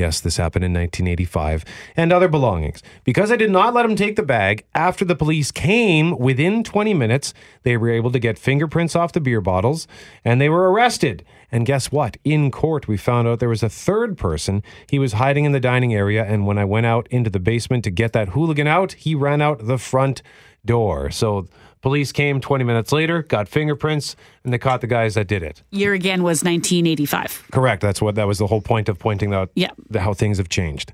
Yes, 0.00 0.18
this 0.18 0.38
happened 0.38 0.64
in 0.64 0.72
1985, 0.72 1.62
and 1.94 2.10
other 2.10 2.26
belongings. 2.26 2.82
Because 3.04 3.30
I 3.30 3.36
did 3.36 3.50
not 3.50 3.74
let 3.74 3.84
him 3.84 3.96
take 3.96 4.16
the 4.16 4.22
bag, 4.22 4.64
after 4.74 5.04
the 5.04 5.14
police 5.14 5.50
came 5.50 6.16
within 6.16 6.64
20 6.64 6.94
minutes, 6.94 7.34
they 7.64 7.76
were 7.76 7.90
able 7.90 8.10
to 8.12 8.18
get 8.18 8.38
fingerprints 8.38 8.96
off 8.96 9.12
the 9.12 9.20
beer 9.20 9.42
bottles 9.42 9.86
and 10.24 10.40
they 10.40 10.48
were 10.48 10.72
arrested. 10.72 11.22
And 11.52 11.66
guess 11.66 11.92
what? 11.92 12.16
In 12.24 12.50
court, 12.50 12.88
we 12.88 12.96
found 12.96 13.28
out 13.28 13.40
there 13.40 13.50
was 13.50 13.62
a 13.62 13.68
third 13.68 14.16
person. 14.16 14.62
He 14.88 14.98
was 14.98 15.12
hiding 15.12 15.44
in 15.44 15.52
the 15.52 15.60
dining 15.60 15.92
area, 15.92 16.24
and 16.24 16.46
when 16.46 16.56
I 16.56 16.64
went 16.64 16.86
out 16.86 17.06
into 17.10 17.28
the 17.28 17.38
basement 17.38 17.84
to 17.84 17.90
get 17.90 18.14
that 18.14 18.30
hooligan 18.30 18.66
out, 18.66 18.92
he 18.92 19.14
ran 19.14 19.42
out 19.42 19.66
the 19.66 19.76
front 19.76 20.22
door. 20.64 21.10
So 21.10 21.46
police 21.82 22.12
came 22.12 22.40
20 22.40 22.64
minutes 22.64 22.92
later, 22.92 23.22
got 23.22 23.48
fingerprints, 23.48 24.16
and 24.44 24.52
they 24.52 24.58
caught 24.58 24.80
the 24.80 24.86
guys 24.86 25.14
that 25.14 25.26
did 25.26 25.42
it. 25.42 25.62
Year 25.70 25.92
again 25.94 26.22
was 26.22 26.42
1985. 26.44 27.48
Correct. 27.52 27.82
That's 27.82 28.00
what 28.02 28.14
that 28.16 28.26
was 28.26 28.38
the 28.38 28.46
whole 28.46 28.60
point 28.60 28.88
of 28.88 28.98
pointing 28.98 29.32
out 29.34 29.50
Yeah. 29.54 29.70
the, 29.88 30.00
how 30.00 30.14
things 30.14 30.38
have 30.38 30.48
changed. 30.48 30.92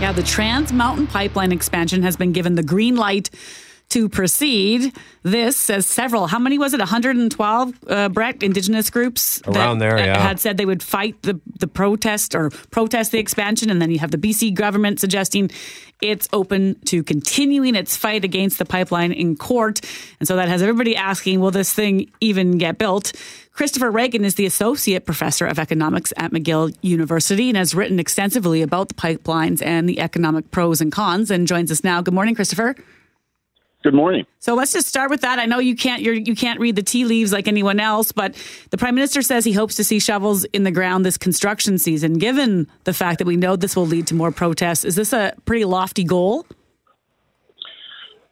Yeah, 0.00 0.12
the 0.12 0.22
Trans 0.22 0.70
Mountain 0.72 1.06
Pipeline 1.06 1.50
expansion 1.50 2.02
has 2.02 2.14
been 2.16 2.32
given 2.32 2.56
the 2.56 2.62
green 2.62 2.94
light 2.96 3.30
to 3.90 4.08
proceed. 4.08 4.92
This 5.22 5.56
says 5.56 5.86
several. 5.86 6.26
How 6.26 6.38
many 6.38 6.58
was 6.58 6.74
it? 6.74 6.78
112, 6.78 7.74
uh, 7.86 8.08
Brett, 8.08 8.42
indigenous 8.42 8.90
groups 8.90 9.40
Around 9.46 9.78
there, 9.78 9.98
yeah. 9.98 10.18
had 10.18 10.40
said 10.40 10.56
they 10.56 10.66
would 10.66 10.82
fight 10.82 11.22
the 11.22 11.40
the 11.60 11.68
protest 11.68 12.34
or 12.34 12.50
protest 12.70 13.12
the 13.12 13.18
expansion, 13.18 13.70
and 13.70 13.80
then 13.80 13.90
you 13.90 13.98
have 14.00 14.10
the 14.10 14.18
BC 14.18 14.54
government 14.54 15.00
suggesting 15.00 15.50
it's 16.02 16.28
open 16.32 16.74
to 16.86 17.02
continuing 17.02 17.74
its 17.74 17.96
fight 17.96 18.24
against 18.24 18.58
the 18.58 18.64
pipeline 18.64 19.12
in 19.12 19.36
court, 19.36 19.80
and 20.18 20.26
so 20.26 20.36
that 20.36 20.48
has 20.48 20.60
everybody 20.60 20.96
asking, 20.96 21.40
will 21.40 21.52
this 21.52 21.72
thing 21.72 22.10
even 22.20 22.58
get 22.58 22.78
built? 22.78 23.12
Christopher 23.52 23.92
Ragan 23.92 24.24
is 24.24 24.34
the 24.34 24.46
associate 24.46 25.06
professor 25.06 25.46
of 25.46 25.60
economics 25.60 26.12
at 26.16 26.32
McGill 26.32 26.76
University 26.82 27.48
and 27.48 27.56
has 27.56 27.72
written 27.72 28.00
extensively 28.00 28.62
about 28.62 28.88
the 28.88 28.94
pipelines 28.94 29.64
and 29.64 29.88
the 29.88 30.00
economic 30.00 30.50
pros 30.50 30.80
and 30.80 30.90
cons, 30.90 31.30
and 31.30 31.46
joins 31.46 31.70
us 31.70 31.84
now. 31.84 32.02
Good 32.02 32.14
morning, 32.14 32.34
Christopher. 32.34 32.74
Good 33.84 33.92
morning. 33.92 34.24
So 34.38 34.54
let's 34.54 34.72
just 34.72 34.88
start 34.88 35.10
with 35.10 35.20
that. 35.20 35.38
I 35.38 35.44
know 35.44 35.58
you 35.58 35.76
can't 35.76 36.00
you're, 36.00 36.14
you 36.14 36.34
can't 36.34 36.58
read 36.58 36.74
the 36.74 36.82
tea 36.82 37.04
leaves 37.04 37.34
like 37.34 37.46
anyone 37.46 37.78
else, 37.78 38.12
but 38.12 38.34
the 38.70 38.78
prime 38.78 38.94
minister 38.94 39.20
says 39.20 39.44
he 39.44 39.52
hopes 39.52 39.76
to 39.76 39.84
see 39.84 40.00
shovels 40.00 40.44
in 40.44 40.64
the 40.64 40.70
ground 40.70 41.04
this 41.04 41.18
construction 41.18 41.76
season. 41.76 42.14
Given 42.14 42.66
the 42.84 42.94
fact 42.94 43.18
that 43.18 43.26
we 43.26 43.36
know 43.36 43.56
this 43.56 43.76
will 43.76 43.86
lead 43.86 44.06
to 44.06 44.14
more 44.14 44.32
protests, 44.32 44.86
is 44.86 44.96
this 44.96 45.12
a 45.12 45.34
pretty 45.44 45.66
lofty 45.66 46.02
goal? 46.02 46.46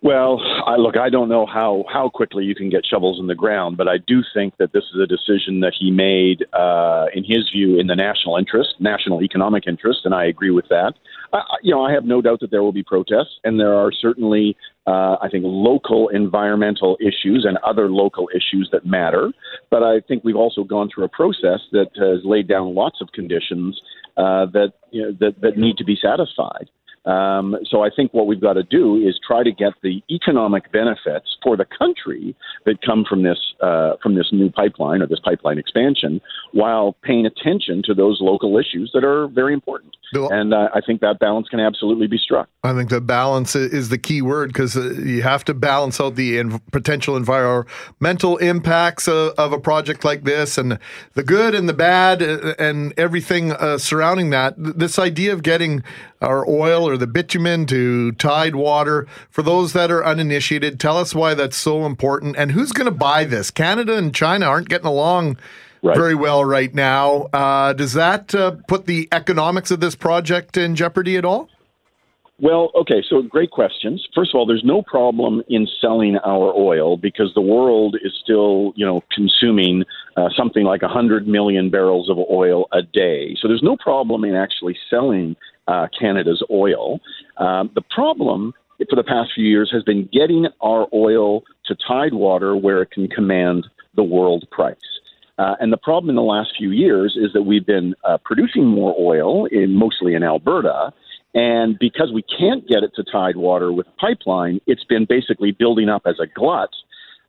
Well, 0.04 0.40
I, 0.66 0.74
look, 0.76 0.96
I 0.96 1.10
don't 1.10 1.28
know 1.28 1.46
how, 1.46 1.84
how 1.88 2.08
quickly 2.08 2.44
you 2.44 2.56
can 2.56 2.68
get 2.68 2.84
shovels 2.84 3.20
in 3.20 3.28
the 3.28 3.36
ground, 3.36 3.76
but 3.76 3.86
I 3.86 3.98
do 3.98 4.22
think 4.34 4.56
that 4.56 4.72
this 4.72 4.82
is 4.92 5.00
a 5.00 5.06
decision 5.06 5.60
that 5.60 5.74
he 5.78 5.92
made, 5.92 6.44
uh, 6.52 7.06
in 7.14 7.22
his 7.22 7.48
view, 7.54 7.78
in 7.78 7.86
the 7.86 7.94
national 7.94 8.36
interest, 8.36 8.70
national 8.80 9.22
economic 9.22 9.68
interest, 9.68 10.00
and 10.04 10.12
I 10.12 10.24
agree 10.24 10.50
with 10.50 10.66
that. 10.70 10.94
I, 11.32 11.42
you 11.62 11.72
know, 11.72 11.84
I 11.84 11.92
have 11.92 12.04
no 12.04 12.20
doubt 12.20 12.40
that 12.40 12.50
there 12.50 12.64
will 12.64 12.72
be 12.72 12.82
protests, 12.82 13.38
and 13.44 13.60
there 13.60 13.74
are 13.74 13.92
certainly, 13.92 14.56
uh, 14.88 15.18
I 15.22 15.28
think, 15.30 15.44
local 15.46 16.08
environmental 16.08 16.98
issues 17.00 17.46
and 17.48 17.56
other 17.58 17.88
local 17.88 18.28
issues 18.34 18.70
that 18.72 18.84
matter. 18.84 19.32
But 19.70 19.84
I 19.84 20.00
think 20.00 20.24
we've 20.24 20.34
also 20.34 20.64
gone 20.64 20.90
through 20.92 21.04
a 21.04 21.08
process 21.10 21.60
that 21.70 21.90
has 21.94 22.24
laid 22.24 22.48
down 22.48 22.74
lots 22.74 23.00
of 23.00 23.12
conditions 23.14 23.80
uh, 24.16 24.46
that, 24.46 24.72
you 24.90 25.02
know, 25.02 25.12
that 25.20 25.40
that 25.42 25.56
need 25.56 25.76
to 25.76 25.84
be 25.84 25.96
satisfied. 26.02 26.68
Um, 27.04 27.56
so 27.68 27.82
I 27.82 27.90
think 27.94 28.14
what 28.14 28.26
we've 28.26 28.40
got 28.40 28.52
to 28.54 28.62
do 28.62 28.96
is 28.96 29.18
try 29.26 29.42
to 29.42 29.50
get 29.50 29.72
the 29.82 30.02
economic 30.10 30.70
benefits 30.70 31.36
for 31.42 31.56
the 31.56 31.64
country 31.64 32.36
that 32.64 32.80
come 32.82 33.04
from 33.08 33.22
this 33.22 33.38
uh, 33.60 33.94
from 34.02 34.14
this 34.14 34.28
new 34.32 34.50
pipeline 34.50 35.02
or 35.02 35.06
this 35.06 35.20
pipeline 35.20 35.58
expansion, 35.58 36.20
while 36.52 36.96
paying 37.02 37.26
attention 37.26 37.82
to 37.86 37.94
those 37.94 38.18
local 38.20 38.58
issues 38.58 38.90
that 38.94 39.04
are 39.04 39.28
very 39.28 39.52
important. 39.52 39.94
And 40.14 40.52
uh, 40.52 40.68
I 40.74 40.80
think 40.86 41.00
that 41.00 41.18
balance 41.18 41.48
can 41.48 41.58
absolutely 41.58 42.06
be 42.06 42.18
struck. 42.18 42.48
I 42.62 42.74
think 42.74 42.90
the 42.90 43.00
balance 43.00 43.56
is 43.56 43.88
the 43.88 43.98
key 43.98 44.20
word 44.20 44.52
because 44.52 44.76
uh, 44.76 44.90
you 44.90 45.22
have 45.22 45.44
to 45.46 45.54
balance 45.54 46.00
out 46.00 46.16
the 46.16 46.38
en- 46.38 46.60
potential 46.70 47.16
environmental 47.16 48.36
impacts 48.36 49.08
of, 49.08 49.32
of 49.38 49.52
a 49.52 49.58
project 49.58 50.04
like 50.04 50.24
this 50.24 50.58
and 50.58 50.78
the 51.14 51.22
good 51.22 51.54
and 51.54 51.68
the 51.68 51.72
bad 51.72 52.22
uh, 52.22 52.54
and 52.58 52.92
everything 52.98 53.52
uh, 53.52 53.78
surrounding 53.78 54.30
that. 54.30 54.54
This 54.58 54.98
idea 54.98 55.32
of 55.32 55.42
getting 55.42 55.82
our 56.22 56.48
oil 56.48 56.88
or 56.88 56.96
the 56.96 57.06
bitumen 57.06 57.66
to 57.66 58.12
tide 58.12 58.54
water, 58.54 59.06
for 59.30 59.42
those 59.42 59.72
that 59.72 59.90
are 59.90 60.04
uninitiated, 60.04 60.80
tell 60.80 60.96
us 60.96 61.14
why 61.14 61.34
that's 61.34 61.56
so 61.56 61.84
important 61.84 62.36
and 62.36 62.52
who's 62.52 62.72
going 62.72 62.86
to 62.86 62.90
buy 62.90 63.24
this. 63.24 63.50
Canada 63.50 63.96
and 63.96 64.14
China 64.14 64.46
aren't 64.46 64.68
getting 64.68 64.86
along. 64.86 65.36
Very 65.84 66.14
well, 66.14 66.44
right 66.44 66.72
now. 66.72 67.28
Uh, 67.32 67.72
does 67.72 67.92
that 67.94 68.32
uh, 68.36 68.52
put 68.68 68.86
the 68.86 69.08
economics 69.10 69.72
of 69.72 69.80
this 69.80 69.96
project 69.96 70.56
in 70.56 70.76
jeopardy 70.76 71.16
at 71.16 71.24
all? 71.24 71.48
Well, 72.42 72.72
okay, 72.74 73.04
so 73.08 73.22
great 73.22 73.52
questions. 73.52 74.04
First 74.14 74.34
of 74.34 74.38
all, 74.38 74.46
there's 74.46 74.64
no 74.64 74.82
problem 74.82 75.42
in 75.48 75.68
selling 75.80 76.16
our 76.24 76.52
oil 76.52 76.96
because 76.96 77.32
the 77.34 77.40
world 77.40 77.96
is 78.02 78.12
still, 78.20 78.72
you 78.74 78.84
know, 78.84 79.02
consuming 79.12 79.84
uh, 80.16 80.28
something 80.36 80.64
like 80.64 80.82
100 80.82 81.28
million 81.28 81.70
barrels 81.70 82.10
of 82.10 82.18
oil 82.18 82.66
a 82.72 82.82
day. 82.82 83.36
So 83.40 83.46
there's 83.46 83.62
no 83.62 83.76
problem 83.76 84.24
in 84.24 84.34
actually 84.34 84.76
selling 84.90 85.36
uh, 85.68 85.86
Canada's 85.98 86.42
oil. 86.50 87.00
Um, 87.36 87.70
the 87.74 87.82
problem 87.82 88.54
for 88.90 88.96
the 88.96 89.04
past 89.04 89.30
few 89.34 89.44
years 89.44 89.70
has 89.72 89.82
been 89.84 90.08
getting 90.12 90.46
our 90.60 90.88
oil 90.92 91.42
to 91.66 91.76
Tidewater 91.86 92.56
where 92.56 92.82
it 92.82 92.90
can 92.90 93.08
command 93.08 93.66
the 93.94 94.02
world 94.02 94.44
price. 94.50 94.76
Uh, 95.38 95.54
and 95.60 95.72
the 95.72 95.76
problem 95.78 96.10
in 96.10 96.16
the 96.16 96.22
last 96.22 96.52
few 96.56 96.70
years 96.70 97.16
is 97.16 97.32
that 97.32 97.42
we've 97.42 97.66
been 97.66 97.94
uh, 98.04 98.18
producing 98.24 98.66
more 98.66 98.94
oil, 98.98 99.46
in, 99.46 99.74
mostly 99.74 100.14
in 100.14 100.22
Alberta, 100.22 100.92
and 101.34 101.78
because 101.78 102.12
we 102.12 102.22
can't 102.22 102.68
get 102.68 102.82
it 102.82 102.92
to 102.96 103.04
Tidewater 103.04 103.72
with 103.72 103.86
pipeline, 103.98 104.60
it's 104.66 104.84
been 104.84 105.06
basically 105.08 105.50
building 105.50 105.88
up 105.88 106.02
as 106.04 106.16
a 106.20 106.26
glut, 106.26 106.70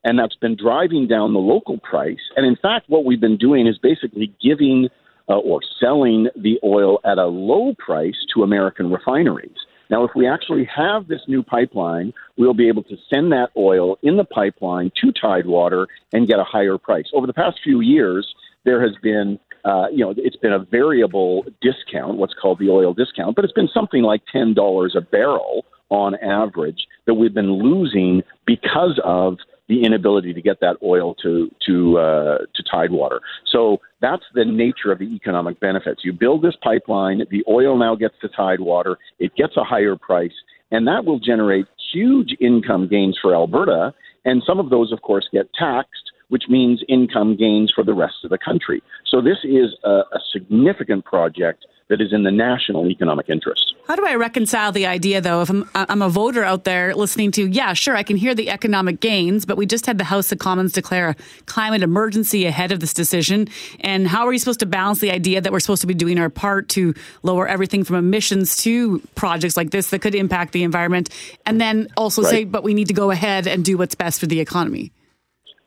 and 0.03 0.19
that's 0.19 0.35
been 0.35 0.57
driving 0.57 1.07
down 1.07 1.33
the 1.33 1.39
local 1.39 1.77
price. 1.77 2.19
And 2.35 2.45
in 2.45 2.57
fact, 2.57 2.89
what 2.89 3.05
we've 3.05 3.21
been 3.21 3.37
doing 3.37 3.65
is 3.65 3.77
basically 3.77 4.33
giving 4.41 4.89
uh, 5.29 5.37
or 5.37 5.59
selling 5.79 6.27
the 6.35 6.59
oil 6.63 6.99
at 7.05 7.17
a 7.17 7.25
low 7.25 7.73
price 7.77 8.15
to 8.33 8.43
American 8.43 8.91
refineries. 8.91 9.57
Now, 9.89 10.03
if 10.05 10.11
we 10.15 10.27
actually 10.27 10.67
have 10.75 11.07
this 11.07 11.21
new 11.27 11.43
pipeline, 11.43 12.13
we'll 12.37 12.53
be 12.53 12.67
able 12.67 12.83
to 12.83 12.97
send 13.13 13.31
that 13.31 13.49
oil 13.55 13.97
in 14.01 14.17
the 14.17 14.23
pipeline 14.23 14.91
to 15.01 15.11
Tidewater 15.11 15.87
and 16.13 16.27
get 16.27 16.39
a 16.39 16.43
higher 16.43 16.77
price. 16.77 17.05
Over 17.13 17.27
the 17.27 17.33
past 17.33 17.59
few 17.63 17.81
years, 17.81 18.33
there 18.63 18.81
has 18.81 18.95
been, 19.03 19.39
uh, 19.65 19.87
you 19.91 20.03
know, 20.03 20.13
it's 20.17 20.37
been 20.37 20.53
a 20.53 20.59
variable 20.59 21.45
discount, 21.61 22.17
what's 22.17 22.33
called 22.33 22.59
the 22.59 22.69
oil 22.69 22.93
discount, 22.93 23.35
but 23.35 23.45
it's 23.45 23.53
been 23.53 23.69
something 23.73 24.01
like 24.01 24.21
ten 24.31 24.53
dollars 24.53 24.95
a 24.97 25.01
barrel 25.01 25.65
on 25.89 26.15
average 26.15 26.87
that 27.05 27.13
we've 27.13 27.33
been 27.33 27.51
losing 27.51 28.23
because 28.45 28.99
of 29.03 29.37
the 29.69 29.83
inability 29.83 30.33
to 30.33 30.41
get 30.41 30.59
that 30.59 30.77
oil 30.83 31.15
to 31.15 31.49
to 31.65 31.97
uh, 31.97 32.37
to 32.55 32.63
Tidewater. 32.69 33.21
So 33.51 33.79
that's 34.03 34.25
the 34.35 34.43
nature 34.43 34.91
of 34.91 34.99
the 34.99 35.15
economic 35.15 35.61
benefits. 35.61 36.01
You 36.03 36.11
build 36.11 36.43
this 36.43 36.57
pipeline, 36.61 37.23
the 37.31 37.43
oil 37.49 37.77
now 37.77 37.95
gets 37.95 38.15
to 38.21 38.27
Tidewater, 38.27 38.97
it 39.17 39.33
gets 39.35 39.55
a 39.55 39.63
higher 39.63 39.95
price, 39.95 40.33
and 40.71 40.85
that 40.87 41.05
will 41.05 41.19
generate 41.19 41.65
huge 41.93 42.35
income 42.41 42.89
gains 42.89 43.17
for 43.21 43.33
Alberta. 43.33 43.93
And 44.25 44.43
some 44.45 44.59
of 44.59 44.69
those, 44.69 44.91
of 44.91 45.01
course, 45.01 45.27
get 45.31 45.53
taxed, 45.53 46.11
which 46.27 46.43
means 46.49 46.83
income 46.89 47.37
gains 47.37 47.71
for 47.73 47.83
the 47.83 47.93
rest 47.93 48.15
of 48.25 48.29
the 48.29 48.37
country. 48.37 48.83
So 49.09 49.21
this 49.21 49.37
is 49.43 49.75
a, 49.85 49.89
a 49.89 50.19
significant 50.33 51.05
project 51.05 51.65
that 51.89 52.01
is 52.01 52.13
in 52.13 52.23
the 52.23 52.31
national 52.31 52.87
economic 52.89 53.29
interest. 53.29 53.75
How 53.87 53.95
do 53.95 54.05
I 54.05 54.15
reconcile 54.15 54.71
the 54.71 54.85
idea, 54.87 55.19
though, 55.19 55.41
if 55.41 55.49
I'm, 55.49 55.69
I'm 55.75 56.01
a 56.01 56.09
voter 56.09 56.43
out 56.43 56.63
there 56.63 56.95
listening 56.95 57.31
to, 57.31 57.45
yeah, 57.47 57.73
sure, 57.73 57.95
I 57.95 58.03
can 58.03 58.15
hear 58.15 58.33
the 58.33 58.49
economic 58.49 59.01
gains, 59.01 59.45
but 59.45 59.57
we 59.57 59.65
just 59.65 59.85
had 59.85 59.97
the 59.97 60.05
House 60.05 60.31
of 60.31 60.39
Commons 60.39 60.71
declare 60.71 61.09
a 61.09 61.15
climate 61.45 61.83
emergency 61.83 62.45
ahead 62.45 62.71
of 62.71 62.79
this 62.79 62.93
decision. 62.93 63.49
And 63.81 64.07
how 64.07 64.25
are 64.25 64.33
you 64.33 64.39
supposed 64.39 64.61
to 64.61 64.65
balance 64.65 64.99
the 64.99 65.11
idea 65.11 65.41
that 65.41 65.51
we're 65.51 65.59
supposed 65.59 65.81
to 65.81 65.87
be 65.87 65.93
doing 65.93 66.17
our 66.17 66.29
part 66.29 66.69
to 66.69 66.93
lower 67.21 67.47
everything 67.47 67.83
from 67.83 67.97
emissions 67.97 68.55
to 68.63 68.99
projects 69.15 69.57
like 69.57 69.71
this 69.71 69.89
that 69.89 69.99
could 69.99 70.15
impact 70.15 70.53
the 70.53 70.63
environment, 70.63 71.09
and 71.45 71.59
then 71.59 71.89
also 71.97 72.21
Right. 72.21 72.29
say, 72.31 72.43
but 72.45 72.63
we 72.63 72.73
need 72.73 72.87
to 72.87 72.93
go 72.93 73.11
ahead 73.11 73.47
and 73.47 73.65
do 73.65 73.77
what's 73.77 73.95
best 73.95 74.19
for 74.21 74.27
the 74.27 74.39
economy? 74.39 74.91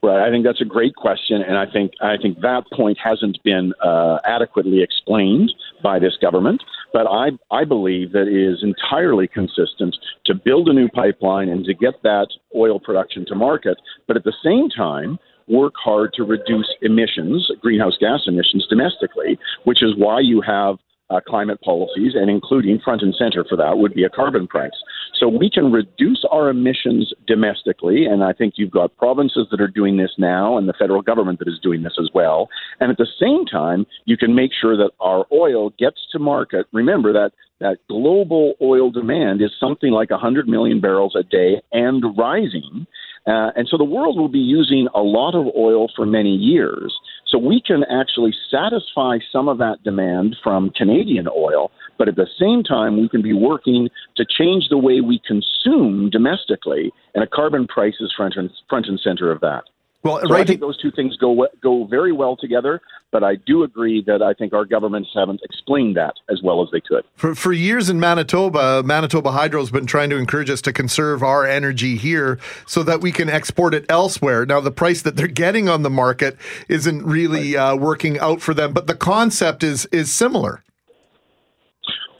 Right. 0.02 0.26
I 0.26 0.30
think 0.30 0.44
that's 0.44 0.60
a 0.60 0.64
great 0.64 0.94
question, 0.94 1.42
and 1.42 1.58
I 1.58 1.66
think 1.66 1.92
I 2.00 2.16
think 2.16 2.40
that 2.40 2.64
point 2.72 2.96
hasn't 3.02 3.42
been 3.42 3.72
uh, 3.82 4.18
adequately 4.24 4.80
explained 4.82 5.52
by 5.82 5.98
this 5.98 6.16
government. 6.20 6.62
But 6.92 7.06
I 7.06 7.30
I 7.50 7.64
believe 7.64 8.12
that 8.12 8.28
it 8.28 8.52
is 8.52 8.62
entirely 8.62 9.28
consistent 9.28 9.96
to 10.26 10.34
build 10.34 10.68
a 10.68 10.72
new 10.72 10.88
pipeline 10.88 11.48
and 11.48 11.64
to 11.64 11.74
get 11.74 12.02
that 12.02 12.28
oil 12.54 12.80
production 12.80 13.24
to 13.26 13.34
market, 13.34 13.78
but 14.06 14.16
at 14.16 14.24
the 14.24 14.34
same 14.44 14.68
time 14.70 15.18
work 15.48 15.74
hard 15.76 16.12
to 16.14 16.24
reduce 16.24 16.68
emissions, 16.82 17.48
greenhouse 17.60 17.96
gas 18.00 18.22
emissions 18.26 18.66
domestically, 18.68 19.38
which 19.64 19.82
is 19.82 19.92
why 19.96 20.18
you 20.20 20.40
have 20.40 20.76
uh, 21.10 21.20
climate 21.26 21.60
policies, 21.62 22.12
and 22.14 22.28
including 22.28 22.80
front 22.80 23.02
and 23.02 23.14
center 23.14 23.44
for 23.48 23.56
that 23.56 23.78
would 23.78 23.94
be 23.94 24.04
a 24.04 24.10
carbon 24.10 24.46
price. 24.46 24.72
So 25.18 25.28
we 25.28 25.50
can 25.50 25.72
reduce 25.72 26.24
our 26.30 26.48
emissions 26.50 27.12
domestically, 27.26 28.04
and 28.04 28.22
I 28.22 28.32
think 28.32 28.54
you've 28.56 28.70
got 28.70 28.96
provinces 28.96 29.46
that 29.50 29.60
are 29.60 29.68
doing 29.68 29.96
this 29.96 30.12
now, 30.18 30.58
and 30.58 30.68
the 30.68 30.74
federal 30.78 31.02
government 31.02 31.38
that 31.38 31.48
is 31.48 31.58
doing 31.62 31.82
this 31.82 31.96
as 31.98 32.10
well. 32.12 32.48
And 32.80 32.90
at 32.90 32.98
the 32.98 33.06
same 33.20 33.46
time, 33.46 33.86
you 34.04 34.16
can 34.16 34.34
make 34.34 34.50
sure 34.52 34.76
that 34.76 34.90
our 35.00 35.26
oil 35.32 35.70
gets 35.78 36.00
to 36.12 36.18
market. 36.18 36.66
Remember 36.72 37.12
that 37.12 37.32
that 37.60 37.78
global 37.88 38.54
oil 38.60 38.90
demand 38.90 39.40
is 39.40 39.50
something 39.58 39.90
like 39.90 40.10
100 40.10 40.46
million 40.46 40.80
barrels 40.80 41.16
a 41.18 41.22
day 41.22 41.62
and 41.72 42.04
rising. 42.16 42.86
Uh, 43.26 43.50
and 43.56 43.66
so 43.68 43.76
the 43.76 43.84
world 43.84 44.18
will 44.18 44.28
be 44.28 44.38
using 44.38 44.88
a 44.94 45.00
lot 45.00 45.34
of 45.34 45.46
oil 45.56 45.88
for 45.96 46.06
many 46.06 46.34
years. 46.34 46.94
So 47.28 47.38
we 47.38 47.60
can 47.60 47.82
actually 47.90 48.32
satisfy 48.50 49.18
some 49.32 49.48
of 49.48 49.58
that 49.58 49.82
demand 49.82 50.36
from 50.42 50.70
Canadian 50.70 51.26
oil, 51.28 51.70
but 51.98 52.08
at 52.08 52.16
the 52.16 52.28
same 52.38 52.62
time, 52.62 53.00
we 53.00 53.08
can 53.08 53.22
be 53.22 53.32
working 53.32 53.88
to 54.16 54.24
change 54.24 54.68
the 54.68 54.78
way 54.78 55.00
we 55.00 55.20
consume 55.26 56.08
domestically, 56.10 56.92
and 57.14 57.24
a 57.24 57.26
carbon 57.26 57.66
price 57.66 57.96
is 58.00 58.12
front 58.16 58.34
and, 58.36 58.50
front 58.68 58.86
and 58.86 59.00
center 59.00 59.32
of 59.32 59.40
that. 59.40 59.64
Well, 60.06 60.20
so 60.26 60.34
I 60.34 60.44
think 60.44 60.60
those 60.60 60.80
two 60.80 60.90
things 60.90 61.16
go 61.16 61.46
go 61.62 61.84
very 61.84 62.12
well 62.12 62.36
together. 62.36 62.80
But 63.12 63.22
I 63.22 63.36
do 63.36 63.62
agree 63.62 64.02
that 64.06 64.20
I 64.20 64.34
think 64.34 64.52
our 64.52 64.64
governments 64.64 65.10
haven't 65.14 65.40
explained 65.44 65.96
that 65.96 66.14
as 66.28 66.42
well 66.42 66.62
as 66.62 66.68
they 66.72 66.80
could. 66.80 67.04
For, 67.14 67.34
for 67.34 67.52
years 67.52 67.88
in 67.88 68.00
Manitoba, 68.00 68.82
Manitoba 68.82 69.30
Hydro 69.30 69.60
has 69.60 69.70
been 69.70 69.86
trying 69.86 70.10
to 70.10 70.16
encourage 70.16 70.50
us 70.50 70.60
to 70.62 70.72
conserve 70.72 71.22
our 71.22 71.46
energy 71.46 71.96
here 71.96 72.38
so 72.66 72.82
that 72.82 73.00
we 73.00 73.12
can 73.12 73.30
export 73.30 73.74
it 73.74 73.86
elsewhere. 73.88 74.44
Now, 74.44 74.60
the 74.60 74.72
price 74.72 75.02
that 75.02 75.16
they're 75.16 75.28
getting 75.28 75.68
on 75.68 75.82
the 75.82 75.90
market 75.90 76.36
isn't 76.68 77.04
really 77.04 77.56
uh, 77.56 77.76
working 77.76 78.18
out 78.18 78.40
for 78.40 78.52
them, 78.52 78.72
but 78.72 78.86
the 78.86 78.94
concept 78.94 79.62
is 79.62 79.86
is 79.86 80.12
similar. 80.12 80.62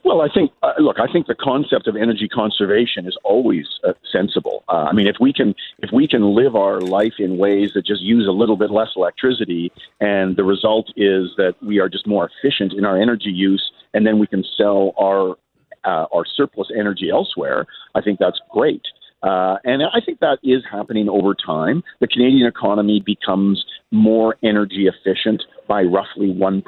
Well, 0.07 0.21
I 0.21 0.29
think 0.33 0.53
uh, 0.63 0.75
look, 0.79 1.01
I 1.01 1.13
think 1.13 1.27
the 1.27 1.35
concept 1.35 1.89
of 1.89 1.97
energy 1.97 2.29
conservation 2.29 3.09
is 3.09 3.17
always 3.25 3.67
uh, 3.83 3.93
sensible. 4.13 4.63
Uh, 4.69 4.87
I 4.89 4.93
mean, 4.93 5.09
if 5.09 5.17
we 5.19 5.33
can 5.33 5.53
if 5.81 5.91
we 5.93 6.07
can 6.07 6.33
live 6.33 6.55
our 6.55 6.81
life 6.81 7.15
in 7.19 7.39
ways 7.39 7.73
that 7.75 7.85
just 7.85 8.03
use 8.03 8.25
a 8.29 8.31
little 8.31 8.57
bit 8.57 8.71
less 8.71 8.91
electricity, 8.95 9.73
and 10.01 10.37
the 10.37 10.45
result 10.45 10.91
is 10.97 11.33
that 11.39 11.55
we 11.61 11.81
are 11.81 11.89
just 11.89 12.07
more 12.07 12.31
efficient 12.31 12.73
in 12.73 12.85
our 12.85 12.97
energy 12.97 13.31
use, 13.31 13.73
and 13.95 14.07
then 14.07 14.21
we 14.21 14.29
can 14.29 14.45
sell 14.57 14.93
our 14.97 15.35
uh, 15.83 16.07
our 16.15 16.25
surplus 16.25 16.69
energy 16.79 17.11
elsewhere, 17.11 17.67
I 17.97 18.01
think 18.01 18.21
that's 18.21 18.39
great. 18.49 18.83
Uh, 19.25 19.57
and 19.65 19.83
I 19.83 20.01
think 20.05 20.21
that 20.21 20.39
is 20.45 20.63
happening 20.71 21.09
over 21.09 21.35
time. 21.35 21.83
The 22.01 22.07
Canadian 22.07 22.47
economy 22.47 23.03
becomes 23.05 23.65
more 23.91 24.37
energy 24.45 24.87
efficient 24.87 25.43
by 25.67 25.83
roughly 25.83 26.29
1% 26.33 26.62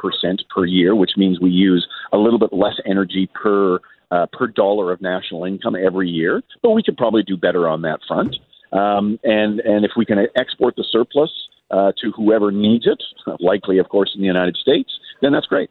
per 0.54 0.64
year, 0.64 0.94
which 0.94 1.12
means 1.16 1.40
we 1.40 1.50
use 1.50 1.86
a 2.12 2.16
little 2.16 2.38
bit 2.38 2.52
less 2.52 2.74
energy 2.86 3.28
per, 3.34 3.80
uh, 4.10 4.26
per 4.32 4.46
dollar 4.46 4.92
of 4.92 5.00
national 5.00 5.44
income 5.44 5.76
every 5.76 6.08
year. 6.08 6.42
But 6.62 6.70
we 6.70 6.82
could 6.82 6.96
probably 6.96 7.22
do 7.22 7.36
better 7.36 7.68
on 7.68 7.82
that 7.82 8.00
front. 8.06 8.36
Um, 8.72 9.18
and, 9.24 9.60
and 9.60 9.84
if 9.84 9.92
we 9.96 10.04
can 10.04 10.18
export 10.36 10.76
the 10.76 10.84
surplus 10.90 11.30
uh, 11.70 11.92
to 12.00 12.12
whoever 12.12 12.50
needs 12.50 12.86
it, 12.86 13.02
likely, 13.40 13.78
of 13.78 13.88
course, 13.88 14.12
in 14.14 14.20
the 14.20 14.26
United 14.26 14.56
States, 14.56 14.90
then 15.22 15.32
that's 15.32 15.46
great. 15.46 15.70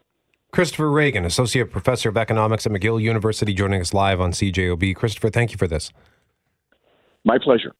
Christopher 0.50 0.86
Ragan, 0.86 1.24
Associate 1.26 1.70
Professor 1.70 2.08
of 2.08 2.16
Economics 2.16 2.64
at 2.64 2.72
McGill 2.72 3.00
University, 3.00 3.52
joining 3.52 3.80
us 3.80 3.92
live 3.92 4.20
on 4.20 4.32
CJOB. 4.32 4.96
Christopher, 4.96 5.28
thank 5.28 5.52
you 5.52 5.58
for 5.58 5.66
this. 5.66 5.92
My 7.24 7.38
pleasure. 7.38 7.74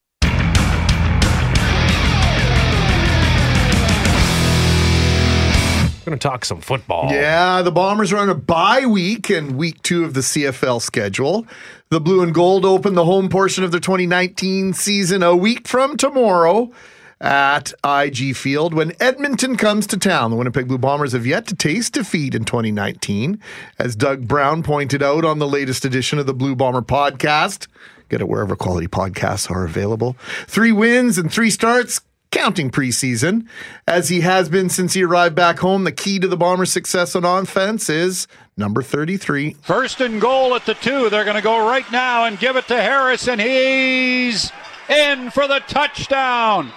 Going 6.08 6.18
to 6.18 6.26
talk 6.26 6.46
some 6.46 6.62
football. 6.62 7.12
Yeah, 7.12 7.60
the 7.60 7.70
Bombers 7.70 8.14
are 8.14 8.16
on 8.16 8.30
a 8.30 8.34
bye 8.34 8.86
week 8.86 9.28
and 9.28 9.58
week 9.58 9.82
two 9.82 10.04
of 10.04 10.14
the 10.14 10.20
CFL 10.20 10.80
schedule. 10.80 11.46
The 11.90 12.00
Blue 12.00 12.22
and 12.22 12.32
Gold 12.32 12.64
open 12.64 12.94
the 12.94 13.04
home 13.04 13.28
portion 13.28 13.62
of 13.62 13.72
their 13.72 13.80
2019 13.80 14.72
season 14.72 15.22
a 15.22 15.36
week 15.36 15.68
from 15.68 15.98
tomorrow 15.98 16.72
at 17.20 17.74
IG 17.84 18.34
Field 18.36 18.72
when 18.72 18.94
Edmonton 19.00 19.58
comes 19.58 19.86
to 19.88 19.98
town. 19.98 20.30
The 20.30 20.38
Winnipeg 20.38 20.66
Blue 20.66 20.78
Bombers 20.78 21.12
have 21.12 21.26
yet 21.26 21.46
to 21.48 21.54
taste 21.54 21.92
defeat 21.92 22.34
in 22.34 22.46
2019, 22.46 23.38
as 23.78 23.94
Doug 23.94 24.26
Brown 24.26 24.62
pointed 24.62 25.02
out 25.02 25.26
on 25.26 25.38
the 25.40 25.46
latest 25.46 25.84
edition 25.84 26.18
of 26.18 26.24
the 26.24 26.32
Blue 26.32 26.56
Bomber 26.56 26.80
podcast. 26.80 27.66
Get 28.08 28.22
it 28.22 28.28
wherever 28.30 28.56
quality 28.56 28.88
podcasts 28.88 29.50
are 29.50 29.66
available. 29.66 30.16
Three 30.46 30.72
wins 30.72 31.18
and 31.18 31.30
three 31.30 31.50
starts 31.50 32.00
counting 32.30 32.70
preseason, 32.70 33.46
as 33.86 34.08
he 34.08 34.20
has 34.20 34.48
been 34.48 34.68
since 34.68 34.94
he 34.94 35.02
arrived 35.02 35.34
back 35.34 35.58
home. 35.58 35.84
The 35.84 35.92
key 35.92 36.18
to 36.18 36.28
the 36.28 36.36
Bombers' 36.36 36.72
success 36.72 37.16
on 37.16 37.24
offense 37.24 37.88
is 37.88 38.26
number 38.56 38.82
33. 38.82 39.54
First 39.62 40.00
and 40.00 40.20
goal 40.20 40.54
at 40.54 40.66
the 40.66 40.74
two. 40.74 41.08
They're 41.10 41.24
going 41.24 41.36
to 41.36 41.42
go 41.42 41.66
right 41.68 41.90
now 41.90 42.24
and 42.24 42.38
give 42.38 42.56
it 42.56 42.68
to 42.68 42.80
Harris, 42.80 43.28
and 43.28 43.40
he's 43.40 44.52
in 44.88 45.30
for 45.30 45.48
the 45.48 45.60
touchdown. 45.68 46.72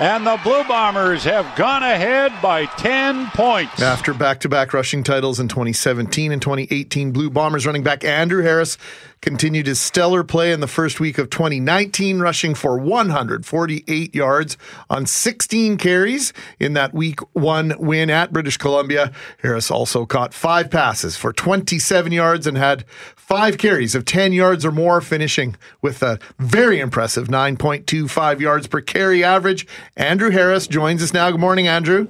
And 0.00 0.26
the 0.26 0.40
Blue 0.42 0.64
Bombers 0.64 1.22
have 1.22 1.54
gone 1.54 1.84
ahead 1.84 2.32
by 2.42 2.66
10 2.66 3.28
points. 3.28 3.80
After 3.80 4.12
back 4.12 4.40
to 4.40 4.48
back 4.48 4.74
rushing 4.74 5.04
titles 5.04 5.38
in 5.38 5.46
2017 5.46 6.32
and 6.32 6.42
2018, 6.42 7.12
Blue 7.12 7.30
Bombers 7.30 7.64
running 7.64 7.84
back 7.84 8.02
Andrew 8.02 8.42
Harris 8.42 8.76
continued 9.24 9.66
his 9.66 9.80
stellar 9.80 10.22
play 10.22 10.52
in 10.52 10.60
the 10.60 10.68
first 10.68 11.00
week 11.00 11.16
of 11.16 11.30
2019, 11.30 12.18
rushing 12.18 12.54
for 12.54 12.78
148 12.78 14.14
yards 14.14 14.58
on 14.90 15.06
16 15.06 15.78
carries 15.78 16.34
in 16.60 16.74
that 16.74 16.92
week 16.92 17.20
one 17.32 17.74
win 17.78 18.10
at 18.10 18.34
British 18.34 18.58
Columbia. 18.58 19.10
Harris 19.42 19.70
also 19.70 20.04
caught 20.04 20.34
five 20.34 20.70
passes 20.70 21.16
for 21.16 21.32
27 21.32 22.12
yards 22.12 22.46
and 22.46 22.58
had 22.58 22.84
five 23.16 23.56
carries 23.56 23.94
of 23.94 24.04
10 24.04 24.34
yards 24.34 24.62
or 24.62 24.70
more, 24.70 25.00
finishing 25.00 25.56
with 25.80 26.02
a 26.02 26.18
very 26.38 26.78
impressive 26.78 27.28
9.25 27.28 28.40
yards 28.40 28.66
per 28.66 28.82
carry 28.82 29.24
average. 29.24 29.66
Andrew 29.96 30.28
Harris 30.32 30.66
joins 30.66 31.02
us 31.02 31.14
now. 31.14 31.30
Good 31.30 31.40
morning, 31.40 31.66
Andrew. 31.66 32.08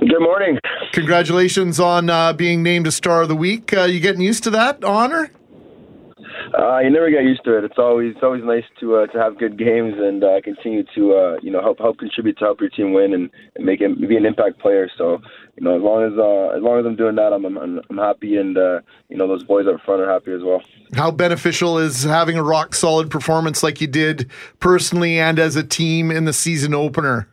Good 0.00 0.20
morning. 0.20 0.58
Congratulations 0.92 1.80
on 1.80 2.10
uh, 2.10 2.34
being 2.34 2.62
named 2.62 2.86
a 2.86 2.92
Star 2.92 3.22
of 3.22 3.28
the 3.28 3.36
Week. 3.36 3.72
Uh, 3.72 3.84
you 3.84 4.00
getting 4.00 4.20
used 4.20 4.44
to 4.44 4.50
that 4.50 4.84
honor? 4.84 5.30
Uh, 6.58 6.78
you 6.78 6.90
never 6.90 7.10
get 7.10 7.22
used 7.22 7.44
to 7.44 7.56
it. 7.56 7.64
It's 7.64 7.78
always 7.78 8.14
it's 8.14 8.22
always 8.22 8.42
nice 8.44 8.64
to 8.80 8.96
uh, 8.96 9.06
to 9.08 9.18
have 9.18 9.38
good 9.38 9.58
games 9.58 9.94
and 9.98 10.22
uh, 10.22 10.40
continue 10.42 10.84
to 10.94 11.14
uh, 11.14 11.36
you 11.42 11.50
know 11.50 11.60
help 11.60 11.78
help 11.78 11.98
contribute 11.98 12.38
to 12.38 12.44
help 12.44 12.60
your 12.60 12.70
team 12.70 12.92
win 12.92 13.14
and, 13.14 13.30
and 13.56 13.64
make 13.64 13.80
it 13.80 14.08
be 14.08 14.16
an 14.16 14.26
impact 14.26 14.58
player. 14.58 14.88
So 14.96 15.18
you 15.56 15.64
know 15.64 15.76
as 15.76 15.82
long 15.82 16.02
as 16.02 16.12
uh, 16.18 16.56
as 16.56 16.62
long 16.62 16.80
as 16.80 16.86
I'm 16.86 16.96
doing 16.96 17.16
that, 17.16 17.32
I'm 17.32 17.44
I'm, 17.44 17.80
I'm 17.88 17.98
happy 17.98 18.36
and 18.36 18.56
uh, 18.56 18.80
you 19.08 19.16
know 19.16 19.28
those 19.28 19.44
boys 19.44 19.66
up 19.66 19.80
front 19.84 20.00
are 20.00 20.10
happy 20.10 20.32
as 20.32 20.42
well. 20.42 20.62
How 20.94 21.10
beneficial 21.10 21.78
is 21.78 22.02
having 22.02 22.36
a 22.36 22.42
rock 22.42 22.74
solid 22.74 23.10
performance 23.10 23.62
like 23.62 23.80
you 23.80 23.86
did 23.86 24.30
personally 24.58 25.18
and 25.18 25.38
as 25.38 25.56
a 25.56 25.62
team 25.62 26.10
in 26.10 26.24
the 26.24 26.32
season 26.32 26.74
opener? 26.74 27.28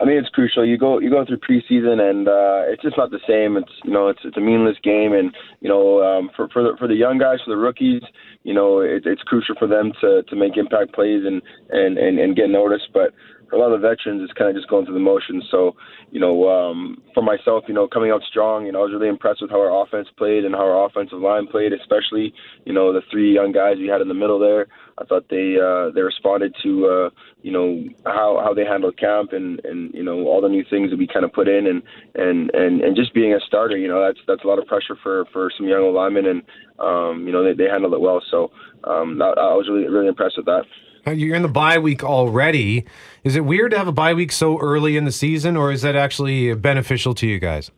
I 0.00 0.06
mean, 0.06 0.16
it's 0.16 0.30
crucial. 0.30 0.64
You 0.64 0.78
go 0.78 0.98
you 0.98 1.10
go 1.10 1.26
through 1.26 1.38
preseason, 1.38 2.00
and 2.00 2.26
uh, 2.26 2.72
it's 2.72 2.82
just 2.82 2.96
not 2.96 3.10
the 3.10 3.20
same. 3.28 3.58
It's 3.58 3.72
you 3.84 3.92
know, 3.92 4.08
it's 4.08 4.20
it's 4.24 4.36
a 4.36 4.40
meaningless 4.40 4.78
game, 4.82 5.12
and 5.12 5.34
you 5.60 5.68
know, 5.68 6.02
um, 6.02 6.30
for 6.34 6.48
for 6.48 6.62
the, 6.62 6.76
for 6.78 6.88
the 6.88 6.94
young 6.94 7.18
guys, 7.18 7.38
for 7.44 7.50
the 7.50 7.60
rookies, 7.60 8.02
you 8.42 8.54
know, 8.54 8.80
it, 8.80 9.02
it's 9.04 9.22
crucial 9.22 9.54
for 9.58 9.68
them 9.68 9.92
to 10.00 10.22
to 10.22 10.36
make 10.36 10.56
impact 10.56 10.94
plays 10.94 11.24
and 11.26 11.42
and 11.68 11.98
and, 11.98 12.18
and 12.18 12.34
get 12.34 12.48
noticed. 12.48 12.88
But 12.94 13.12
a 13.52 13.56
lot 13.56 13.72
of 13.72 13.80
the 13.80 13.88
veterans 13.88 14.22
is 14.22 14.32
kind 14.36 14.50
of 14.50 14.56
just 14.56 14.68
going 14.68 14.84
through 14.84 14.94
the 14.94 15.00
motions. 15.00 15.44
So, 15.50 15.76
you 16.10 16.20
know, 16.20 16.48
um, 16.48 17.02
for 17.14 17.22
myself, 17.22 17.64
you 17.68 17.74
know, 17.74 17.88
coming 17.88 18.10
out 18.10 18.22
strong, 18.28 18.66
you 18.66 18.72
know, 18.72 18.80
I 18.80 18.82
was 18.82 18.92
really 18.92 19.08
impressed 19.08 19.42
with 19.42 19.50
how 19.50 19.60
our 19.60 19.82
offense 19.82 20.08
played 20.16 20.44
and 20.44 20.54
how 20.54 20.66
our 20.66 20.86
offensive 20.86 21.18
line 21.18 21.46
played, 21.46 21.72
especially, 21.72 22.32
you 22.64 22.72
know, 22.72 22.92
the 22.92 23.02
three 23.10 23.34
young 23.34 23.52
guys 23.52 23.76
we 23.78 23.88
had 23.88 24.00
in 24.00 24.08
the 24.08 24.14
middle 24.14 24.38
there. 24.38 24.66
I 25.00 25.04
thought 25.04 25.28
they 25.30 25.56
uh, 25.56 25.90
they 25.94 26.02
responded 26.02 26.54
to 26.62 26.86
uh, 26.86 27.10
you 27.42 27.50
know 27.50 27.82
how 28.04 28.40
how 28.44 28.52
they 28.52 28.64
handled 28.64 28.98
camp 28.98 29.32
and 29.32 29.60
and 29.64 29.94
you 29.94 30.02
know 30.02 30.26
all 30.26 30.42
the 30.42 30.48
new 30.48 30.64
things 30.68 30.90
that 30.90 30.98
we 30.98 31.06
kind 31.06 31.24
of 31.24 31.32
put 31.32 31.48
in 31.48 31.66
and 31.66 31.82
and 32.14 32.50
and 32.54 32.82
and 32.82 32.96
just 32.96 33.14
being 33.14 33.32
a 33.32 33.40
starter, 33.46 33.78
you 33.78 33.88
know, 33.88 34.04
that's 34.04 34.18
that's 34.26 34.44
a 34.44 34.46
lot 34.46 34.58
of 34.58 34.66
pressure 34.66 34.96
for 35.02 35.24
for 35.32 35.50
some 35.56 35.66
young 35.66 35.94
linemen 35.94 36.26
and 36.26 36.42
um, 36.78 37.24
you 37.26 37.32
know 37.32 37.42
they, 37.42 37.54
they 37.54 37.70
handled 37.70 37.94
it 37.94 38.00
well. 38.00 38.22
So 38.30 38.50
um, 38.84 39.20
I, 39.22 39.28
I 39.28 39.54
was 39.54 39.68
really 39.70 39.88
really 39.88 40.08
impressed 40.08 40.36
with 40.36 40.46
that. 40.46 40.64
Uh, 41.10 41.12
You're 41.12 41.34
in 41.34 41.42
the 41.42 41.48
bye 41.48 41.78
week 41.78 42.04
already. 42.04 42.86
Is 43.24 43.34
it 43.34 43.44
weird 43.44 43.72
to 43.72 43.78
have 43.78 43.88
a 43.88 43.92
bye 43.92 44.14
week 44.14 44.30
so 44.30 44.58
early 44.60 44.96
in 44.96 45.04
the 45.04 45.12
season, 45.12 45.56
or 45.56 45.72
is 45.72 45.82
that 45.82 45.96
actually 45.96 46.54
beneficial 46.54 47.14
to 47.14 47.26
you 47.26 47.40
guys? 47.40 47.70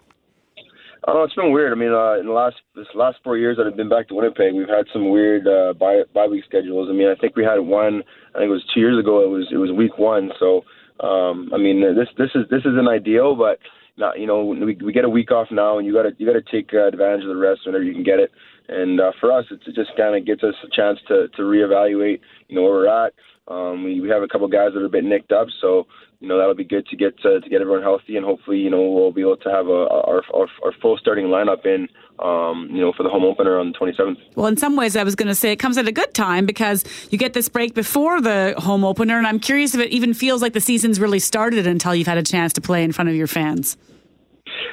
I. 1.09 1.25
It's 1.25 1.35
been 1.35 1.51
weird. 1.51 1.73
I 1.73 1.77
mean, 1.77 1.93
uh, 1.93 2.21
in 2.21 2.27
the 2.27 2.33
last 2.33 2.57
this 2.77 2.87
last 2.95 3.19
four 3.25 3.39
years 3.39 3.57
that 3.57 3.67
I've 3.67 3.77
been 3.77 3.89
back 3.89 4.09
to 4.09 4.15
Winnipeg, 4.15 4.53
we've 4.53 4.69
had 4.69 4.85
some 4.93 5.09
weird 5.09 5.47
uh, 5.49 5.73
bye 5.73 6.03
bye 6.15 6.27
week 6.27 6.45
schedules. 6.45 6.89
I 6.91 6.93
mean, 6.93 7.09
I 7.09 7.15
think 7.15 7.35
we 7.35 7.43
had 7.43 7.59
one. 7.59 8.03
I 8.35 8.39
think 8.39 8.49
it 8.49 8.53
was 8.53 8.65
two 8.75 8.81
years 8.81 8.99
ago. 8.99 9.25
It 9.25 9.31
was 9.31 9.49
it 9.51 9.57
was 9.57 9.73
week 9.73 9.97
one. 9.99 10.31
So, 10.39 10.65
um, 11.01 11.51
I 11.55 11.57
mean, 11.57 11.81
this 11.81 12.09
this 12.19 12.31
is 12.35 12.45
this 12.51 12.61
isn't 12.61 12.89
ideal, 12.89 13.35
but 13.35 13.59
not 14.03 14.19
you 14.19 14.27
know 14.27 14.45
we 14.45 14.77
we 14.85 14.93
get 14.93 15.05
a 15.07 15.09
week 15.09 15.31
off 15.31 15.49
now, 15.51 15.79
and 15.79 15.87
you 15.87 15.95
got 15.95 16.03
to 16.03 16.13
you 16.19 16.27
got 16.27 16.35
to 16.35 16.43
take 16.43 16.75
uh, 16.75 16.89
advantage 16.89 17.23
of 17.23 17.29
the 17.29 17.37
rest 17.37 17.61
whenever 17.65 17.85
you 17.85 17.95
can 17.95 18.03
get 18.03 18.19
it. 18.19 18.31
And 18.69 19.01
uh, 19.01 19.13
for 19.21 19.33
us, 19.33 19.47
it 19.51 19.61
just 19.75 19.97
kind 19.97 20.17
of 20.17 20.27
gets 20.27 20.43
us 20.43 20.55
a 20.63 20.69
chance 20.69 20.99
to 21.09 21.29
to 21.29 21.43
reevaluate. 21.43 22.21
You 22.49 22.57
know 22.57 22.63
where 22.63 22.73
we're 22.73 23.07
at. 23.07 23.15
Um, 23.49 23.83
we, 23.83 24.01
we 24.01 24.09
have 24.09 24.23
a 24.23 24.29
couple 24.29 24.47
guys 24.49 24.71
that 24.73 24.81
are 24.81 24.87
a 24.87 24.89
bit 24.89 25.05
nicked 25.05 25.33
up, 25.33 25.49
so 25.61 25.87
you 26.21 26.29
know 26.29 26.39
that'll 26.39 26.55
be 26.55 26.65
good 26.65 26.87
to 26.87 26.97
get 26.97 27.19
to, 27.23 27.41
to 27.41 27.49
get 27.49 27.61
everyone 27.61 27.83
healthy, 27.83 28.17
and 28.17 28.25
hopefully 28.25 28.59
you 28.59 28.71
know 28.71 28.83
we'll 28.83 29.11
be 29.11 29.23
able 29.23 29.37
to 29.39 29.51
have 29.51 29.67
a, 29.67 29.89
our, 29.89 30.23
our 30.33 30.47
our 30.65 30.73
full 30.81 30.97
starting 30.97 31.27
lineup 31.27 31.67
in 31.67 31.89
um, 32.21 32.69
you 32.71 32.81
know 32.81 32.93
for 32.97 33.03
the 33.03 33.09
home 33.09 33.25
opener 33.25 33.59
on 33.59 33.73
the 33.73 33.79
27th. 33.79 34.17
Well, 34.37 34.47
in 34.47 34.57
some 34.57 34.77
ways, 34.77 34.97
I 34.97 35.03
was 35.03 35.17
going 35.17 35.29
to 35.29 35.35
say 35.35 35.51
it 35.51 35.57
comes 35.57 35.77
at 35.77 35.89
a 35.89 35.93
good 35.93 36.15
time 36.15 36.47
because 36.47 36.85
you 37.11 37.19
get 37.19 37.33
this 37.33 37.49
break 37.49 37.75
before 37.75 38.21
the 38.21 38.55
home 38.59 38.85
opener, 38.85 39.19
and 39.19 39.27
I'm 39.27 39.41
curious 39.41 39.75
if 39.75 39.81
it 39.81 39.91
even 39.91 40.15
feels 40.15 40.41
like 40.41 40.53
the 40.53 40.61
season's 40.61 41.01
really 41.01 41.19
started 41.19 41.67
until 41.67 41.95
you've 41.95 42.07
had 42.07 42.19
a 42.19 42.23
chance 42.23 42.53
to 42.53 42.61
play 42.61 42.85
in 42.85 42.93
front 42.93 43.11
of 43.11 43.17
your 43.17 43.27
fans. 43.27 43.77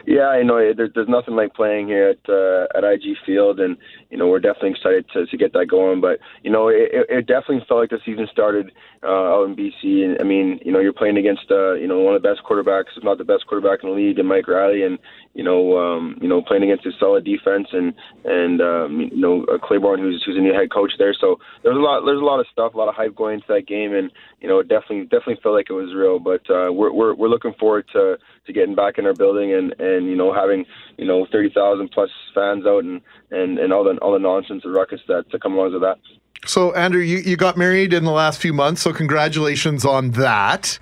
Yeah, 0.06 0.28
I 0.28 0.44
know. 0.44 0.74
There, 0.76 0.90
there's 0.94 1.08
nothing 1.08 1.36
like 1.36 1.54
playing 1.54 1.88
here 1.88 2.10
at 2.10 2.30
uh, 2.30 2.68
at 2.76 2.84
IG 2.84 3.18
Field, 3.26 3.60
and 3.60 3.78
you 4.10 4.18
know 4.18 4.28
we're 4.28 4.40
definitely 4.40 4.72
excited 4.72 5.06
to, 5.14 5.26
to 5.26 5.38
get 5.38 5.54
that 5.54 5.68
going. 5.68 6.02
But 6.02 6.20
you 6.44 6.52
know, 6.52 6.68
it, 6.68 6.90
it 7.10 7.28
definitely 7.28 7.64
felt 7.68 7.82
like 7.82 7.90
the 7.92 8.00
season 8.06 8.28
started 8.32 8.72
uh, 9.04 9.08
out 9.08 9.46
in 9.46 9.56
BC. 9.56 10.04
And 10.04 10.18
I 10.20 10.24
mean, 10.24 10.60
you 10.64 10.72
know, 10.72 10.80
you're 10.80 10.94
playing 10.94 11.18
against 11.18 11.52
uh, 11.52 11.74
you 11.74 11.88
know 11.88 12.00
one 12.00 12.16
of 12.16 12.22
the 12.22 12.28
best 12.28 12.42
quarterbacks, 12.44 12.98
if 12.98 13.04
not 13.04 13.18
the 13.18 13.24
best 13.24 13.46
quarterback 13.48 13.84
in 13.84 13.90
the 13.90 13.96
league, 13.96 14.20
and 14.20 14.28
Mike 14.28 14.48
Reilly, 14.48 14.84
and 14.84 14.98
you 15.34 15.44
know, 15.44 15.78
um, 15.78 16.18
you 16.22 16.28
know, 16.28 16.42
playing 16.42 16.64
against 16.64 16.86
a 16.86 16.92
solid 17.00 17.24
defense, 17.24 17.68
and 17.72 17.94
and 18.26 18.62
um, 18.62 19.00
you 19.00 19.22
know 19.22 19.44
uh, 19.46 19.58
Claybrooks, 19.58 20.00
who's 20.00 20.24
who's 20.26 20.38
a 20.38 20.42
new 20.42 20.54
head 20.54 20.72
coach 20.72 20.92
there. 20.98 21.14
So 21.14 21.40
there's 21.64 21.78
a 21.78 21.80
lot 21.80 22.04
there's 22.06 22.22
a 22.22 22.26
lot 22.26 22.40
of 22.40 22.48
stuff, 22.52 22.74
a 22.74 22.78
lot 22.78 22.90
of 22.90 22.96
hype 22.96 23.16
going 23.16 23.36
into 23.36 23.48
that 23.50 23.68
game, 23.68 23.94
and 23.94 24.12
you 24.42 24.48
know, 24.48 24.60
it 24.60 24.68
definitely 24.68 25.04
definitely 25.04 25.40
felt 25.44 25.56
like 25.56 25.70
it 25.70 25.74
was 25.74 25.94
real. 25.94 26.20
But 26.20 26.42
uh, 26.50 26.72
we're 26.74 26.92
we're 26.92 27.14
we're 27.14 27.30
looking 27.30 27.54
forward 27.60 27.86
to 27.94 28.18
to 28.48 28.54
getting 28.54 28.76
back 28.76 28.98
in 28.98 29.06
our 29.06 29.14
building 29.14 29.54
and 29.54 29.76
and 29.80 30.08
you 30.08 30.16
know 30.16 30.34
having 30.34 30.66
you 30.98 31.06
know 31.06 31.28
thirty 31.32 31.52
thousand 31.54 31.92
plus 31.92 32.10
fans 32.34 32.66
out 32.66 32.84
and 32.84 33.02
and 33.32 33.60
and 33.60 33.72
all 33.72 33.84
the 33.84 33.99
all 34.02 34.14
the 34.14 34.20
nonsense 34.20 34.64
and 34.66 34.74
ruckus 34.74 35.02
that 35.08 35.30
to 35.32 35.40
come 35.40 35.54
along 35.54 35.74
with 35.74 35.82
that. 35.82 35.98
So, 36.46 36.74
Andrew, 36.74 37.02
you, 37.02 37.18
you 37.18 37.36
got 37.36 37.58
married 37.58 37.94
in 37.94 38.06
the 38.06 38.12
last 38.12 38.42
few 38.42 38.54
months, 38.54 38.82
so 38.82 38.94
congratulations 38.94 39.84
on 39.86 40.12
that. 40.12 40.80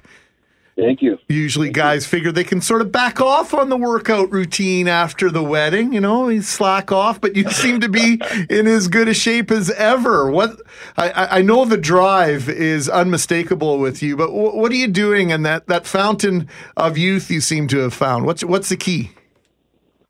Thank 0.78 1.02
you. 1.02 1.18
Usually, 1.28 1.72
guys 1.72 2.06
figure 2.06 2.32
they 2.32 2.44
can 2.44 2.62
sort 2.62 2.82
of 2.82 2.92
back 2.92 3.20
off 3.20 3.52
on 3.56 3.70
the 3.70 3.78
workout 3.78 4.32
routine 4.32 4.88
after 4.88 5.32
the 5.32 5.42
wedding. 5.42 5.92
You 5.92 6.02
know, 6.02 6.30
you 6.30 6.44
slack 6.44 6.92
off, 6.92 7.20
but 7.20 7.36
you 7.36 7.50
seem 7.50 7.80
to 7.80 7.90
be 7.90 8.22
in 8.48 8.68
as 8.68 8.88
good 8.88 9.08
a 9.08 9.14
shape 9.16 9.50
as 9.50 9.72
ever. 9.72 10.30
What 10.30 10.62
I- 10.96 11.40
I, 11.40 11.42
know 11.42 11.66
the 11.66 11.78
drive 11.78 12.48
is 12.48 12.88
unmistakable 12.88 13.80
with 13.80 14.04
you, 14.04 14.16
but 14.16 14.28
wh- 14.28 14.54
what 14.56 14.72
are 14.72 14.76
you 14.76 14.88
doing 14.88 15.32
in 15.32 15.42
that 15.42 15.66
that 15.66 15.88
fountain 15.88 16.48
of 16.76 16.96
youth 16.96 17.32
you 17.32 17.42
seem 17.42 17.68
to 17.70 17.80
have 17.80 17.96
found? 17.96 18.28
What's 18.28 18.44
what's 18.44 18.70
the 18.70 18.78
key? 18.78 19.10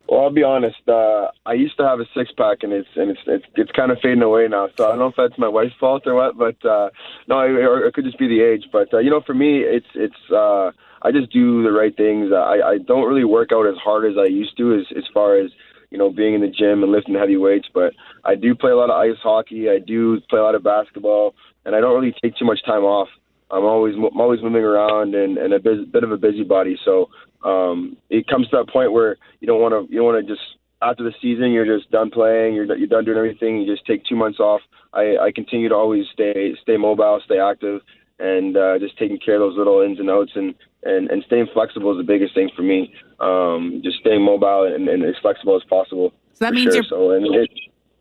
Well, 0.08 0.22
I'll 0.22 0.32
be 0.32 0.42
honest. 0.42 0.88
Uh, 0.88 1.28
I 1.44 1.52
used 1.52 1.76
to 1.76 1.84
have 1.84 2.00
a 2.00 2.06
six 2.16 2.32
pack, 2.32 2.62
and 2.62 2.72
it's 2.72 2.88
and 2.96 3.10
it's 3.10 3.20
it's, 3.26 3.44
it's 3.56 3.72
kind 3.72 3.92
of 3.92 3.98
fading 4.02 4.22
away 4.22 4.48
now. 4.48 4.68
So 4.76 4.86
I 4.86 4.88
don't 4.90 4.98
know 4.98 5.08
if 5.08 5.16
that's 5.16 5.38
my 5.38 5.48
wife's 5.48 5.74
fault 5.78 6.06
or 6.06 6.14
what, 6.14 6.38
but 6.38 6.56
uh, 6.66 6.88
no, 7.26 7.40
it, 7.40 7.62
or 7.62 7.84
it 7.84 7.92
could 7.92 8.04
just 8.04 8.18
be 8.18 8.26
the 8.26 8.40
age. 8.40 8.64
But 8.72 8.92
uh, 8.94 8.98
you 8.98 9.10
know, 9.10 9.20
for 9.20 9.34
me, 9.34 9.60
it's 9.60 9.86
it's 9.94 10.32
uh, 10.32 10.70
I 11.02 11.12
just 11.12 11.30
do 11.30 11.62
the 11.62 11.72
right 11.72 11.94
things. 11.94 12.32
I 12.32 12.60
I 12.64 12.78
don't 12.78 13.06
really 13.06 13.24
work 13.24 13.50
out 13.52 13.66
as 13.66 13.76
hard 13.76 14.10
as 14.10 14.16
I 14.18 14.28
used 14.30 14.56
to, 14.56 14.74
as 14.74 14.86
as 14.96 15.04
far 15.12 15.36
as 15.36 15.50
you 15.90 15.98
know, 15.98 16.10
being 16.10 16.34
in 16.34 16.40
the 16.40 16.48
gym 16.48 16.82
and 16.82 16.92
lifting 16.92 17.14
heavy 17.14 17.36
weights. 17.36 17.68
But 17.72 17.92
I 18.24 18.34
do 18.34 18.54
play 18.54 18.70
a 18.70 18.76
lot 18.76 18.90
of 18.90 18.96
ice 18.96 19.18
hockey. 19.22 19.68
I 19.68 19.78
do 19.78 20.20
play 20.28 20.38
a 20.38 20.42
lot 20.42 20.54
of 20.54 20.62
basketball, 20.62 21.34
and 21.64 21.74
I 21.74 21.80
don't 21.80 21.98
really 21.98 22.14
take 22.22 22.36
too 22.36 22.44
much 22.44 22.64
time 22.64 22.84
off. 22.84 23.08
I'm 23.50 23.64
always 23.64 23.94
I'm 23.94 24.20
always 24.20 24.42
moving 24.42 24.62
around 24.62 25.14
and, 25.14 25.38
and 25.38 25.54
a 25.54 25.58
bit, 25.58 25.90
bit 25.90 26.04
of 26.04 26.12
a 26.12 26.18
busybody. 26.18 26.78
So 26.84 27.08
um, 27.44 27.96
it 28.10 28.26
comes 28.26 28.48
to 28.48 28.56
that 28.58 28.68
point 28.72 28.92
where 28.92 29.16
you 29.40 29.46
don't 29.46 29.60
want 29.60 29.72
to 29.72 29.92
you 29.92 29.98
don't 29.98 30.06
want 30.06 30.26
to 30.26 30.32
just 30.34 30.44
after 30.80 31.02
the 31.02 31.12
season 31.20 31.50
you're 31.50 31.66
just 31.66 31.90
done 31.90 32.10
playing 32.10 32.54
you're 32.54 32.76
you're 32.76 32.88
done 32.88 33.04
doing 33.04 33.18
everything 33.18 33.58
you 33.60 33.66
just 33.72 33.86
take 33.86 34.04
two 34.04 34.16
months 34.16 34.40
off. 34.40 34.60
I, 34.92 35.16
I 35.18 35.32
continue 35.34 35.68
to 35.68 35.74
always 35.74 36.06
stay 36.12 36.54
stay 36.62 36.76
mobile, 36.76 37.20
stay 37.24 37.38
active, 37.38 37.80
and 38.18 38.56
uh, 38.56 38.78
just 38.78 38.98
taking 38.98 39.18
care 39.18 39.34
of 39.34 39.40
those 39.40 39.56
little 39.56 39.80
ins 39.82 40.00
and 40.00 40.10
outs 40.10 40.32
and, 40.34 40.54
and, 40.82 41.10
and 41.10 41.22
staying 41.26 41.48
flexible 41.52 41.92
is 41.92 41.98
the 41.98 42.04
biggest 42.04 42.34
thing 42.34 42.50
for 42.56 42.62
me. 42.62 42.92
Um, 43.20 43.80
just 43.84 43.98
staying 43.98 44.22
mobile 44.22 44.64
and, 44.64 44.88
and 44.88 45.04
as 45.04 45.14
flexible 45.20 45.56
as 45.56 45.62
possible. 45.68 46.12
So 46.34 46.44
that 46.44 46.54
means 46.54 46.74
sure. 46.74 46.82
you're- 46.82 46.88
so 46.88 47.10
and 47.10 47.26
it, 47.34 47.50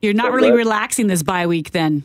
You're 0.01 0.13
not 0.13 0.31
really 0.31 0.51
relaxing 0.51 1.07
this 1.07 1.23
bye 1.23 1.47
week 1.47 1.71
then. 1.71 2.03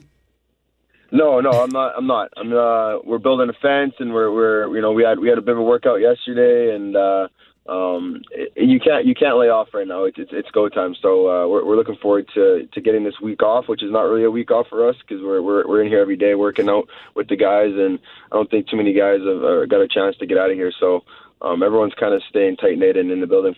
No, 1.13 1.41
no, 1.41 1.51
I'm 1.51 1.69
not. 1.69 1.93
I'm 1.95 2.07
not. 2.07 2.33
I'm. 2.39 2.53
Uh, 2.55 3.01
we're 3.05 3.19
building 3.19 3.51
a 3.51 3.53
fence, 3.61 3.93
and 3.99 4.15
we're 4.15 4.33
we're 4.33 4.75
you 4.75 4.81
know 4.81 4.93
we 4.93 5.05
had 5.05 5.19
we 5.19 5.29
had 5.29 5.37
a 5.37 5.43
bit 5.43 5.53
of 5.53 5.59
a 5.59 5.63
workout 5.63 6.01
yesterday, 6.01 6.75
and 6.75 6.97
uh, 6.97 7.29
um, 7.71 8.23
it, 8.31 8.51
you 8.57 8.81
can't 8.81 9.05
you 9.05 9.15
can't 9.15 9.37
lay 9.37 9.51
off 9.51 9.69
right 9.75 9.87
now. 9.87 10.05
It's 10.05 10.19
it's, 10.19 10.31
it's 10.33 10.51
go 10.53 10.71
time. 10.71 10.95
So 11.03 11.29
uh, 11.29 11.47
we're 11.49 11.67
we're 11.67 11.77
looking 11.77 11.97
forward 11.97 12.31
to 12.35 12.67
to 12.73 12.81
getting 12.81 13.05
this 13.05 13.21
week 13.23 13.43
off, 13.43 13.69
which 13.69 13.83
is 13.83 13.93
not 13.93 14.05
really 14.05 14.25
a 14.25 14.31
week 14.31 14.51
off 14.51 14.69
for 14.71 14.89
us 14.89 14.97
because 15.07 15.23
we're 15.23 15.43
we're 15.43 15.69
we're 15.69 15.83
in 15.83 15.89
here 15.89 16.01
every 16.01 16.17
day 16.17 16.35
working 16.35 16.71
out 16.71 16.89
with 17.15 17.29
the 17.29 17.37
guys, 17.37 17.73
and 17.77 17.99
I 18.33 18.37
don't 18.37 18.51
think 18.51 18.69
too 18.69 18.79
many 18.79 18.95
guys 18.95 19.19
have 19.19 19.45
uh, 19.45 19.67
got 19.67 19.83
a 19.83 19.89
chance 19.89 20.17
to 20.17 20.27
get 20.27 20.39
out 20.39 20.51
of 20.51 20.57
here. 20.57 20.73
So 20.81 21.05
um, 21.43 21.63
everyone's 21.63 21.95
kind 22.01 22.15
of 22.15 22.23
staying 22.31 22.57
tight 22.57 22.79
knit 22.79 22.97
and 22.97 23.11
in 23.11 23.21
the 23.21 23.27
building. 23.27 23.55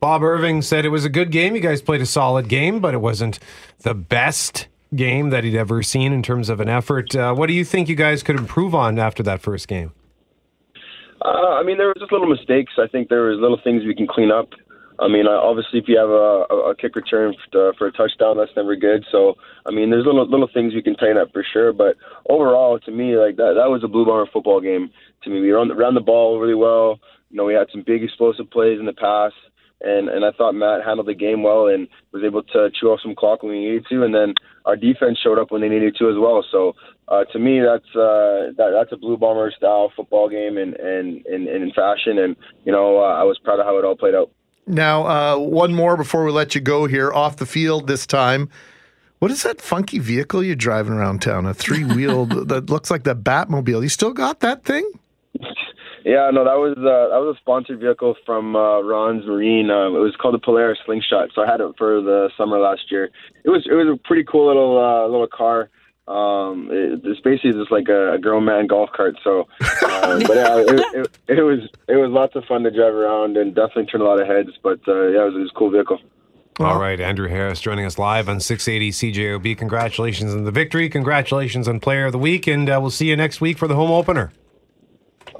Bob 0.00 0.24
Irving 0.24 0.60
said 0.60 0.84
it 0.84 0.88
was 0.88 1.04
a 1.04 1.10
good 1.10 1.30
game. 1.30 1.54
You 1.54 1.60
guys 1.60 1.82
played 1.82 2.00
a 2.00 2.06
solid 2.06 2.48
game, 2.48 2.80
but 2.80 2.94
it 2.94 3.00
wasn't 3.00 3.38
the 3.82 3.94
best 3.94 4.66
game 4.94 5.30
that 5.30 5.44
he'd 5.44 5.56
ever 5.56 5.82
seen 5.82 6.12
in 6.12 6.22
terms 6.22 6.48
of 6.48 6.60
an 6.60 6.68
effort. 6.68 7.14
Uh, 7.14 7.34
what 7.34 7.46
do 7.46 7.52
you 7.52 7.64
think 7.64 7.88
you 7.88 7.96
guys 7.96 8.22
could 8.22 8.36
improve 8.36 8.74
on 8.74 8.98
after 8.98 9.22
that 9.22 9.40
first 9.40 9.68
game? 9.68 9.92
Uh, 11.22 11.58
I 11.58 11.62
mean, 11.62 11.76
there 11.76 11.86
were 11.86 11.94
just 11.98 12.12
little 12.12 12.28
mistakes. 12.28 12.72
I 12.78 12.86
think 12.86 13.08
there 13.08 13.24
was 13.24 13.38
little 13.38 13.60
things 13.62 13.84
we 13.84 13.94
can 13.94 14.06
clean 14.06 14.30
up. 14.30 14.48
I 15.00 15.08
mean, 15.08 15.26
uh, 15.26 15.30
obviously, 15.30 15.78
if 15.78 15.88
you 15.88 15.98
have 15.98 16.10
a, 16.10 16.44
a, 16.70 16.74
kick 16.76 16.94
return 16.94 17.34
for, 17.50 17.72
for 17.78 17.86
a 17.86 17.92
touchdown, 17.92 18.36
that's 18.36 18.54
never 18.54 18.76
good. 18.76 19.04
So, 19.10 19.34
I 19.64 19.70
mean, 19.70 19.88
there's 19.88 20.04
little 20.04 20.28
little 20.28 20.48
things 20.52 20.74
we 20.74 20.82
can 20.82 20.94
tighten 20.94 21.16
up 21.16 21.32
for 21.32 21.42
sure. 21.42 21.72
But 21.72 21.96
overall, 22.28 22.78
to 22.78 22.90
me, 22.90 23.16
like 23.16 23.36
that, 23.36 23.54
that 23.56 23.70
was 23.70 23.82
a 23.82 23.88
Blue 23.88 24.04
Bomber 24.04 24.30
football 24.30 24.60
game. 24.60 24.90
To 25.24 25.30
me, 25.30 25.40
we 25.40 25.52
ran, 25.52 25.74
ran 25.74 25.94
the 25.94 26.00
ball 26.00 26.38
really 26.38 26.54
well. 26.54 27.00
You 27.30 27.38
know, 27.38 27.44
we 27.44 27.54
had 27.54 27.68
some 27.72 27.82
big 27.86 28.02
explosive 28.04 28.50
plays 28.50 28.78
in 28.78 28.84
the 28.84 28.92
pass, 28.92 29.32
and 29.80 30.08
and 30.08 30.24
I 30.24 30.30
thought 30.32 30.54
Matt 30.54 30.84
handled 30.84 31.08
the 31.08 31.14
game 31.14 31.42
well 31.42 31.66
and 31.66 31.88
was 32.12 32.22
able 32.24 32.42
to 32.42 32.70
chew 32.78 32.88
off 32.88 33.00
some 33.02 33.14
clock 33.14 33.42
when 33.42 33.52
we 33.52 33.60
needed 33.60 33.86
to. 33.90 34.02
And 34.02 34.14
then 34.14 34.34
our 34.64 34.76
defense 34.76 35.18
showed 35.22 35.38
up 35.38 35.50
when 35.50 35.60
they 35.60 35.68
needed 35.68 35.96
to 35.98 36.08
as 36.08 36.16
well. 36.18 36.44
So, 36.50 36.74
uh, 37.08 37.24
to 37.32 37.38
me, 37.38 37.60
that's 37.60 37.88
uh, 37.96 38.52
that, 38.56 38.70
that's 38.72 38.92
a 38.92 38.96
Blue 38.96 39.16
Bomber 39.16 39.52
style 39.56 39.92
football 39.94 40.28
game 40.28 40.58
and 40.58 40.74
and 40.74 41.24
and, 41.26 41.48
and 41.48 41.62
in 41.62 41.72
fashion. 41.72 42.18
And 42.18 42.36
you 42.64 42.72
know, 42.72 42.98
uh, 42.98 43.14
I 43.14 43.24
was 43.24 43.38
proud 43.38 43.60
of 43.60 43.66
how 43.66 43.78
it 43.78 43.84
all 43.84 43.96
played 43.96 44.14
out. 44.14 44.30
Now, 44.66 45.06
uh, 45.06 45.38
one 45.38 45.74
more 45.74 45.96
before 45.96 46.24
we 46.24 46.32
let 46.32 46.54
you 46.54 46.60
go 46.60 46.86
here 46.86 47.12
off 47.12 47.36
the 47.36 47.46
field 47.46 47.86
this 47.86 48.06
time. 48.06 48.48
What 49.18 49.30
is 49.30 49.42
that 49.42 49.60
funky 49.60 49.98
vehicle 49.98 50.42
you're 50.42 50.56
driving 50.56 50.94
around 50.94 51.20
town? 51.20 51.44
A 51.44 51.52
three 51.52 51.84
wheeled 51.84 52.30
that 52.48 52.70
looks 52.70 52.90
like 52.90 53.04
the 53.04 53.14
Batmobile. 53.14 53.82
You 53.82 53.88
still 53.88 54.12
got 54.12 54.40
that 54.40 54.64
thing? 54.64 54.88
Yeah, 56.04 56.30
no, 56.32 56.44
that 56.44 56.56
was 56.56 56.76
uh, 56.78 57.12
that 57.12 57.20
was 57.20 57.36
a 57.36 57.40
sponsored 57.40 57.80
vehicle 57.80 58.16
from 58.24 58.56
uh, 58.56 58.80
Ron's 58.80 59.26
Marine. 59.26 59.70
Um, 59.70 59.94
it 59.94 59.98
was 59.98 60.16
called 60.16 60.34
the 60.34 60.38
Polaris 60.38 60.78
Slingshot. 60.84 61.30
So 61.34 61.42
I 61.42 61.46
had 61.46 61.60
it 61.60 61.74
for 61.76 62.00
the 62.00 62.30
summer 62.36 62.58
last 62.58 62.90
year. 62.90 63.10
It 63.44 63.50
was 63.50 63.66
it 63.70 63.74
was 63.74 63.86
a 63.86 63.96
pretty 64.08 64.24
cool 64.24 64.46
little 64.46 64.78
uh, 64.78 65.06
little 65.06 65.26
car. 65.26 65.68
Um, 66.08 66.68
it, 66.72 67.02
it's 67.04 67.20
basically 67.20 67.52
just 67.52 67.70
like 67.70 67.88
a, 67.88 68.14
a 68.14 68.18
grown 68.18 68.44
man 68.44 68.66
golf 68.66 68.90
cart. 68.96 69.16
So, 69.22 69.46
uh, 69.60 70.18
but 70.26 70.36
yeah, 70.36 70.56
it, 70.58 70.80
it, 70.94 71.38
it 71.38 71.42
was 71.42 71.68
it 71.88 71.96
was 71.96 72.10
lots 72.10 72.34
of 72.34 72.44
fun 72.46 72.62
to 72.62 72.70
drive 72.70 72.94
around 72.94 73.36
and 73.36 73.54
definitely 73.54 73.86
turned 73.86 74.02
a 74.02 74.06
lot 74.06 74.20
of 74.20 74.26
heads. 74.26 74.50
But 74.62 74.80
uh, 74.88 75.08
yeah, 75.08 75.22
it 75.22 75.24
was, 75.26 75.34
it 75.34 75.38
was 75.38 75.50
a 75.54 75.58
cool 75.58 75.70
vehicle. 75.70 75.98
All 76.58 76.78
right, 76.78 77.00
Andrew 77.00 77.28
Harris 77.28 77.58
joining 77.58 77.86
us 77.86 77.96
live 77.96 78.28
on 78.28 78.38
680 78.38 79.12
CJOB. 79.12 79.56
Congratulations 79.56 80.34
on 80.34 80.44
the 80.44 80.50
victory. 80.50 80.90
Congratulations 80.90 81.66
on 81.66 81.80
Player 81.80 82.06
of 82.06 82.12
the 82.12 82.18
Week, 82.18 82.46
and 82.46 82.68
uh, 82.68 82.78
we'll 82.80 82.90
see 82.90 83.08
you 83.08 83.16
next 83.16 83.40
week 83.40 83.56
for 83.56 83.66
the 83.66 83.76
home 83.76 83.90
opener. 83.90 84.30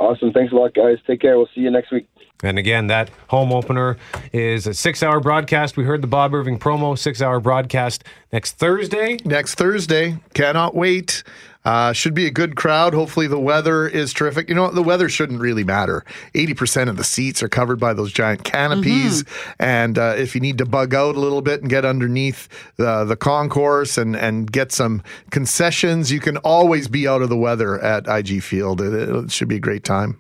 Awesome. 0.01 0.33
Thanks 0.33 0.53
a 0.53 0.57
lot, 0.57 0.73
guys. 0.75 0.97
Take 1.07 1.21
care. 1.21 1.37
We'll 1.37 1.49
see 1.55 1.61
you 1.61 1.71
next 1.71 1.93
week. 1.93 2.09
And 2.43 2.59
again, 2.59 2.87
that 2.87 3.11
home 3.29 3.53
opener 3.53 3.99
is 4.33 4.67
a 4.67 4.73
six 4.73 5.03
hour 5.03 5.21
broadcast. 5.21 5.77
We 5.77 5.85
heard 5.85 6.01
the 6.01 6.07
Bob 6.07 6.35
Irving 6.35 6.59
promo, 6.59 6.99
six 6.99 7.21
hour 7.21 7.39
broadcast 7.39 8.03
next 8.33 8.53
Thursday. 8.53 9.19
Next 9.27 9.57
Thursday. 9.57 10.17
Cannot 10.33 10.75
wait. 10.75 11.23
Uh, 11.65 11.93
should 11.93 12.15
be 12.15 12.27
a 12.27 12.31
good 12.31 12.57
crowd. 12.57 12.95
Hopefully, 12.95 13.27
the 13.27 13.39
weather 13.39 13.87
is 13.87 14.13
terrific. 14.13 14.49
You 14.49 14.55
know, 14.55 14.71
the 14.71 14.83
weather 14.83 15.09
shouldn't 15.09 15.41
really 15.41 15.65
matter. 15.65 16.05
80% 16.35 16.89
of 16.89 16.97
the 16.97 17.05
seats 17.05 17.43
are 17.43 17.49
covered 17.49 17.79
by 17.79 17.93
those 17.93 18.13
giant 18.13 18.45
canopies. 18.45 19.25
And 19.59 19.99
uh, 19.99 20.15
if 20.17 20.35
you 20.35 20.41
need 20.41 20.59
to 20.59 20.67
bug 20.67 20.95
out 20.95 21.17
a 21.17 21.21
little 21.21 21.43
bit 21.43 21.61
and 21.61 21.69
get 21.69 21.85
underneath 21.85 22.49
the, 22.77 23.05
the 23.05 23.17
concourse 23.17 23.99
and, 23.99 24.17
and 24.17 24.51
get 24.51 24.73
some 24.73 25.03
concessions, 25.31 26.11
you 26.11 26.21
can 26.21 26.39
always 26.39 26.89
be 26.89 27.07
out 27.07 27.21
of 27.21 27.29
the 27.29 27.37
weather 27.37 27.79
at 27.81 28.09
IG 28.09 28.43
Field. 28.43 28.81
It, 28.81 28.95
it 28.95 29.31
should 29.31 29.49
be 29.49 29.57
a 29.57 29.61
great 29.61 29.85
time. 29.85 30.20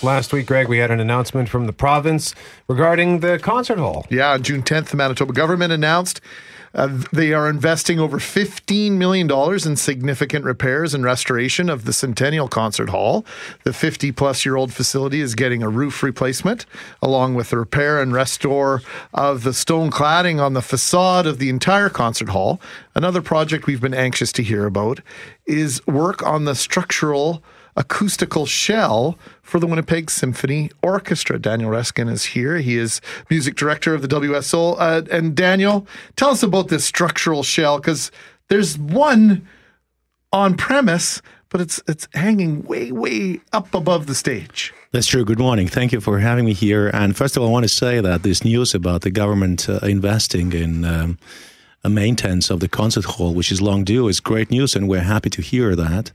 Last 0.00 0.32
week, 0.32 0.46
Greg, 0.46 0.68
we 0.68 0.78
had 0.78 0.92
an 0.92 1.00
announcement 1.00 1.48
from 1.48 1.66
the 1.66 1.72
province 1.72 2.32
regarding 2.68 3.18
the 3.18 3.36
concert 3.40 3.78
hall. 3.78 4.06
Yeah, 4.08 4.30
on 4.30 4.44
June 4.44 4.62
10th, 4.62 4.90
the 4.90 4.96
Manitoba 4.96 5.32
government 5.32 5.72
announced 5.72 6.20
uh, 6.72 7.02
they 7.12 7.32
are 7.32 7.50
investing 7.50 7.98
over 7.98 8.18
$15 8.18 8.92
million 8.92 9.28
in 9.66 9.74
significant 9.74 10.44
repairs 10.44 10.94
and 10.94 11.02
restoration 11.02 11.68
of 11.68 11.84
the 11.84 11.92
Centennial 11.92 12.46
Concert 12.46 12.90
Hall. 12.90 13.26
The 13.64 13.72
50 13.72 14.12
plus 14.12 14.44
year 14.44 14.54
old 14.54 14.72
facility 14.72 15.20
is 15.20 15.34
getting 15.34 15.64
a 15.64 15.68
roof 15.68 16.00
replacement, 16.04 16.64
along 17.02 17.34
with 17.34 17.50
the 17.50 17.58
repair 17.58 18.00
and 18.00 18.12
restore 18.12 18.82
of 19.12 19.42
the 19.42 19.54
stone 19.54 19.90
cladding 19.90 20.40
on 20.40 20.52
the 20.52 20.62
facade 20.62 21.26
of 21.26 21.40
the 21.40 21.48
entire 21.48 21.88
concert 21.88 22.28
hall. 22.28 22.60
Another 22.94 23.22
project 23.22 23.66
we've 23.66 23.80
been 23.80 23.94
anxious 23.94 24.30
to 24.32 24.44
hear 24.44 24.64
about 24.64 25.00
is 25.46 25.84
work 25.88 26.22
on 26.22 26.44
the 26.44 26.54
structural 26.54 27.42
acoustical 27.78 28.44
shell 28.44 29.16
for 29.40 29.58
the 29.60 29.66
Winnipeg 29.66 30.10
Symphony 30.10 30.70
Orchestra. 30.82 31.38
Daniel 31.38 31.70
Raiskin 31.70 32.08
is 32.08 32.24
here. 32.24 32.58
He 32.58 32.76
is 32.76 33.00
music 33.30 33.54
director 33.54 33.94
of 33.94 34.02
the 34.02 34.08
WSO. 34.08 34.76
Uh, 34.78 35.02
and 35.10 35.34
Daniel, 35.34 35.86
tell 36.16 36.30
us 36.30 36.42
about 36.42 36.68
this 36.68 36.84
structural 36.84 37.42
shell 37.42 37.78
because 37.78 38.10
there's 38.48 38.76
one 38.76 39.46
on 40.32 40.56
premise, 40.56 41.22
but 41.48 41.60
it's 41.60 41.80
it's 41.88 42.08
hanging 42.12 42.62
way 42.64 42.92
way 42.92 43.40
up 43.52 43.72
above 43.74 44.06
the 44.06 44.14
stage. 44.14 44.74
That's 44.90 45.06
true. 45.06 45.24
Good 45.24 45.38
morning. 45.38 45.68
Thank 45.68 45.92
you 45.92 46.00
for 46.00 46.18
having 46.18 46.44
me 46.44 46.54
here. 46.54 46.88
And 46.88 47.16
first 47.16 47.36
of 47.36 47.42
all, 47.42 47.48
I 47.48 47.52
want 47.52 47.64
to 47.64 47.68
say 47.68 48.00
that 48.00 48.22
this 48.22 48.44
news 48.44 48.74
about 48.74 49.02
the 49.02 49.10
government 49.10 49.68
uh, 49.68 49.78
investing 49.82 50.52
in 50.52 50.84
um, 50.84 51.18
a 51.84 51.88
maintenance 51.88 52.50
of 52.50 52.60
the 52.60 52.68
concert 52.68 53.04
hall, 53.04 53.34
which 53.34 53.52
is 53.52 53.62
long 53.62 53.84
due, 53.84 54.08
is 54.08 54.18
great 54.18 54.50
news, 54.50 54.74
and 54.74 54.88
we're 54.88 55.00
happy 55.00 55.30
to 55.30 55.42
hear 55.42 55.76
that. 55.76 56.10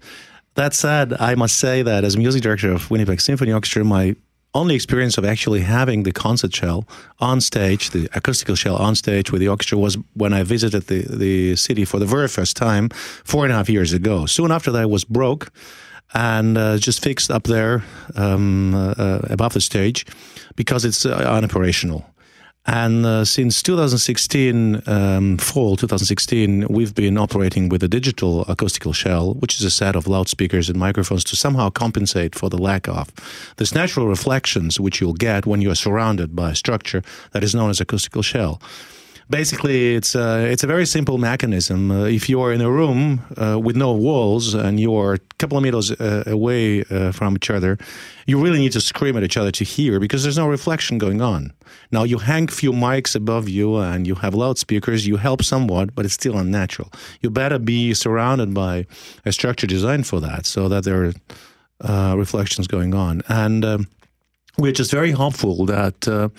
That 0.56 0.74
said, 0.74 1.14
I 1.20 1.36
must 1.36 1.58
say 1.58 1.82
that 1.82 2.04
as 2.04 2.16
music 2.16 2.44
director 2.44 2.72
of 2.72 2.92
Winnipeg 2.92 3.22
Symphony 3.22 3.52
Orchestra, 3.52 3.84
my 3.84 4.16
only 4.54 4.76
experience 4.76 5.18
of 5.18 5.26
actually 5.26 5.62
having 5.62 6.04
the 6.04 6.12
concert 6.12 6.54
shell 6.54 6.88
on 7.20 7.42
stage, 7.42 7.90
the 7.90 8.08
acoustical 8.14 8.56
shell 8.56 8.76
on 8.76 8.96
stage 8.96 9.32
with 9.32 9.42
the 9.42 9.48
orchestra, 9.48 9.78
was 9.78 9.98
when 10.14 10.32
I 10.32 10.44
visited 10.44 10.84
the, 10.84 11.02
the 11.10 11.56
city 11.56 11.86
for 11.86 12.00
the 12.00 12.06
very 12.06 12.28
first 12.28 12.56
time 12.56 12.90
four 12.90 13.46
and 13.46 13.52
a 13.54 13.56
half 13.56 13.70
years 13.70 13.94
ago. 13.94 14.26
Soon 14.26 14.52
after 14.52 14.72
that, 14.72 14.84
it 14.84 14.90
was 14.90 15.04
broke 15.04 15.52
and 16.14 16.58
uh, 16.58 16.78
just 16.78 17.04
fixed 17.04 17.32
up 17.32 17.44
there 17.44 17.84
um, 18.16 18.76
uh, 18.76 19.20
above 19.30 19.54
the 19.54 19.62
stage 19.62 20.06
because 20.56 20.86
it's 20.86 21.06
uh, 21.06 21.20
unoperational. 21.20 22.06
And 22.66 23.06
uh, 23.06 23.26
since 23.26 23.62
2016, 23.62 24.84
um, 24.88 25.38
fall 25.38 25.76
2016, 25.76 26.68
we've 26.70 26.96
been 26.96 27.18
operating 27.18 27.68
with 27.68 27.84
a 27.84 27.90
digital 27.90 28.44
acoustical 28.44 28.94
shell, 28.94 29.34
which 29.34 29.56
is 29.60 29.66
a 29.66 29.70
set 29.70 29.98
of 29.98 30.08
loudspeakers 30.08 30.70
and 30.70 30.80
microphones 30.80 31.26
to 31.26 31.36
somehow 31.36 31.70
compensate 31.70 32.36
for 32.36 32.50
the 32.50 32.58
lack 32.58 32.88
of 32.88 33.12
this 33.58 33.76
natural 33.76 34.08
reflections 34.08 34.80
which 34.80 35.02
you'll 35.02 35.14
get 35.14 35.46
when 35.46 35.62
you're 35.62 35.76
surrounded 35.76 36.36
by 36.36 36.52
a 36.52 36.56
structure 36.56 37.04
that 37.32 37.44
is 37.44 37.54
known 37.54 37.70
as 37.70 37.82
acoustical 37.82 38.22
shell. 38.22 38.62
Basically, 39.30 39.96
it's 39.96 40.16
a, 40.16 40.46
it's 40.52 40.64
a 40.64 40.68
very 40.68 40.86
simple 40.86 41.18
mechanism. 41.18 41.92
Uh, 41.92 42.04
if 42.06 42.30
you're 42.30 42.52
in 42.52 42.62
a 42.62 42.70
room 42.70 43.22
uh, 43.38 43.58
with 43.58 43.76
no 43.76 43.94
walls 43.94 44.54
and 44.54 44.80
you're 44.80 45.14
a 45.14 45.20
couple 45.38 45.58
of 45.58 45.64
meters 45.64 45.92
uh, 45.92 46.24
away 46.28 46.84
uh, 46.84 47.12
from 47.12 47.36
each 47.36 47.50
other, 47.50 47.78
you 48.28 48.42
really 48.42 48.60
need 48.60 48.74
to 48.74 48.82
scream 48.82 49.16
at 49.18 49.24
each 49.24 49.38
other 49.38 49.52
to 49.52 49.64
hear 49.64 50.00
because 50.00 50.24
there's 50.24 50.38
no 50.38 50.48
reflection 50.48 50.98
going 50.98 51.22
on. 51.22 51.54
Now, 51.92 52.04
you 52.04 52.18
hang 52.18 52.48
few 52.48 52.74
mics 52.74 53.16
above 53.16 53.48
you 53.48 53.78
and 53.78 54.06
you 54.06 54.16
have 54.16 54.34
loudspeakers, 54.34 55.08
you 55.08 55.18
help 55.18 55.44
somewhat, 55.44 55.96
but 55.96 56.06
it's 56.06 56.14
still 56.14 56.38
unnatural. 56.38 56.92
You 57.22 57.30
better 57.30 57.60
be 57.60 57.94
surrounded 57.94 58.54
by 58.54 58.86
a 59.26 59.32
structure 59.32 59.68
designed 59.68 60.06
for 60.06 60.20
that 60.20 60.46
so 60.46 60.68
that 60.68 60.84
there 60.84 61.06
are 61.06 61.14
uh, 61.82 62.16
reflections 62.18 62.68
going 62.68 62.94
on. 62.94 63.22
And 63.28 63.64
um, 63.64 63.88
we're 64.58 64.72
just 64.72 64.92
very 64.92 65.12
hopeful 65.12 65.66
that 65.66 66.08
uh, 66.08 66.30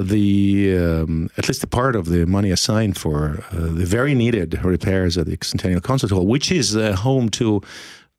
the 0.00 0.76
um, 0.76 1.30
at 1.36 1.48
least 1.48 1.62
a 1.62 1.66
part 1.66 1.96
of 1.96 2.06
the 2.06 2.26
money 2.26 2.50
assigned 2.50 2.96
for 2.96 3.44
uh, 3.52 3.56
the 3.56 3.86
very 3.86 4.14
needed 4.14 4.62
repairs 4.64 5.16
at 5.18 5.26
the 5.26 5.38
Centennial 5.42 5.80
Concert 5.80 6.10
Hall, 6.10 6.26
which 6.26 6.50
is 6.52 6.76
uh, 6.76 6.94
home 6.94 7.28
to 7.30 7.62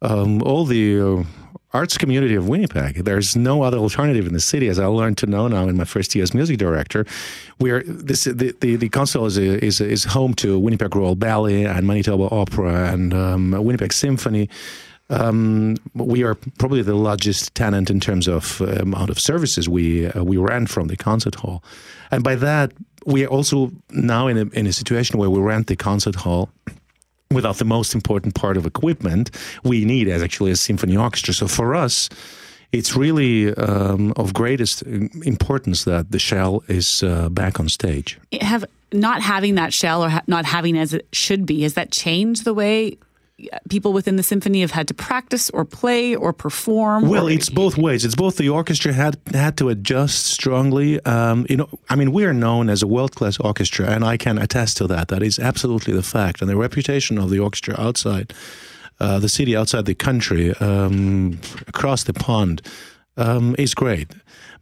um, 0.01 0.41
all 0.43 0.65
the 0.65 0.99
uh, 0.99 1.23
arts 1.73 1.97
community 1.97 2.35
of 2.35 2.47
Winnipeg. 2.47 3.03
There's 3.05 3.35
no 3.35 3.63
other 3.63 3.77
alternative 3.77 4.27
in 4.27 4.33
the 4.33 4.39
city, 4.39 4.67
as 4.67 4.79
I 4.79 4.85
learned 4.85 5.17
to 5.19 5.25
know 5.25 5.47
now 5.47 5.67
in 5.67 5.77
my 5.77 5.85
first 5.85 6.13
year 6.15 6.23
as 6.23 6.33
music 6.33 6.57
director. 6.57 7.05
Where 7.57 7.83
this 7.83 8.25
the 8.25 8.55
the, 8.59 8.75
the 8.75 8.89
concert 8.89 9.19
hall 9.19 9.27
is, 9.27 9.37
is 9.37 9.81
is 9.81 10.03
home 10.05 10.33
to 10.35 10.59
Winnipeg 10.59 10.95
Royal 10.95 11.15
Ballet 11.15 11.65
and 11.65 11.87
Manitoba 11.87 12.33
Opera 12.33 12.91
and 12.91 13.13
um, 13.13 13.51
Winnipeg 13.51 13.93
Symphony. 13.93 14.49
Um, 15.11 15.75
we 15.93 16.23
are 16.23 16.35
probably 16.57 16.81
the 16.81 16.95
largest 16.95 17.53
tenant 17.53 17.89
in 17.89 17.99
terms 17.99 18.27
of 18.27 18.61
amount 18.61 19.09
of 19.09 19.19
services 19.19 19.67
we 19.67 20.07
uh, 20.07 20.23
we 20.23 20.37
rent 20.37 20.69
from 20.69 20.87
the 20.87 20.95
concert 20.95 21.35
hall, 21.35 21.63
and 22.11 22.23
by 22.23 22.35
that 22.35 22.71
we 23.05 23.25
are 23.25 23.29
also 23.29 23.71
now 23.89 24.27
in 24.27 24.37
a, 24.37 24.45
in 24.53 24.67
a 24.67 24.73
situation 24.73 25.19
where 25.19 25.29
we 25.29 25.39
rent 25.39 25.67
the 25.67 25.75
concert 25.75 26.15
hall 26.15 26.49
without 27.31 27.57
the 27.57 27.65
most 27.65 27.95
important 27.95 28.35
part 28.35 28.57
of 28.57 28.65
equipment 28.65 29.31
we 29.63 29.85
need 29.85 30.07
as 30.07 30.21
actually 30.21 30.51
a 30.51 30.55
symphony 30.55 30.97
orchestra. 30.97 31.33
So 31.33 31.47
for 31.47 31.73
us, 31.73 32.09
it's 32.71 32.95
really 32.95 33.53
um, 33.55 34.13
of 34.15 34.33
greatest 34.33 34.83
importance 34.83 35.83
that 35.85 36.11
the 36.11 36.19
shell 36.19 36.63
is 36.67 37.03
uh, 37.03 37.29
back 37.29 37.59
on 37.59 37.69
stage. 37.69 38.19
Have 38.39 38.65
not 38.93 39.21
having 39.21 39.55
that 39.55 39.73
shell 39.73 40.03
or 40.03 40.09
ha- 40.09 40.23
not 40.27 40.45
having 40.45 40.77
as 40.77 40.93
it 40.93 41.07
should 41.11 41.45
be 41.45 41.61
has 41.63 41.73
that 41.73 41.91
changed 41.91 42.45
the 42.45 42.53
way 42.53 42.97
people 43.69 43.93
within 43.93 44.15
the 44.15 44.23
symphony 44.23 44.61
have 44.61 44.71
had 44.71 44.87
to 44.87 44.93
practice 44.93 45.49
or 45.51 45.65
play 45.65 46.15
or 46.15 46.33
perform? 46.33 47.09
Well, 47.09 47.27
or- 47.27 47.31
it's 47.31 47.49
both 47.49 47.77
ways. 47.77 48.05
It's 48.05 48.15
both 48.15 48.37
the 48.37 48.49
orchestra 48.49 48.93
had 48.93 49.17
had 49.33 49.57
to 49.57 49.69
adjust 49.69 50.25
strongly. 50.25 51.03
Um, 51.05 51.45
you 51.49 51.57
know, 51.57 51.69
I 51.89 51.95
mean, 51.95 52.11
we 52.11 52.25
are 52.25 52.33
known 52.33 52.69
as 52.69 52.81
a 52.83 52.87
world 52.87 53.15
class 53.15 53.39
orchestra, 53.39 53.87
and 53.87 54.03
I 54.03 54.17
can 54.17 54.37
attest 54.37 54.77
to 54.77 54.87
that. 54.87 55.07
That 55.09 55.23
is 55.23 55.39
absolutely 55.39 55.93
the 55.93 56.03
fact, 56.03 56.41
and 56.41 56.49
the 56.49 56.57
reputation 56.57 57.17
of 57.17 57.29
the 57.29 57.39
orchestra 57.39 57.75
outside 57.79 58.33
uh, 58.99 59.17
the 59.17 59.29
city, 59.29 59.55
outside 59.55 59.85
the 59.85 59.95
country, 59.95 60.53
um, 60.57 61.39
across 61.67 62.03
the 62.03 62.13
pond, 62.13 62.61
um, 63.17 63.55
is 63.57 63.73
great. 63.73 64.11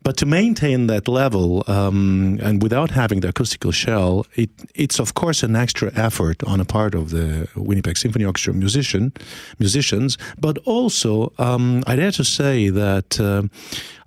But 0.04 0.18
to 0.18 0.26
maintain 0.26 0.88
that 0.88 1.08
level 1.08 1.64
um, 1.68 2.40
and 2.42 2.64
without 2.64 2.92
having 2.92 3.20
the 3.20 3.30
acoustical 3.30 3.72
shell, 3.72 4.26
it, 4.36 4.50
it's 4.76 5.00
of 5.00 5.14
course 5.14 5.44
an 5.44 5.56
extra 5.56 5.92
effort 5.96 6.44
on 6.44 6.60
a 6.60 6.66
part 6.66 6.96
of 6.96 7.10
the 7.10 7.48
Winnipeg 7.56 7.98
Symphony 7.98 8.26
Orchestra 8.26 8.54
musician 8.54 9.14
musicians. 9.60 10.18
But 10.40 10.58
also, 10.60 11.34
um, 11.38 11.84
I 11.86 11.96
dare 11.96 12.12
to 12.12 12.24
say 12.24 12.70
that 12.70 13.20
uh, 13.20 13.44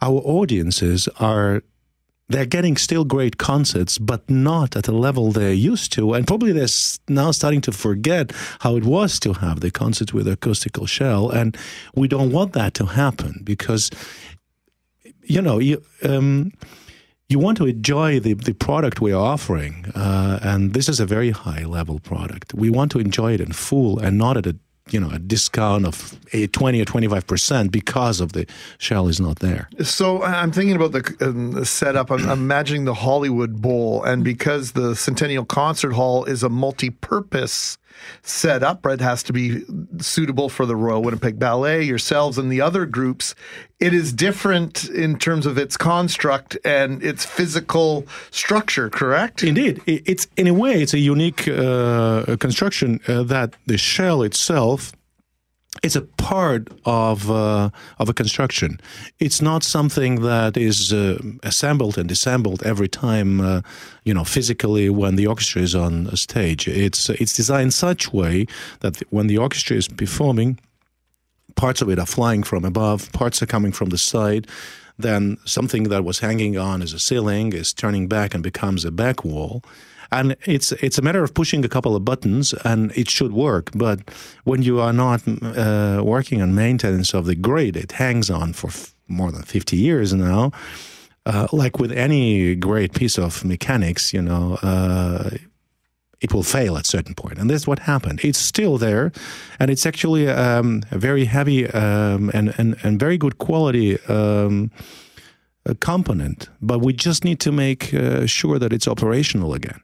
our 0.00 0.20
audiences 0.24 1.08
are 1.20 1.62
they're 2.32 2.46
getting 2.46 2.76
still 2.76 3.04
great 3.04 3.36
concerts, 3.36 3.98
but 3.98 4.28
not 4.28 4.74
at 4.74 4.84
the 4.84 4.92
level 4.92 5.32
they're 5.32 5.52
used 5.52 5.92
to. 5.92 6.14
And 6.14 6.26
probably 6.26 6.52
they're 6.52 6.66
now 7.08 7.30
starting 7.30 7.60
to 7.62 7.72
forget 7.72 8.32
how 8.60 8.76
it 8.76 8.84
was 8.84 9.20
to 9.20 9.34
have 9.34 9.60
the 9.60 9.70
concert 9.70 10.14
with 10.14 10.26
acoustical 10.26 10.86
shell. 10.86 11.30
And 11.30 11.56
we 11.94 12.08
don't 12.08 12.32
want 12.32 12.54
that 12.54 12.74
to 12.74 12.86
happen 12.86 13.42
because 13.44 13.90
you 15.22 15.42
know, 15.42 15.58
you, 15.58 15.82
um, 16.02 16.52
you 17.28 17.38
want 17.38 17.56
to 17.58 17.66
enjoy 17.66 18.20
the, 18.20 18.34
the 18.34 18.54
product 18.54 19.00
we 19.00 19.12
are 19.12 19.22
offering. 19.22 19.86
Uh, 19.94 20.38
and 20.42 20.74
this 20.74 20.88
is 20.88 21.00
a 21.00 21.06
very 21.06 21.30
high 21.30 21.64
level 21.64 21.98
product. 21.98 22.54
We 22.54 22.70
want 22.70 22.90
to 22.92 22.98
enjoy 22.98 23.32
it 23.34 23.40
in 23.40 23.52
full 23.52 23.98
and 23.98 24.18
not 24.18 24.36
at 24.36 24.46
a 24.46 24.56
you 24.90 24.98
know 24.98 25.10
a 25.10 25.18
discount 25.18 25.86
of 25.86 26.18
a 26.32 26.48
20 26.48 26.80
or 26.80 26.84
25 26.84 27.26
percent 27.26 27.70
because 27.70 28.20
of 28.20 28.32
the 28.32 28.46
shell 28.78 29.06
is 29.06 29.20
not 29.20 29.38
there 29.38 29.68
So 29.82 30.22
I'm 30.22 30.50
thinking 30.50 30.74
about 30.74 30.92
the, 30.92 31.16
um, 31.20 31.64
setup. 31.64 32.10
I'm, 32.10 32.28
I'm 32.28 32.40
imagining 32.40 32.84
the 32.84 32.94
Hollywood 32.94 33.62
Bowl, 33.62 34.02
and 34.02 34.24
because 34.24 34.72
the 34.72 34.94
Centennial 34.96 35.44
Concert 35.44 35.92
Hall 35.92 36.24
is 36.24 36.42
a 36.42 36.48
multi-purpose 36.48 37.78
setup, 38.22 38.84
it 38.86 39.00
has 39.00 39.22
to 39.24 39.32
be 39.32 39.62
suitable 39.98 40.48
for 40.48 40.66
the 40.66 40.76
Royal 40.76 41.02
Winnipeg 41.02 41.38
Ballet, 41.38 41.82
yourselves, 41.82 42.38
and 42.38 42.50
the 42.50 42.60
other 42.60 42.86
groups. 42.86 43.34
It 43.82 43.92
is 43.92 44.12
different 44.12 44.88
in 44.90 45.18
terms 45.18 45.44
of 45.44 45.58
its 45.58 45.76
construct 45.76 46.56
and 46.64 47.02
its 47.02 47.24
physical 47.24 48.06
structure. 48.30 48.88
Correct? 48.88 49.42
Indeed, 49.42 49.82
it's 49.86 50.28
in 50.36 50.46
a 50.46 50.54
way 50.54 50.80
it's 50.82 50.94
a 50.94 51.00
unique 51.00 51.48
uh, 51.48 52.36
construction 52.38 53.00
uh, 53.08 53.24
that 53.24 53.56
the 53.66 53.76
shell 53.76 54.22
itself 54.22 54.92
it's 55.82 55.96
a 55.96 56.02
part 56.02 56.68
of 56.84 57.30
uh, 57.30 57.70
of 57.98 58.08
a 58.08 58.12
construction. 58.12 58.78
It's 59.18 59.40
not 59.40 59.64
something 59.64 60.22
that 60.22 60.56
is 60.56 60.92
uh, 60.92 61.18
assembled 61.42 61.96
and 61.98 62.08
disassembled 62.08 62.62
every 62.62 62.88
time, 62.88 63.40
uh, 63.40 63.62
you 64.04 64.12
know, 64.14 64.24
physically 64.24 64.90
when 64.90 65.16
the 65.16 65.26
orchestra 65.26 65.62
is 65.62 65.74
on 65.74 66.14
stage. 66.14 66.68
It's 66.68 67.08
it's 67.08 67.34
designed 67.34 67.72
such 67.72 68.12
way 68.12 68.46
that 68.80 69.02
when 69.10 69.28
the 69.28 69.38
orchestra 69.38 69.76
is 69.76 69.88
performing, 69.88 70.58
parts 71.56 71.82
of 71.82 71.88
it 71.88 71.98
are 71.98 72.06
flying 72.06 72.42
from 72.42 72.64
above, 72.64 73.10
parts 73.12 73.42
are 73.42 73.46
coming 73.46 73.72
from 73.72 73.90
the 73.90 73.98
side. 73.98 74.46
Then 74.98 75.38
something 75.44 75.84
that 75.84 76.04
was 76.04 76.20
hanging 76.20 76.56
on 76.58 76.82
as 76.82 76.92
a 76.92 76.98
ceiling 76.98 77.52
is 77.52 77.72
turning 77.72 78.08
back 78.08 78.34
and 78.34 78.42
becomes 78.42 78.84
a 78.84 78.90
back 78.90 79.24
wall 79.24 79.62
and 80.12 80.36
it's 80.44 80.72
it's 80.72 80.98
a 80.98 81.02
matter 81.02 81.24
of 81.24 81.32
pushing 81.34 81.64
a 81.64 81.68
couple 81.68 81.96
of 81.96 82.04
buttons 82.04 82.52
and 82.64 82.92
it 82.96 83.08
should 83.08 83.32
work 83.32 83.70
but 83.74 83.98
when 84.44 84.62
you 84.62 84.78
are 84.78 84.92
not 84.92 85.22
uh, 85.26 86.02
working 86.04 86.42
on 86.42 86.54
maintenance 86.54 87.14
of 87.14 87.24
the 87.24 87.34
grid 87.34 87.76
it 87.76 87.92
hangs 87.92 88.30
on 88.30 88.52
for 88.52 88.68
f- 88.68 88.94
more 89.08 89.32
than 89.32 89.42
50 89.42 89.76
years 89.76 90.12
now 90.12 90.52
uh, 91.26 91.48
like 91.52 91.78
with 91.78 91.92
any 91.92 92.54
great 92.54 92.92
piece 92.92 93.18
of 93.18 93.44
mechanics 93.44 94.12
you 94.12 94.22
know 94.22 94.58
uh, 94.62 95.30
it 96.22 96.32
will 96.32 96.42
fail 96.42 96.76
at 96.76 96.86
a 96.86 96.88
certain 96.88 97.14
point. 97.14 97.38
And 97.38 97.50
that's 97.50 97.66
what 97.66 97.80
happened. 97.80 98.20
It's 98.22 98.38
still 98.38 98.78
there 98.78 99.12
and 99.58 99.70
it's 99.70 99.84
actually 99.84 100.28
um, 100.28 100.82
a 100.90 100.98
very 100.98 101.24
heavy 101.26 101.68
um, 101.68 102.30
and, 102.32 102.54
and, 102.58 102.76
and 102.82 102.98
very 102.98 103.18
good 103.18 103.38
quality 103.38 103.98
um, 104.08 104.70
component, 105.80 106.48
but 106.60 106.80
we 106.80 106.92
just 106.92 107.24
need 107.24 107.40
to 107.40 107.52
make 107.52 107.92
uh, 107.94 108.26
sure 108.26 108.58
that 108.58 108.72
it's 108.72 108.88
operational 108.88 109.54
again. 109.54 109.80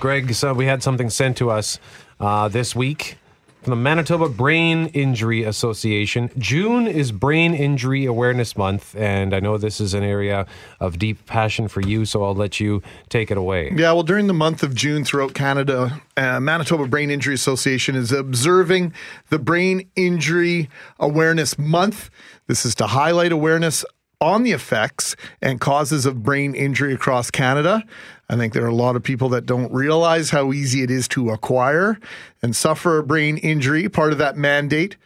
Greg, 0.00 0.34
so 0.34 0.52
we 0.52 0.66
had 0.66 0.82
something 0.82 1.08
sent 1.08 1.36
to 1.38 1.50
us 1.50 1.78
uh, 2.20 2.48
this 2.48 2.76
week 2.76 3.16
from 3.64 3.70
the 3.70 3.76
Manitoba 3.76 4.28
Brain 4.28 4.88
Injury 4.88 5.42
Association. 5.42 6.30
June 6.36 6.86
is 6.86 7.12
Brain 7.12 7.54
Injury 7.54 8.04
Awareness 8.04 8.58
Month, 8.58 8.94
and 8.94 9.34
I 9.34 9.40
know 9.40 9.56
this 9.56 9.80
is 9.80 9.94
an 9.94 10.02
area 10.04 10.46
of 10.80 10.98
deep 10.98 11.24
passion 11.24 11.68
for 11.68 11.80
you, 11.80 12.04
so 12.04 12.22
I'll 12.22 12.34
let 12.34 12.60
you 12.60 12.82
take 13.08 13.30
it 13.30 13.38
away. 13.38 13.72
Yeah, 13.74 13.92
well, 13.92 14.02
during 14.02 14.26
the 14.26 14.34
month 14.34 14.62
of 14.62 14.74
June 14.74 15.02
throughout 15.02 15.32
Canada, 15.32 16.02
uh, 16.18 16.40
Manitoba 16.40 16.86
Brain 16.86 17.10
Injury 17.10 17.34
Association 17.34 17.96
is 17.96 18.12
observing 18.12 18.92
the 19.30 19.38
Brain 19.38 19.88
Injury 19.96 20.68
Awareness 21.00 21.58
Month. 21.58 22.10
This 22.46 22.66
is 22.66 22.74
to 22.74 22.86
highlight 22.88 23.32
awareness 23.32 23.82
on 24.20 24.42
the 24.42 24.52
effects 24.52 25.16
and 25.42 25.60
causes 25.60 26.06
of 26.06 26.22
brain 26.22 26.54
injury 26.54 26.94
across 26.94 27.30
Canada. 27.30 27.82
I 28.28 28.36
think 28.36 28.52
there 28.52 28.64
are 28.64 28.68
a 28.68 28.74
lot 28.74 28.96
of 28.96 29.02
people 29.02 29.28
that 29.30 29.46
don't 29.46 29.72
realize 29.72 30.30
how 30.30 30.52
easy 30.52 30.82
it 30.82 30.90
is 30.90 31.08
to 31.08 31.30
acquire 31.30 31.98
and 32.42 32.56
suffer 32.56 32.98
a 32.98 33.02
brain 33.02 33.36
injury. 33.38 33.88
Part 33.88 34.12
of 34.12 34.18
that 34.18 34.36
mandate 34.36 34.96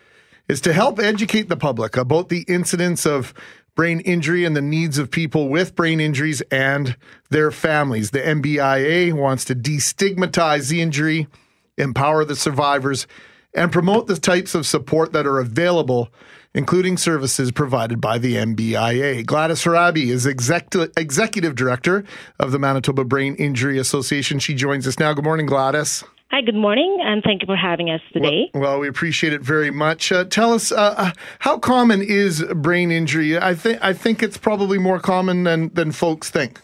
is 0.49 0.61
to 0.63 0.73
help 0.73 0.99
educate 0.99 1.49
the 1.49 1.57
public 1.57 1.97
about 1.97 2.29
the 2.29 2.45
incidence 2.49 3.05
of 3.05 3.35
brain 3.75 4.01
injury 4.01 4.45
and 4.45 4.57
the 4.57 4.63
needs 4.63 4.99
of 4.99 5.11
people 5.11 5.49
with 5.49 5.77
brain 5.77 6.01
injuries 6.01 6.41
and 6.51 6.97
their 7.31 7.51
families. 7.51 8.11
The 8.11 8.21
MBIA 8.21 9.13
wants 9.13 9.45
to 9.47 9.55
destigmatize 9.55 10.69
the 10.69 10.81
injury, 10.81 11.29
empower 11.77 12.25
the 12.25 12.35
survivors, 12.37 13.07
and 13.55 13.73
promote 13.73 14.07
the 14.07 14.17
types 14.17 14.55
of 14.55 14.67
support 14.67 15.13
that 15.13 15.27
are 15.27 15.39
available 15.39 16.13
including 16.55 16.97
services 16.97 17.53
provided 17.53 18.01
by 18.01 18.19
the 18.19 18.37
MBIA. 18.37 19.25
Gladys 19.27 19.65
Harabi 19.65 20.07
is 20.07 20.27
exec- 20.27 20.75
executive 20.97 21.55
director 21.55 22.05
of 22.39 22.53
the 22.53 22.59
Manitoba 22.59 23.05
Brain 23.05 23.35
Injury 23.37 23.79
Association. 23.79 24.39
She 24.39 24.55
joins 24.55 24.87
us 24.87 24.99
now. 24.99 25.13
Good 25.13 25.25
morning, 25.25 25.47
Gladys. 25.47 26.05
Hi, 26.31 26.43
good 26.43 26.55
morning, 26.55 26.99
and 27.03 27.23
thank 27.23 27.41
you 27.41 27.47
for 27.47 27.57
having 27.57 27.89
us 27.89 28.03
today. 28.13 28.51
Well, 28.53 28.63
well 28.63 28.79
we 28.81 28.89
appreciate 28.89 29.33
it 29.33 29.41
very 29.41 29.71
much. 29.71 30.13
Uh, 30.13 30.25
tell 30.25 30.53
us, 30.53 30.71
uh, 30.71 31.13
how 31.39 31.59
common 31.59 32.03
is 32.03 32.45
brain 32.55 32.91
injury? 32.91 33.39
I 33.39 33.55
think 33.55 33.79
I 33.83 33.95
think 33.95 34.23
it's 34.23 34.37
probably 34.37 34.77
more 34.77 35.01
common 35.01 35.45
than 35.45 35.73
than 35.73 35.91
folks 35.91 36.29
think. 36.29 36.61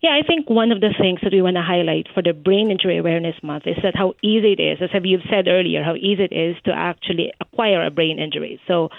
Yeah, 0.00 0.10
I 0.10 0.24
think 0.24 0.48
one 0.48 0.70
of 0.70 0.80
the 0.80 0.94
things 1.00 1.18
that 1.24 1.32
we 1.32 1.42
want 1.42 1.56
to 1.56 1.62
highlight 1.62 2.06
for 2.14 2.22
the 2.22 2.32
Brain 2.32 2.70
Injury 2.70 2.98
Awareness 2.98 3.34
Month 3.42 3.66
is 3.66 3.76
that 3.82 3.96
how 3.96 4.14
easy 4.22 4.54
it 4.56 4.62
is, 4.62 4.78
as 4.80 4.90
you've 5.02 5.26
said 5.28 5.48
earlier, 5.48 5.82
how 5.82 5.96
easy 5.96 6.22
it 6.22 6.32
is 6.32 6.54
to 6.66 6.72
actually 6.72 7.32
acquire 7.40 7.84
a 7.84 7.90
brain 7.90 8.20
injury. 8.20 8.60
So, 8.68 8.90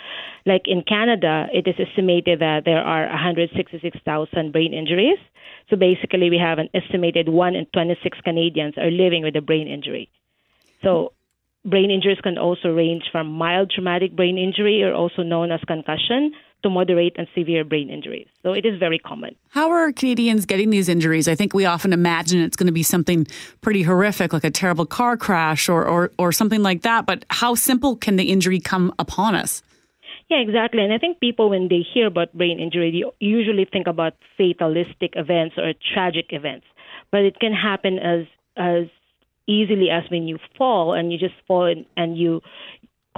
like 0.45 0.63
in 0.65 0.83
Canada, 0.83 1.47
it 1.53 1.67
is 1.67 1.75
estimated 1.79 2.39
that 2.39 2.65
there 2.65 2.81
are 2.81 3.07
166,000 3.07 4.51
brain 4.51 4.73
injuries. 4.73 5.19
So 5.69 5.77
basically, 5.77 6.29
we 6.29 6.37
have 6.37 6.59
an 6.59 6.67
estimated 6.73 7.29
1 7.29 7.55
in 7.55 7.65
26 7.71 8.19
Canadians 8.25 8.73
are 8.77 8.91
living 8.91 9.23
with 9.23 9.35
a 9.37 9.41
brain 9.41 9.67
injury. 9.69 10.09
So 10.83 11.13
brain 11.63 11.91
injuries 11.91 12.19
can 12.21 12.37
also 12.37 12.69
range 12.69 13.03
from 13.11 13.27
mild 13.27 13.71
traumatic 13.73 14.15
brain 14.15 14.37
injury, 14.37 14.83
or 14.83 14.93
also 14.93 15.23
known 15.23 15.51
as 15.51 15.61
concussion, 15.65 16.33
to 16.63 16.69
moderate 16.69 17.15
and 17.17 17.27
severe 17.35 17.63
brain 17.63 17.89
injuries. 17.89 18.27
So 18.43 18.53
it 18.53 18.65
is 18.65 18.79
very 18.79 18.99
common. 18.99 19.35
How 19.49 19.69
are 19.71 19.91
Canadians 19.91 20.45
getting 20.45 20.69
these 20.69 20.89
injuries? 20.89 21.27
I 21.27 21.35
think 21.35 21.53
we 21.53 21.65
often 21.65 21.93
imagine 21.93 22.41
it's 22.41 22.57
going 22.57 22.67
to 22.67 22.73
be 22.73 22.83
something 22.83 23.27
pretty 23.61 23.83
horrific, 23.83 24.33
like 24.33 24.43
a 24.43 24.51
terrible 24.51 24.85
car 24.85 25.17
crash 25.17 25.69
or, 25.69 25.85
or, 25.85 26.11
or 26.17 26.31
something 26.31 26.61
like 26.61 26.81
that. 26.81 27.05
But 27.05 27.25
how 27.29 27.55
simple 27.55 27.95
can 27.95 28.15
the 28.15 28.29
injury 28.29 28.59
come 28.59 28.93
upon 28.99 29.35
us? 29.35 29.63
Yeah, 30.29 30.37
exactly. 30.37 30.83
And 30.83 30.93
I 30.93 30.99
think 30.99 31.19
people, 31.19 31.49
when 31.49 31.69
they 31.69 31.83
hear 31.93 32.07
about 32.07 32.33
brain 32.33 32.59
injury, 32.59 32.91
they 32.91 33.25
usually 33.25 33.65
think 33.65 33.87
about 33.87 34.13
fatalistic 34.37 35.13
events 35.15 35.55
or 35.57 35.73
tragic 35.93 36.27
events. 36.29 36.65
But 37.11 37.21
it 37.21 37.39
can 37.39 37.53
happen 37.53 37.97
as 37.97 38.25
as 38.55 38.85
easily 39.47 39.89
as 39.89 40.03
when 40.11 40.27
you 40.27 40.37
fall 40.57 40.93
and 40.93 41.11
you 41.11 41.17
just 41.17 41.33
fall 41.47 41.65
and, 41.65 41.85
and 41.97 42.17
you 42.17 42.41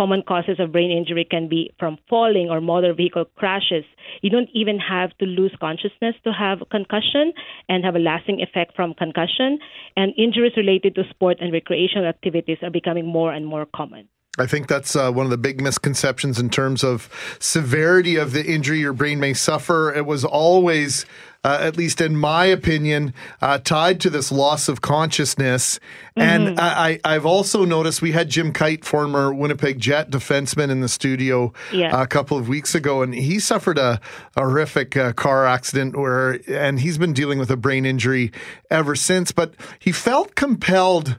common 0.01 0.23
causes 0.23 0.59
of 0.59 0.71
brain 0.71 0.89
injury 0.89 1.23
can 1.29 1.47
be 1.47 1.69
from 1.77 1.95
falling 2.09 2.49
or 2.49 2.59
motor 2.59 2.91
vehicle 2.91 3.25
crashes. 3.35 3.85
You 4.23 4.31
don't 4.31 4.49
even 4.51 4.79
have 4.79 5.15
to 5.19 5.25
lose 5.25 5.53
consciousness 5.59 6.15
to 6.23 6.31
have 6.33 6.67
concussion 6.71 7.33
and 7.69 7.85
have 7.85 7.95
a 7.95 7.99
lasting 7.99 8.41
effect 8.41 8.75
from 8.75 8.95
concussion. 8.95 9.59
And 9.95 10.11
injuries 10.17 10.53
related 10.57 10.95
to 10.95 11.03
sport 11.11 11.37
and 11.39 11.53
recreational 11.53 12.07
activities 12.07 12.57
are 12.63 12.71
becoming 12.71 13.05
more 13.05 13.31
and 13.31 13.45
more 13.45 13.67
common. 13.75 14.07
I 14.37 14.45
think 14.45 14.67
that's 14.67 14.95
uh, 14.95 15.11
one 15.11 15.25
of 15.25 15.29
the 15.29 15.37
big 15.37 15.59
misconceptions 15.59 16.39
in 16.39 16.49
terms 16.49 16.85
of 16.85 17.09
severity 17.39 18.15
of 18.15 18.31
the 18.31 18.45
injury 18.45 18.79
your 18.79 18.93
brain 18.93 19.19
may 19.19 19.33
suffer. 19.33 19.93
It 19.93 20.05
was 20.05 20.23
always, 20.23 21.05
uh, 21.43 21.57
at 21.59 21.75
least 21.75 21.99
in 21.99 22.15
my 22.15 22.45
opinion, 22.45 23.13
uh, 23.41 23.57
tied 23.57 23.99
to 23.99 24.09
this 24.09 24.31
loss 24.31 24.69
of 24.69 24.79
consciousness. 24.79 25.81
Mm-hmm. 26.15 26.21
And 26.21 26.59
I, 26.61 26.99
have 27.03 27.25
also 27.25 27.65
noticed 27.65 28.01
we 28.01 28.13
had 28.13 28.29
Jim 28.29 28.53
Kyte, 28.53 28.85
former 28.85 29.33
Winnipeg 29.33 29.79
Jet 29.79 30.09
defenseman, 30.09 30.69
in 30.69 30.79
the 30.79 30.87
studio 30.87 31.51
yeah. 31.73 32.01
a 32.01 32.07
couple 32.07 32.37
of 32.37 32.47
weeks 32.47 32.73
ago, 32.73 33.01
and 33.01 33.13
he 33.13 33.37
suffered 33.37 33.77
a, 33.77 33.99
a 34.37 34.41
horrific 34.41 34.95
uh, 34.95 35.11
car 35.11 35.45
accident 35.45 35.97
where, 35.97 36.39
and 36.47 36.79
he's 36.79 36.97
been 36.97 37.11
dealing 37.11 37.37
with 37.37 37.51
a 37.51 37.57
brain 37.57 37.85
injury 37.85 38.31
ever 38.69 38.95
since. 38.95 39.33
But 39.33 39.55
he 39.77 39.91
felt 39.91 40.35
compelled. 40.35 41.17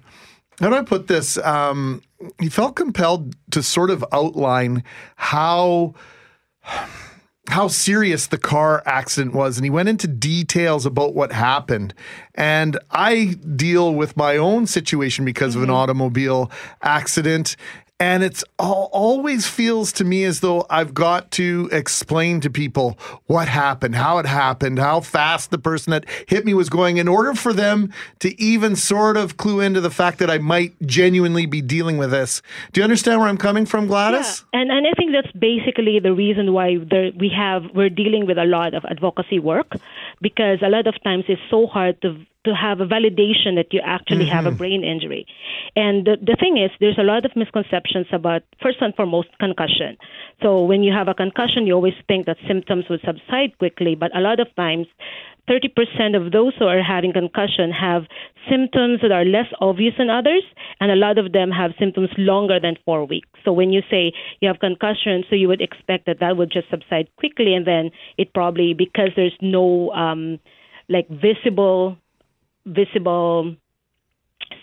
How 0.61 0.69
do 0.69 0.77
I 0.77 0.83
put 0.83 1.09
this? 1.09 1.39
Um, 1.39 2.03
he 2.39 2.49
felt 2.49 2.77
compelled 2.77 3.35
to 3.51 3.63
sort 3.63 3.91
of 3.91 4.05
outline 4.13 4.85
how 5.17 5.95
how 7.49 7.67
serious 7.67 8.29
the 8.29 8.39
car 8.39 8.83
accident 8.87 9.35
was 9.35 9.59
and 9.59 9.65
he 9.65 9.71
went 9.71 9.89
into 9.89 10.07
details 10.07 10.87
about 10.87 11.13
what 11.13 11.33
happened 11.33 11.93
and 12.37 12.79
i 12.93 13.35
deal 13.57 13.93
with 13.95 14.17
my 14.17 14.37
own 14.37 14.65
situation 14.65 15.25
because 15.25 15.55
mm-hmm. 15.55 15.65
of 15.65 15.69
an 15.69 15.75
automobile 15.75 16.53
accident 16.83 17.57
and 18.03 18.25
it's 18.25 18.43
always 18.59 19.47
feels 19.47 19.93
to 19.93 20.03
me 20.03 20.25
as 20.25 20.41
though 20.41 20.67
I've 20.69 20.93
got 20.93 21.31
to 21.33 21.69
explain 21.71 22.41
to 22.41 22.51
people 22.51 22.99
what 23.27 23.47
happened, 23.47 23.95
how 23.95 24.19
it 24.19 24.27
happened, 24.27 24.81
how 24.81 25.03
fast 25.03 25.53
the 25.53 25.59
person 25.59 25.93
that 25.93 26.05
hit 26.27 26.45
me 26.45 26.53
was 26.53 26.69
going 26.69 26.97
in 26.97 27.07
order 27.07 27.33
for 27.35 27.53
them 27.53 27.93
to 28.19 28.43
even 28.43 28.75
sort 28.75 29.17
of 29.17 29.37
clue 29.37 29.61
into 29.61 29.81
the 29.81 29.89
fact 29.89 30.19
that 30.19 30.31
I 30.33 30.39
might 30.39 30.75
genuinely 30.85 31.47
be 31.47 31.63
dealing 31.63 31.97
with 31.97 32.11
this. 32.11 32.43
Do 32.73 32.81
you 32.81 32.83
understand 32.83 33.21
where 33.21 33.29
I'm 33.29 33.39
coming 33.39 33.67
from, 33.67 33.87
Gladys? 33.87 34.43
Yeah. 34.53 34.63
And 34.63 34.73
and 34.73 34.85
I 34.85 34.95
think 34.99 35.13
that's 35.13 35.31
basically 35.37 36.01
the 36.01 36.13
reason 36.13 36.53
why 36.53 36.79
there, 36.79 37.13
we 37.17 37.29
have 37.29 37.63
we're 37.73 37.89
dealing 37.89 38.27
with 38.27 38.37
a 38.37 38.47
lot 38.47 38.75
of 38.75 38.85
advocacy 38.85 39.39
work 39.39 39.77
because 40.21 40.59
a 40.61 40.69
lot 40.69 40.89
of 40.89 41.01
times 41.05 41.27
it's 41.29 41.41
so 41.49 41.69
hard 41.69 42.03
to 42.03 42.27
to 42.45 42.55
have 42.55 42.81
a 42.81 42.87
validation 42.87 43.55
that 43.57 43.73
you 43.73 43.81
actually 43.85 44.27
mm-hmm. 44.27 44.35
have 44.35 44.47
a 44.47 44.49
mm-hmm. 44.49 44.59
brain 44.59 44.85
injury. 44.85 45.27
And 45.77 46.07
the, 46.07 46.17
the 46.21 46.37
thing 46.39 46.59
is, 46.59 46.71
there's 46.81 46.99
a 46.99 47.05
lot 47.05 47.25
of 47.25 47.33
misconceptions 47.37 48.07
about, 48.13 48.43
first 48.63 48.79
and 48.81 48.95
foremost, 48.95 49.29
concussion. 49.39 49.97
So 50.43 50.65
when 50.65 50.83
you 50.83 50.93
have 50.93 51.09
a 51.09 51.15
concussion, 51.15 51.67
you 51.67 51.75
always 51.75 51.95
think 52.09 52.27
that 52.27 52.37
symptoms 52.49 52.87
would 52.91 53.01
subside 53.05 53.57
quickly, 53.59 53.95
but 53.95 54.15
a 54.17 54.21
lot 54.21 54.41
of 54.41 54.49
times 54.57 54.87
30% 55.49 56.17
of 56.17 56.33
those 56.33 56.53
who 56.59 56.67
are 56.67 56.83
having 56.83 57.13
concussion 57.13 57.71
have 57.71 58.03
symptoms 58.49 59.01
that 59.03 59.11
are 59.11 59.25
less 59.25 59.47
obvious 59.61 59.95
than 59.99 60.09
others, 60.09 60.43
and 60.81 60.91
a 60.91 60.97
lot 60.97 61.19
of 61.19 61.33
them 61.33 61.51
have 61.51 61.73
symptoms 61.79 62.11
longer 62.17 62.61
than 62.61 62.77
four 62.85 63.05
weeks. 63.05 63.29
So 63.45 63.53
when 63.53 63.73
you 63.73 63.83
say 63.91 64.13
you 64.41 64.49
have 64.49 64.61
concussion, 64.61 65.25
so 65.29 65.35
you 65.35 65.49
would 65.49 65.61
expect 65.61 66.07
that 66.07 66.21
that 66.21 66.37
would 66.37 66.51
just 66.53 66.71
subside 66.71 67.09
quickly, 67.17 67.55
and 67.55 67.67
then 67.67 67.91
it 68.19 68.33
probably 68.33 68.73
because 68.73 69.11
there's 69.17 69.37
no 69.41 69.91
um, 69.93 70.39
like 70.89 71.09
visible 71.09 71.97
visible 72.67 73.57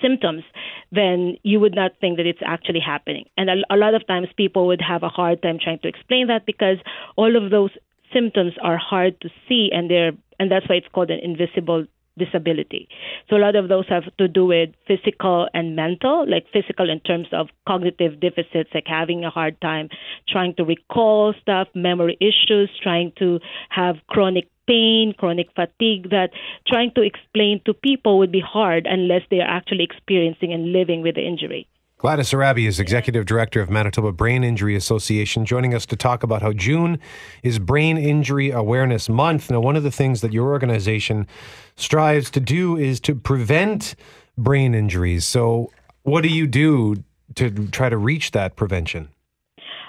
symptoms, 0.01 0.43
then 0.91 1.35
you 1.43 1.59
would 1.59 1.75
not 1.75 1.91
think 1.99 2.17
that 2.17 2.25
it's 2.25 2.41
actually 2.45 2.79
happening. 2.79 3.25
And 3.37 3.49
a, 3.49 3.55
a 3.69 3.77
lot 3.77 3.93
of 3.93 4.05
times 4.07 4.27
people 4.37 4.67
would 4.67 4.81
have 4.81 5.03
a 5.03 5.09
hard 5.09 5.41
time 5.41 5.59
trying 5.61 5.79
to 5.79 5.87
explain 5.87 6.27
that 6.27 6.45
because 6.45 6.77
all 7.15 7.35
of 7.35 7.51
those 7.51 7.71
symptoms 8.13 8.53
are 8.61 8.77
hard 8.77 9.19
to 9.21 9.29
see 9.47 9.69
and 9.71 9.89
they're 9.89 10.11
and 10.39 10.49
that's 10.49 10.67
why 10.69 10.75
it's 10.75 10.87
called 10.93 11.11
an 11.11 11.19
invisible 11.21 11.85
disability. 12.17 12.87
So 13.29 13.37
a 13.37 13.39
lot 13.39 13.55
of 13.55 13.69
those 13.69 13.85
have 13.89 14.03
to 14.17 14.27
do 14.27 14.45
with 14.45 14.69
physical 14.87 15.47
and 15.53 15.75
mental, 15.75 16.29
like 16.29 16.45
physical 16.53 16.89
in 16.89 16.99
terms 16.99 17.27
of 17.31 17.47
cognitive 17.67 18.19
deficits, 18.19 18.69
like 18.73 18.85
having 18.85 19.25
a 19.25 19.29
hard 19.29 19.59
time 19.61 19.89
trying 20.27 20.53
to 20.55 20.63
recall 20.63 21.33
stuff, 21.41 21.67
memory 21.73 22.17
issues, 22.19 22.69
trying 22.81 23.11
to 23.19 23.39
have 23.69 23.95
chronic 24.07 24.47
pain, 24.69 25.13
chronic 25.17 25.49
fatigue 25.55 26.11
that 26.11 26.29
trying 26.67 26.91
to 26.93 27.01
explain 27.01 27.59
to 27.65 27.73
people 27.73 28.19
would 28.19 28.31
be 28.31 28.39
hard 28.39 28.85
unless 28.85 29.23
they 29.31 29.39
are 29.39 29.49
actually 29.49 29.83
experiencing 29.83 30.53
and 30.53 30.71
living 30.71 31.01
with 31.01 31.15
the 31.15 31.25
injury. 31.25 31.67
Gladys 31.97 32.33
Arabi 32.33 32.65
is 32.65 32.79
Executive 32.79 33.25
Director 33.25 33.59
of 33.59 33.69
Manitoba 33.69 34.13
Brain 34.13 34.41
Injury 34.41 34.73
Association, 34.73 35.43
joining 35.43 35.73
us 35.73 35.85
to 35.87 35.97
talk 35.97 36.23
about 36.23 36.41
how 36.41 36.53
June 36.53 36.97
is 37.43 37.59
Brain 37.59 37.97
Injury 37.97 38.51
Awareness 38.51 39.09
Month. 39.09 39.51
Now, 39.51 39.59
one 39.59 39.75
of 39.75 39.83
the 39.83 39.91
things 39.91 40.21
that 40.21 40.31
your 40.31 40.47
organization 40.49 41.27
strives 41.75 42.31
to 42.31 42.39
do 42.39 42.77
is 42.77 43.01
to 43.01 43.15
prevent 43.15 43.95
brain 44.37 44.73
injuries. 44.73 45.25
So, 45.25 45.73
what 46.03 46.21
do 46.21 46.29
you 46.29 46.47
do 46.47 47.03
to 47.35 47.67
try 47.67 47.89
to 47.89 47.97
reach 47.97 48.31
that 48.31 48.55
prevention? 48.55 49.09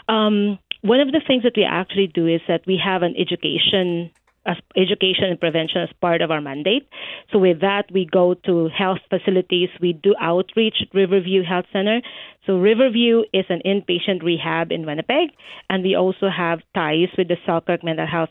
Um, 0.09 0.59
one 0.83 0.99
of 0.99 1.13
the 1.13 1.21
things 1.25 1.45
that 1.45 1.53
we 1.57 1.63
actually 1.63 2.09
do 2.09 2.27
is 2.27 2.41
that 2.49 2.63
we 2.67 2.81
have 2.83 3.03
an 3.03 3.15
education 3.17 4.11
as 4.47 4.57
education 4.77 5.25
and 5.25 5.39
prevention 5.39 5.83
as 5.83 5.91
part 6.01 6.23
of 6.23 6.31
our 6.31 6.41
mandate. 6.41 6.89
So 7.33 7.39
with 7.39 7.61
that, 7.61 7.85
we 7.93 8.07
go 8.11 8.35
to 8.47 8.69
health 8.69 9.01
facilities. 9.09 9.69
We 9.81 9.93
do 9.93 10.15
outreach 10.21 10.77
at 10.81 10.95
Riverview 10.95 11.43
Health 11.43 11.67
Center. 11.73 12.01
So 12.47 12.57
Riverview 12.57 13.23
is 13.33 13.45
an 13.49 13.61
inpatient 13.67 14.23
rehab 14.23 14.73
in 14.73 14.87
Winnipeg, 14.87 15.31
and 15.69 15.83
we 15.83 15.95
also 15.95 16.29
have 16.35 16.61
ties 16.75 17.09
with 17.19 17.29
the 17.29 17.37
Selkirk 17.45 17.85
Mental 17.85 18.07
Health 18.07 18.31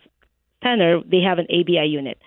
Center. 0.64 1.02
They 1.06 1.22
have 1.22 1.38
an 1.38 1.48
ABI 1.50 1.88
unit, 1.88 2.18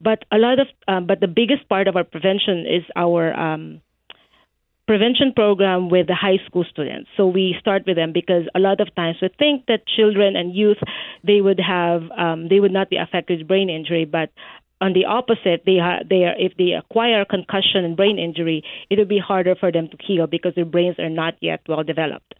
but 0.00 0.24
a 0.32 0.38
lot 0.38 0.58
of, 0.58 0.68
um, 0.88 1.06
but 1.06 1.20
the 1.20 1.28
biggest 1.28 1.68
part 1.68 1.88
of 1.88 1.96
our 1.96 2.04
prevention 2.04 2.60
is 2.60 2.84
our 2.96 3.32
um, 3.38 3.82
prevention 4.86 5.32
program 5.34 5.88
with 5.88 6.06
the 6.06 6.14
high 6.14 6.38
school 6.46 6.64
students. 6.70 7.10
So 7.16 7.26
we 7.26 7.56
start 7.60 7.82
with 7.86 7.96
them 7.96 8.12
because 8.12 8.44
a 8.54 8.60
lot 8.60 8.80
of 8.80 8.94
times 8.94 9.16
we 9.20 9.28
think 9.36 9.66
that 9.66 9.86
children 9.86 10.36
and 10.36 10.54
youth 10.54 10.78
they 11.24 11.40
would 11.40 11.60
have 11.60 12.02
um, 12.16 12.48
they 12.48 12.60
would 12.60 12.72
not 12.72 12.90
be 12.90 12.96
affected 12.96 13.40
with 13.40 13.48
brain 13.48 13.68
injury, 13.68 14.04
but 14.04 14.30
on 14.80 14.92
the 14.92 15.06
opposite, 15.06 15.62
they 15.64 15.78
ha- 15.78 16.04
they 16.08 16.24
are 16.24 16.34
if 16.38 16.56
they 16.56 16.72
acquire 16.72 17.24
concussion 17.24 17.84
and 17.84 17.96
brain 17.96 18.18
injury, 18.18 18.62
it 18.90 18.98
will 18.98 19.06
be 19.06 19.18
harder 19.18 19.54
for 19.54 19.72
them 19.72 19.88
to 19.88 19.96
heal 20.04 20.26
because 20.26 20.54
their 20.54 20.66
brains 20.66 20.98
are 20.98 21.08
not 21.08 21.34
yet 21.40 21.60
well 21.68 21.82
developed. 21.82 22.34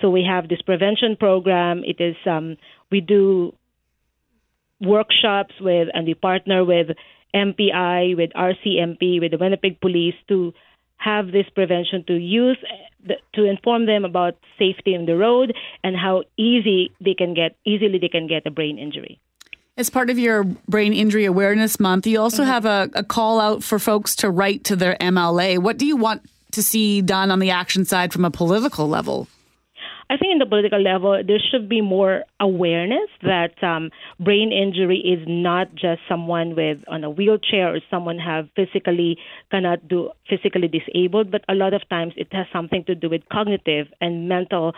So 0.00 0.10
we 0.10 0.24
have 0.28 0.48
this 0.48 0.62
prevention 0.62 1.16
program. 1.16 1.82
It 1.84 2.00
is 2.00 2.16
um, 2.26 2.56
we 2.90 3.00
do 3.00 3.54
workshops 4.80 5.54
with 5.60 5.88
and 5.92 6.06
we 6.06 6.14
partner 6.14 6.64
with 6.64 6.88
MPI, 7.34 8.16
with 8.16 8.30
RCMP, 8.34 9.20
with 9.20 9.30
the 9.30 9.38
Winnipeg 9.38 9.80
Police 9.80 10.14
to 10.28 10.52
have 11.02 11.32
this 11.32 11.48
prevention 11.54 12.04
to 12.06 12.14
use 12.14 12.58
to 13.34 13.44
inform 13.44 13.86
them 13.86 14.04
about 14.04 14.34
safety 14.58 14.94
on 14.96 15.06
the 15.06 15.16
road 15.16 15.54
and 15.82 15.96
how 15.96 16.22
easy 16.36 16.92
they 17.00 17.14
can 17.14 17.34
get 17.34 17.56
easily 17.64 17.98
they 17.98 18.08
can 18.08 18.26
get 18.26 18.46
a 18.46 18.50
brain 18.50 18.78
injury. 18.78 19.18
As 19.76 19.88
part 19.88 20.10
of 20.10 20.18
your 20.18 20.44
Brain 20.44 20.92
Injury 20.92 21.24
Awareness 21.24 21.80
Month, 21.80 22.06
you 22.06 22.20
also 22.20 22.42
mm-hmm. 22.42 22.52
have 22.52 22.66
a, 22.66 22.90
a 22.94 23.02
call 23.02 23.40
out 23.40 23.62
for 23.62 23.78
folks 23.78 24.14
to 24.16 24.30
write 24.30 24.64
to 24.64 24.76
their 24.76 24.96
MLA. 24.96 25.58
What 25.58 25.78
do 25.78 25.86
you 25.86 25.96
want 25.96 26.22
to 26.52 26.62
see 26.62 27.00
done 27.00 27.30
on 27.30 27.38
the 27.38 27.50
action 27.50 27.84
side 27.84 28.12
from 28.12 28.24
a 28.24 28.30
political 28.30 28.86
level? 28.86 29.28
I 30.12 30.18
think 30.18 30.30
in 30.32 30.38
the 30.38 30.44
political 30.44 30.78
level, 30.78 31.22
there 31.26 31.38
should 31.50 31.70
be 31.70 31.80
more 31.80 32.24
awareness 32.38 33.08
that 33.22 33.54
um, 33.64 33.88
brain 34.20 34.52
injury 34.52 34.98
is 34.98 35.24
not 35.26 35.74
just 35.74 36.02
someone 36.06 36.54
with 36.54 36.80
on 36.86 37.02
a 37.02 37.08
wheelchair 37.08 37.74
or 37.74 37.80
someone 37.90 38.18
have 38.18 38.50
physically 38.54 39.16
cannot 39.50 39.88
do 39.88 40.10
physically 40.28 40.68
disabled, 40.68 41.30
but 41.30 41.42
a 41.48 41.54
lot 41.54 41.72
of 41.72 41.88
times 41.88 42.12
it 42.18 42.28
has 42.32 42.44
something 42.52 42.84
to 42.84 42.94
do 42.94 43.08
with 43.08 43.22
cognitive 43.32 43.86
and 44.02 44.28
mental, 44.28 44.74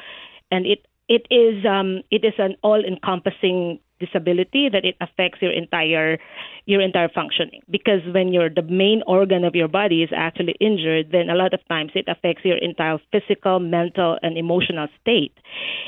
and 0.53 0.67
it 0.67 0.87
it 1.09 1.27
is 1.33 1.67
um, 1.67 2.03
it 2.13 2.25
is 2.25 2.35
an 2.39 2.55
all 2.63 2.85
encompassing 2.85 3.81
disability 4.05 4.69
that 4.69 4.85
it 4.85 4.97
affects 5.01 5.39
your 5.41 5.53
entire 5.53 6.19
your 6.67 6.81
entire 6.81 7.09
functioning. 7.09 7.63
Because 7.71 8.01
when 8.13 8.33
your 8.33 8.49
the 8.49 8.63
main 8.63 9.03
organ 9.07 9.45
of 9.45 9.55
your 9.55 9.69
body 9.69 10.03
is 10.03 10.11
actually 10.15 10.57
injured 10.61 11.07
then 11.13 11.31
a 11.31 11.35
lot 11.35 11.55
of 11.55 11.61
times 11.69 11.93
it 11.95 12.07
affects 12.09 12.45
your 12.45 12.59
entire 12.59 12.99
physical 13.13 13.59
mental 13.59 14.19
and 14.23 14.37
emotional 14.37 14.89
state. 15.01 15.35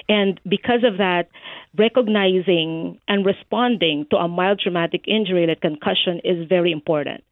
And 0.09 0.41
because 0.49 0.83
of 0.85 0.99
that 0.99 1.29
recognizing 1.77 2.99
and 3.09 3.27
responding 3.27 4.07
to 4.11 4.17
a 4.17 4.29
mild 4.29 4.61
traumatic 4.61 5.05
injury 5.07 5.47
like 5.47 5.61
concussion 5.61 6.21
is 6.25 6.49
very 6.49 6.73
important. 6.73 7.23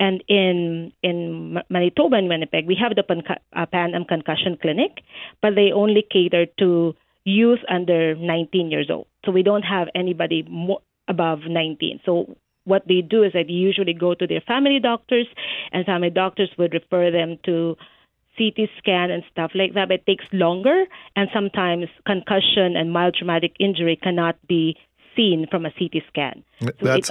And 0.00 0.22
in 0.28 0.92
in 1.02 1.58
Manitoba 1.68 2.16
and 2.16 2.28
Winnipeg, 2.28 2.66
we 2.66 2.76
have 2.80 2.94
the 2.94 3.02
Pan, 3.02 3.22
uh, 3.54 3.66
Pan 3.66 3.94
Am 3.94 4.04
Concussion 4.04 4.58
Clinic, 4.60 5.02
but 5.40 5.54
they 5.54 5.70
only 5.72 6.04
cater 6.10 6.46
to 6.58 6.94
youth 7.24 7.60
under 7.68 8.14
19 8.14 8.70
years 8.70 8.90
old. 8.90 9.06
So 9.24 9.32
we 9.32 9.42
don't 9.42 9.62
have 9.62 9.88
anybody 9.94 10.44
more 10.48 10.80
above 11.08 11.40
19. 11.48 12.00
So 12.04 12.36
what 12.64 12.86
they 12.86 13.00
do 13.00 13.22
is 13.22 13.32
that 13.32 13.46
they 13.48 13.52
usually 13.52 13.94
go 13.94 14.14
to 14.14 14.26
their 14.26 14.40
family 14.40 14.78
doctors, 14.80 15.26
and 15.72 15.84
family 15.84 16.10
doctors 16.10 16.50
would 16.58 16.72
refer 16.72 17.10
them 17.10 17.38
to 17.44 17.76
CT 18.38 18.68
scan 18.78 19.10
and 19.10 19.22
stuff 19.30 19.50
like 19.54 19.74
that. 19.74 19.88
But 19.88 20.00
it 20.00 20.06
takes 20.06 20.24
longer, 20.32 20.84
and 21.16 21.28
sometimes 21.34 21.86
concussion 22.06 22.76
and 22.76 22.92
mild 22.92 23.16
traumatic 23.18 23.54
injury 23.58 23.98
cannot 24.00 24.36
be 24.46 24.76
seen 25.16 25.46
from 25.50 25.66
a 25.66 25.70
CT 25.70 26.02
scan. 26.08 26.42
So 26.62 26.74
that's 26.80 27.10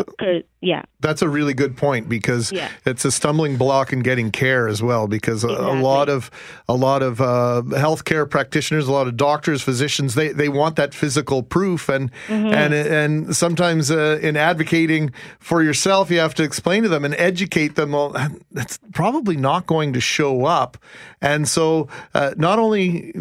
yeah. 0.62 0.84
That's 1.00 1.24
a 1.24 1.30
really 1.30 1.56
good 1.56 1.76
point 1.76 2.08
because 2.08 2.52
yeah. 2.52 2.70
it's 2.86 3.04
a 3.04 3.12
stumbling 3.12 3.58
block 3.58 3.92
in 3.92 4.02
getting 4.02 4.30
care 4.30 4.68
as 4.68 4.84
well. 4.84 5.08
Because 5.08 5.44
exactly. 5.44 5.80
a, 5.80 5.82
lot 5.82 6.08
of 6.08 6.30
a 6.70 6.76
lot 6.76 7.02
of 7.02 7.20
uh, 7.20 7.64
healthcare 7.70 8.30
practitioners, 8.30 8.88
a 8.88 8.92
lot 8.92 9.08
of 9.08 9.18
doctors, 9.18 9.64
physicians, 9.64 10.14
they, 10.14 10.30
they 10.30 10.50
want 10.50 10.76
that 10.76 10.94
physical 10.94 11.42
proof, 11.42 11.90
and 11.90 12.12
mm-hmm. 12.28 12.54
and 12.54 12.74
and 12.76 13.36
sometimes 13.36 13.90
uh, 13.90 14.20
in 14.22 14.38
advocating 14.38 15.12
for 15.40 15.64
yourself, 15.64 16.12
you 16.12 16.20
have 16.20 16.36
to 16.36 16.44
explain 16.44 16.84
to 16.84 16.90
them 16.90 17.04
and 17.04 17.16
educate 17.16 17.76
them. 17.76 17.94
Well, 17.94 18.16
that's 18.52 18.80
probably 18.94 19.38
not 19.38 19.66
going 19.66 19.94
to 19.94 20.00
show 20.00 20.46
up, 20.46 20.78
and 21.22 21.48
so 21.48 21.88
uh, 22.14 22.36
not 22.38 22.60
only 22.60 23.12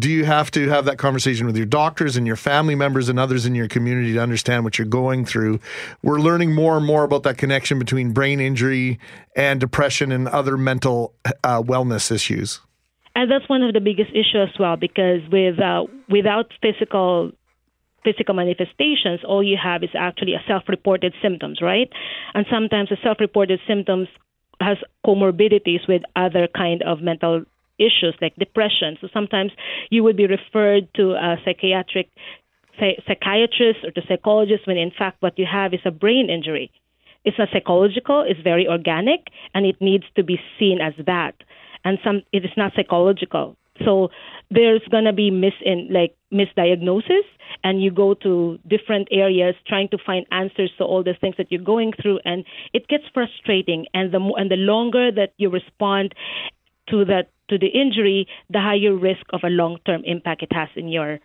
do 0.00 0.10
you 0.10 0.24
have 0.24 0.50
to 0.50 0.68
have 0.68 0.84
that 0.86 0.98
conversation 0.98 1.46
with 1.46 1.56
your 1.56 1.66
doctors 1.66 2.16
and 2.16 2.26
your 2.26 2.36
family 2.36 2.74
members 2.74 3.08
and 3.08 3.20
others 3.20 3.46
in 3.46 3.54
your 3.54 3.68
community 3.68 4.14
to 4.14 4.18
understand 4.18 4.64
what 4.64 4.78
you're 4.78 4.86
going 4.86 5.24
through 5.24 5.60
we're 6.02 6.20
learning 6.20 6.54
more 6.54 6.76
and 6.76 6.86
more 6.86 7.04
about 7.04 7.22
that 7.24 7.38
connection 7.38 7.78
between 7.78 8.12
brain 8.12 8.40
injury 8.40 8.98
and 9.36 9.60
depression 9.60 10.12
and 10.12 10.28
other 10.28 10.56
mental 10.56 11.14
uh, 11.44 11.62
wellness 11.62 12.10
issues. 12.10 12.60
And 13.14 13.30
that's 13.30 13.48
one 13.48 13.62
of 13.62 13.72
the 13.72 13.80
biggest 13.80 14.10
issues 14.10 14.48
as 14.52 14.58
well, 14.58 14.76
because 14.76 15.22
with 15.32 15.58
uh, 15.58 15.84
without 16.08 16.52
physical 16.62 17.32
physical 18.04 18.34
manifestations, 18.34 19.20
all 19.26 19.42
you 19.42 19.56
have 19.62 19.82
is 19.82 19.90
actually 19.98 20.34
a 20.34 20.42
self-reported 20.46 21.12
symptoms, 21.20 21.60
right? 21.60 21.90
And 22.32 22.46
sometimes 22.48 22.90
the 22.90 22.96
self-reported 23.02 23.58
symptoms 23.66 24.08
has 24.60 24.78
comorbidities 25.04 25.86
with 25.88 26.02
other 26.14 26.46
kind 26.46 26.82
of 26.82 27.00
mental 27.00 27.44
issues 27.78 28.14
like 28.20 28.34
depression. 28.36 28.98
So 29.00 29.08
sometimes 29.12 29.52
you 29.90 30.02
would 30.04 30.16
be 30.16 30.26
referred 30.26 30.92
to 30.94 31.12
a 31.12 31.36
psychiatric 31.44 32.08
psychiatrist 33.06 33.80
or 33.84 33.90
to 33.92 34.02
psychologist 34.08 34.66
when 34.66 34.76
in 34.76 34.90
fact 34.90 35.16
what 35.20 35.38
you 35.38 35.46
have 35.50 35.74
is 35.74 35.80
a 35.84 35.90
brain 35.90 36.30
injury. 36.30 36.70
It's 37.24 37.38
not 37.38 37.48
psychological, 37.52 38.24
it's 38.26 38.40
very 38.40 38.66
organic, 38.68 39.26
and 39.54 39.66
it 39.66 39.76
needs 39.80 40.04
to 40.16 40.22
be 40.22 40.38
seen 40.58 40.80
as 40.80 40.94
that. 41.06 41.34
And 41.84 41.98
some 42.04 42.22
it 42.32 42.44
is 42.44 42.50
not 42.56 42.72
psychological. 42.74 43.56
So 43.84 44.10
there's 44.50 44.82
gonna 44.90 45.12
be 45.12 45.30
mis 45.30 45.52
in 45.64 45.88
like 45.90 46.16
misdiagnosis 46.32 47.26
and 47.64 47.82
you 47.82 47.90
go 47.90 48.14
to 48.14 48.58
different 48.66 49.08
areas 49.10 49.54
trying 49.66 49.88
to 49.88 49.98
find 50.04 50.26
answers 50.30 50.70
to 50.78 50.84
all 50.84 51.02
the 51.02 51.14
things 51.20 51.36
that 51.38 51.50
you're 51.50 51.62
going 51.62 51.92
through 52.00 52.18
and 52.24 52.44
it 52.72 52.88
gets 52.88 53.04
frustrating 53.14 53.86
and 53.94 54.12
the 54.12 54.20
and 54.36 54.50
the 54.50 54.56
longer 54.56 55.10
that 55.12 55.32
you 55.38 55.48
respond 55.48 56.14
to 56.90 57.04
that 57.04 57.28
to 57.48 57.58
the 57.58 57.68
injury, 57.68 58.26
the 58.50 58.60
higher 58.60 58.94
risk 58.94 59.24
of 59.32 59.40
a 59.42 59.48
long 59.48 59.78
term 59.86 60.02
impact 60.04 60.42
it 60.42 60.52
has 60.52 60.68
in 60.76 60.88
your 60.88 61.18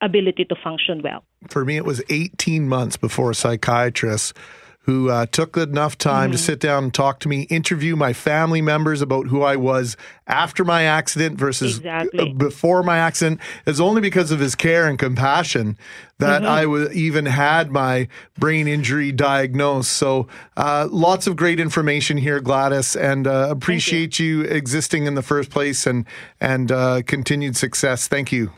ability 0.00 0.44
to 0.46 0.54
function 0.62 1.02
well. 1.02 1.24
For 1.48 1.64
me, 1.64 1.76
it 1.76 1.84
was 1.84 2.02
18 2.10 2.68
months 2.68 2.96
before 2.96 3.30
a 3.30 3.34
psychiatrist 3.34 4.34
who 4.82 5.10
uh, 5.10 5.26
took 5.26 5.54
enough 5.58 5.98
time 5.98 6.32
to 6.32 6.38
sit 6.38 6.58
down 6.58 6.84
and 6.84 6.94
talk 6.94 7.20
to 7.20 7.28
me, 7.28 7.42
interview 7.50 7.94
my 7.94 8.14
family 8.14 8.62
members 8.62 9.02
about 9.02 9.26
who 9.26 9.42
I 9.42 9.54
was 9.54 9.98
after 10.26 10.64
my 10.64 10.84
accident 10.84 11.38
versus 11.38 11.76
Exactly. 11.76 12.32
before 12.32 12.82
my 12.82 12.96
accident. 12.96 13.38
It's 13.66 13.80
only 13.80 14.00
because 14.00 14.30
of 14.30 14.40
his 14.40 14.54
care 14.54 14.88
and 14.88 14.98
compassion 14.98 15.76
that 16.20 16.40
Mhm. 16.40 16.46
I 16.46 16.64
was 16.64 16.90
even 16.96 17.26
had 17.26 17.70
my 17.70 18.08
brain 18.38 18.66
injury 18.66 19.12
diagnosed. 19.12 19.92
So, 19.92 20.26
uh, 20.56 20.88
lots 20.90 21.26
of 21.26 21.36
great 21.36 21.60
information 21.60 22.16
here, 22.16 22.40
Gladys, 22.40 22.96
and 22.96 23.26
uh, 23.26 23.48
appreciate 23.50 24.18
you. 24.18 24.40
existing 24.44 25.04
in 25.04 25.14
the 25.16 25.22
first 25.22 25.50
place 25.50 25.86
and 25.86 26.06
and 26.40 26.72
uh, 26.72 27.02
continued 27.06 27.56
success. 27.58 28.08
Thank 28.08 28.32
you. 28.32 28.52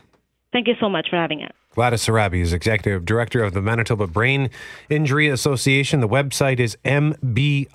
Thank 0.51 0.67
you 0.67 0.75
so 0.79 0.89
much 0.89 1.09
for 1.09 1.15
having 1.15 1.43
us. 1.43 1.51
Gladys 1.73 2.05
Sarabi 2.05 2.41
is 2.41 2.51
executive 2.51 3.05
director 3.05 3.41
of 3.41 3.53
the 3.53 3.61
Manitoba 3.61 4.05
Brain 4.05 4.49
Injury 4.89 5.29
Association. 5.29 6.01
The 6.01 6.09
website 6.09 6.59
is 6.59 6.77
mbia.ca. 6.83 7.71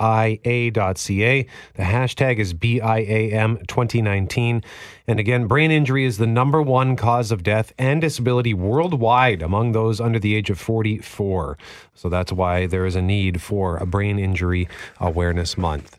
The 1.75 1.83
hashtag 1.83 2.37
is 2.37 2.53
BIAM2019. 2.53 4.63
And 5.07 5.19
again, 5.19 5.47
brain 5.47 5.71
injury 5.71 6.05
is 6.05 6.19
the 6.19 6.27
number 6.27 6.61
one 6.61 6.97
cause 6.97 7.33
of 7.33 7.43
death 7.43 7.73
and 7.79 8.03
disability 8.03 8.53
worldwide 8.53 9.41
among 9.41 9.73
those 9.73 9.99
under 9.99 10.19
the 10.19 10.35
age 10.35 10.51
of 10.51 10.61
44. 10.61 11.57
So 11.95 12.11
that's 12.11 12.33
why 12.33 12.67
there 12.67 12.85
is 12.85 12.97
a 12.97 13.03
need 13.03 13.41
for 13.41 13.79
a 13.79 13.87
Brain 13.87 14.19
Injury 14.19 14.69
Awareness 15.01 15.57
Month. 15.57 15.99